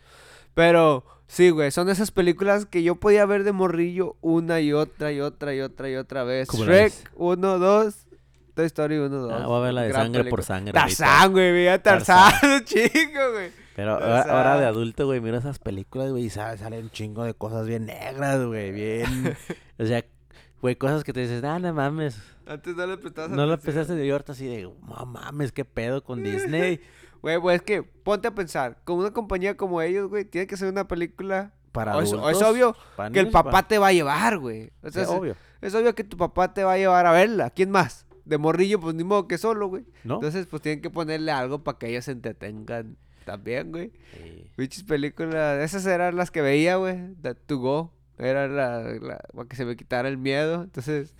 Pero 0.54 1.04
sí, 1.28 1.50
güey, 1.52 1.72
son 1.72 1.90
esas 1.90 2.12
películas 2.12 2.66
que 2.66 2.84
yo 2.84 2.96
podía 2.96 3.26
ver 3.26 3.44
de 3.44 3.52
morrillo 3.52 4.16
una 4.22 4.60
y 4.60 4.74
otra 4.74 5.12
y 5.12 5.22
otra 5.22 5.54
y 5.56 5.62
otra 5.62 5.90
y 5.90 5.96
otra 5.96 6.24
vez. 6.24 6.48
Shrek 6.50 6.92
dice. 6.94 7.08
1, 7.16 7.60
2, 7.60 7.96
Toy 8.56 8.66
Story 8.66 8.98
1, 8.98 9.10
2. 9.16 9.34
Ah, 9.34 9.46
voy 9.48 9.58
a 9.58 9.60
ver 9.62 9.74
la 9.74 9.82
de 9.84 9.94
sangre 9.94 10.24
por 10.26 10.40
película. 10.40 10.44
sangre. 10.44 10.80
ahorita. 10.80 10.98
Tarzán, 10.98 11.32
güey, 11.32 11.54
vi 11.54 11.68
a 11.68 11.82
Tarzán, 11.82 12.34
chico, 12.66 13.32
güey. 13.34 13.52
Pero 13.80 13.94
ahora, 13.94 14.22
ahora 14.24 14.60
de 14.60 14.66
adulto, 14.66 15.06
güey, 15.06 15.22
miro 15.22 15.38
esas 15.38 15.58
películas, 15.60 16.12
güey, 16.12 16.26
y 16.26 16.30
sale- 16.30 16.58
salen 16.58 16.84
un 16.86 16.90
chingo 16.92 17.24
de 17.24 17.34
cosas 17.34 17.66
bien 17.66 17.86
negras, 17.86 18.46
güey, 18.46 18.72
bien... 18.72 19.38
o 19.80 19.86
sea, 19.86 20.04
güey, 20.62 20.76
cosas 20.76 21.04
que 21.06 21.14
te 21.14 21.22
dices, 21.22 21.44
ah, 21.44 21.60
no 21.60 21.74
mames. 21.74 22.22
Antes 22.46 22.76
no 22.76 22.86
le 22.88 22.98
prestabas 22.98 23.30
No 23.32 23.46
lo 23.46 23.54
atención. 23.54 23.76
pensaste 23.86 24.06
y 24.06 24.10
ahorita 24.10 24.32
así 24.34 24.48
de, 24.48 24.64
no 24.64 25.06
mames, 25.06 25.52
qué 25.54 25.64
pedo 25.64 26.04
con 26.04 26.22
Disney. 26.24 26.82
Güey, 27.22 27.40
pues 27.40 27.56
es 27.58 27.62
que 27.62 27.84
ponte 27.84 28.28
a 28.28 28.36
pensar, 28.36 28.80
con 28.84 28.98
una 28.98 29.12
compañía 29.12 29.56
como 29.56 29.82
ellos, 29.82 30.10
güey, 30.10 30.26
tiene 30.26 30.46
que 30.48 30.58
ser 30.58 30.70
una 30.70 30.88
película 30.88 31.54
para 31.72 31.96
O 31.96 32.02
es, 32.02 32.12
o 32.12 32.30
es 32.30 32.42
obvio 32.42 32.76
para 32.98 33.12
que 33.12 33.20
el 33.20 33.30
para- 33.30 33.44
papá 33.46 33.68
te 33.68 33.78
va 33.78 33.88
a 33.88 33.94
llevar, 33.94 34.40
güey. 34.40 34.72
O 34.84 34.90
sea, 34.90 35.04
es, 35.04 35.10
obvio. 35.10 35.36
es 35.62 35.74
obvio 35.76 35.96
que 35.96 36.04
tu 36.04 36.18
papá 36.18 36.54
te 36.54 36.64
va 36.64 36.74
a 36.74 36.78
llevar 36.78 37.06
a 37.06 37.12
verla. 37.12 37.50
¿Quién 37.52 37.72
más? 37.72 38.06
De 38.26 38.38
morrillo, 38.38 38.80
pues 38.80 38.94
ni 38.96 39.04
modo 39.04 39.28
que 39.28 39.38
solo, 39.38 39.68
güey. 39.68 39.86
¿No? 40.04 40.16
Entonces, 40.16 40.48
pues 40.48 40.62
tienen 40.62 40.82
que 40.82 40.90
ponerle 40.90 41.32
algo 41.32 41.64
para 41.64 41.78
que 41.78 41.88
ellos 41.90 42.06
se 42.06 42.12
entretengan 42.12 42.98
también, 43.30 43.72
güey. 43.72 43.92
Sí. 44.14 44.52
Pinches 44.56 44.84
películas, 44.84 45.60
esas 45.64 45.86
eran 45.86 46.16
las 46.16 46.32
que 46.32 46.42
veía, 46.42 46.78
güey. 46.78 47.14
That 47.22 47.38
to 47.46 47.58
go. 47.60 47.94
Era 48.18 48.48
la, 48.48 48.80
la- 49.00 49.20
para 49.36 49.48
que 49.48 49.56
se 49.56 49.66
me 49.66 49.76
quitara 49.76 50.10
el 50.10 50.18
miedo. 50.18 50.64
Entonces, 50.64 51.16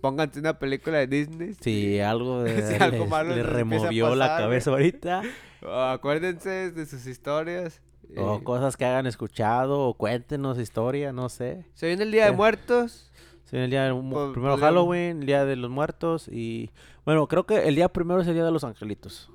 pónganse 0.00 0.38
una 0.40 0.58
película 0.58 0.98
de 0.98 1.06
Disney. 1.06 1.54
Sí, 1.60 1.98
algo 2.00 2.42
de 2.44 2.76
algo 2.76 2.98
les- 3.04 3.08
malo 3.08 3.42
removió 3.42 4.14
la 4.14 4.36
cabeza 4.38 4.70
ahorita. 4.70 5.22
Acuérdense 5.92 6.70
de 6.72 6.86
sus 6.86 7.06
historias. 7.06 7.82
O 8.16 8.42
cosas 8.42 8.76
que 8.78 8.86
hayan 8.86 9.06
escuchado, 9.06 9.80
o 9.80 9.94
cuéntenos 9.94 10.58
historia, 10.58 11.12
no 11.12 11.28
sé. 11.28 11.66
se 11.74 11.88
viene 11.88 12.04
el 12.04 12.12
Día 12.12 12.26
de. 12.26 12.32
Muertos. 12.32 13.10
Sí, 13.44 13.56
el 13.56 13.70
día 13.70 13.84
del 13.84 13.94
mu- 13.94 14.12
Pues, 14.12 14.30
primero 14.32 14.54
podríamos- 14.54 14.60
Halloween, 14.60 15.20
el 15.20 15.26
día 15.26 15.44
de 15.44 15.56
los 15.56 15.70
muertos 15.70 16.28
y 16.28 16.70
bueno, 17.04 17.26
creo 17.28 17.44
que 17.46 17.66
el 17.68 17.74
día 17.74 17.88
primero 17.90 18.20
es 18.20 18.26
el 18.28 18.34
día 18.34 18.44
de 18.44 18.50
los 18.50 18.62
angelitos. 18.64 19.30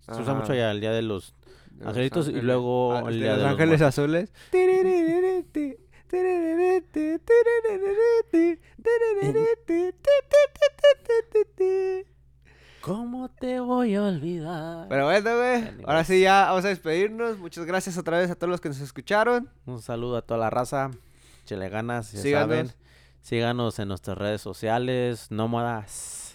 Se 0.00 0.20
usa 0.22 0.34
mucho 0.34 0.52
allá 0.52 0.70
el 0.70 0.80
día 0.80 0.92
de 0.92 1.02
los 1.02 1.34
Angelitos 1.84 2.28
y 2.28 2.40
luego 2.40 2.94
Ah, 2.94 3.02
de 3.10 3.16
Día 3.16 3.36
los 3.36 3.44
ángeles 3.46 3.82
azules. 3.82 4.32
¿Cómo 12.80 13.28
te 13.30 13.58
voy 13.58 13.94
a 13.96 14.02
olvidar? 14.04 14.86
Pero 14.88 15.06
bueno, 15.06 15.36
güey. 15.36 15.84
Ahora 15.86 16.04
sí 16.04 16.20
ya 16.20 16.46
vamos 16.46 16.64
a 16.64 16.68
despedirnos. 16.68 17.38
Muchas 17.38 17.64
gracias 17.64 17.98
otra 17.98 18.18
vez 18.18 18.30
a 18.30 18.36
todos 18.36 18.50
los 18.50 18.60
que 18.60 18.68
nos 18.68 18.80
escucharon. 18.80 19.50
Un 19.66 19.82
saludo 19.82 20.16
a 20.18 20.22
toda 20.22 20.38
la 20.38 20.50
raza. 20.50 20.90
Chele 21.44 21.68
ganas, 21.68 22.12
ya 22.12 22.20
Síganos. 22.20 22.48
saben. 22.48 22.72
Síganos 23.22 23.78
en 23.80 23.88
nuestras 23.88 24.16
redes 24.16 24.40
sociales, 24.40 25.30
nómadas. 25.30 26.25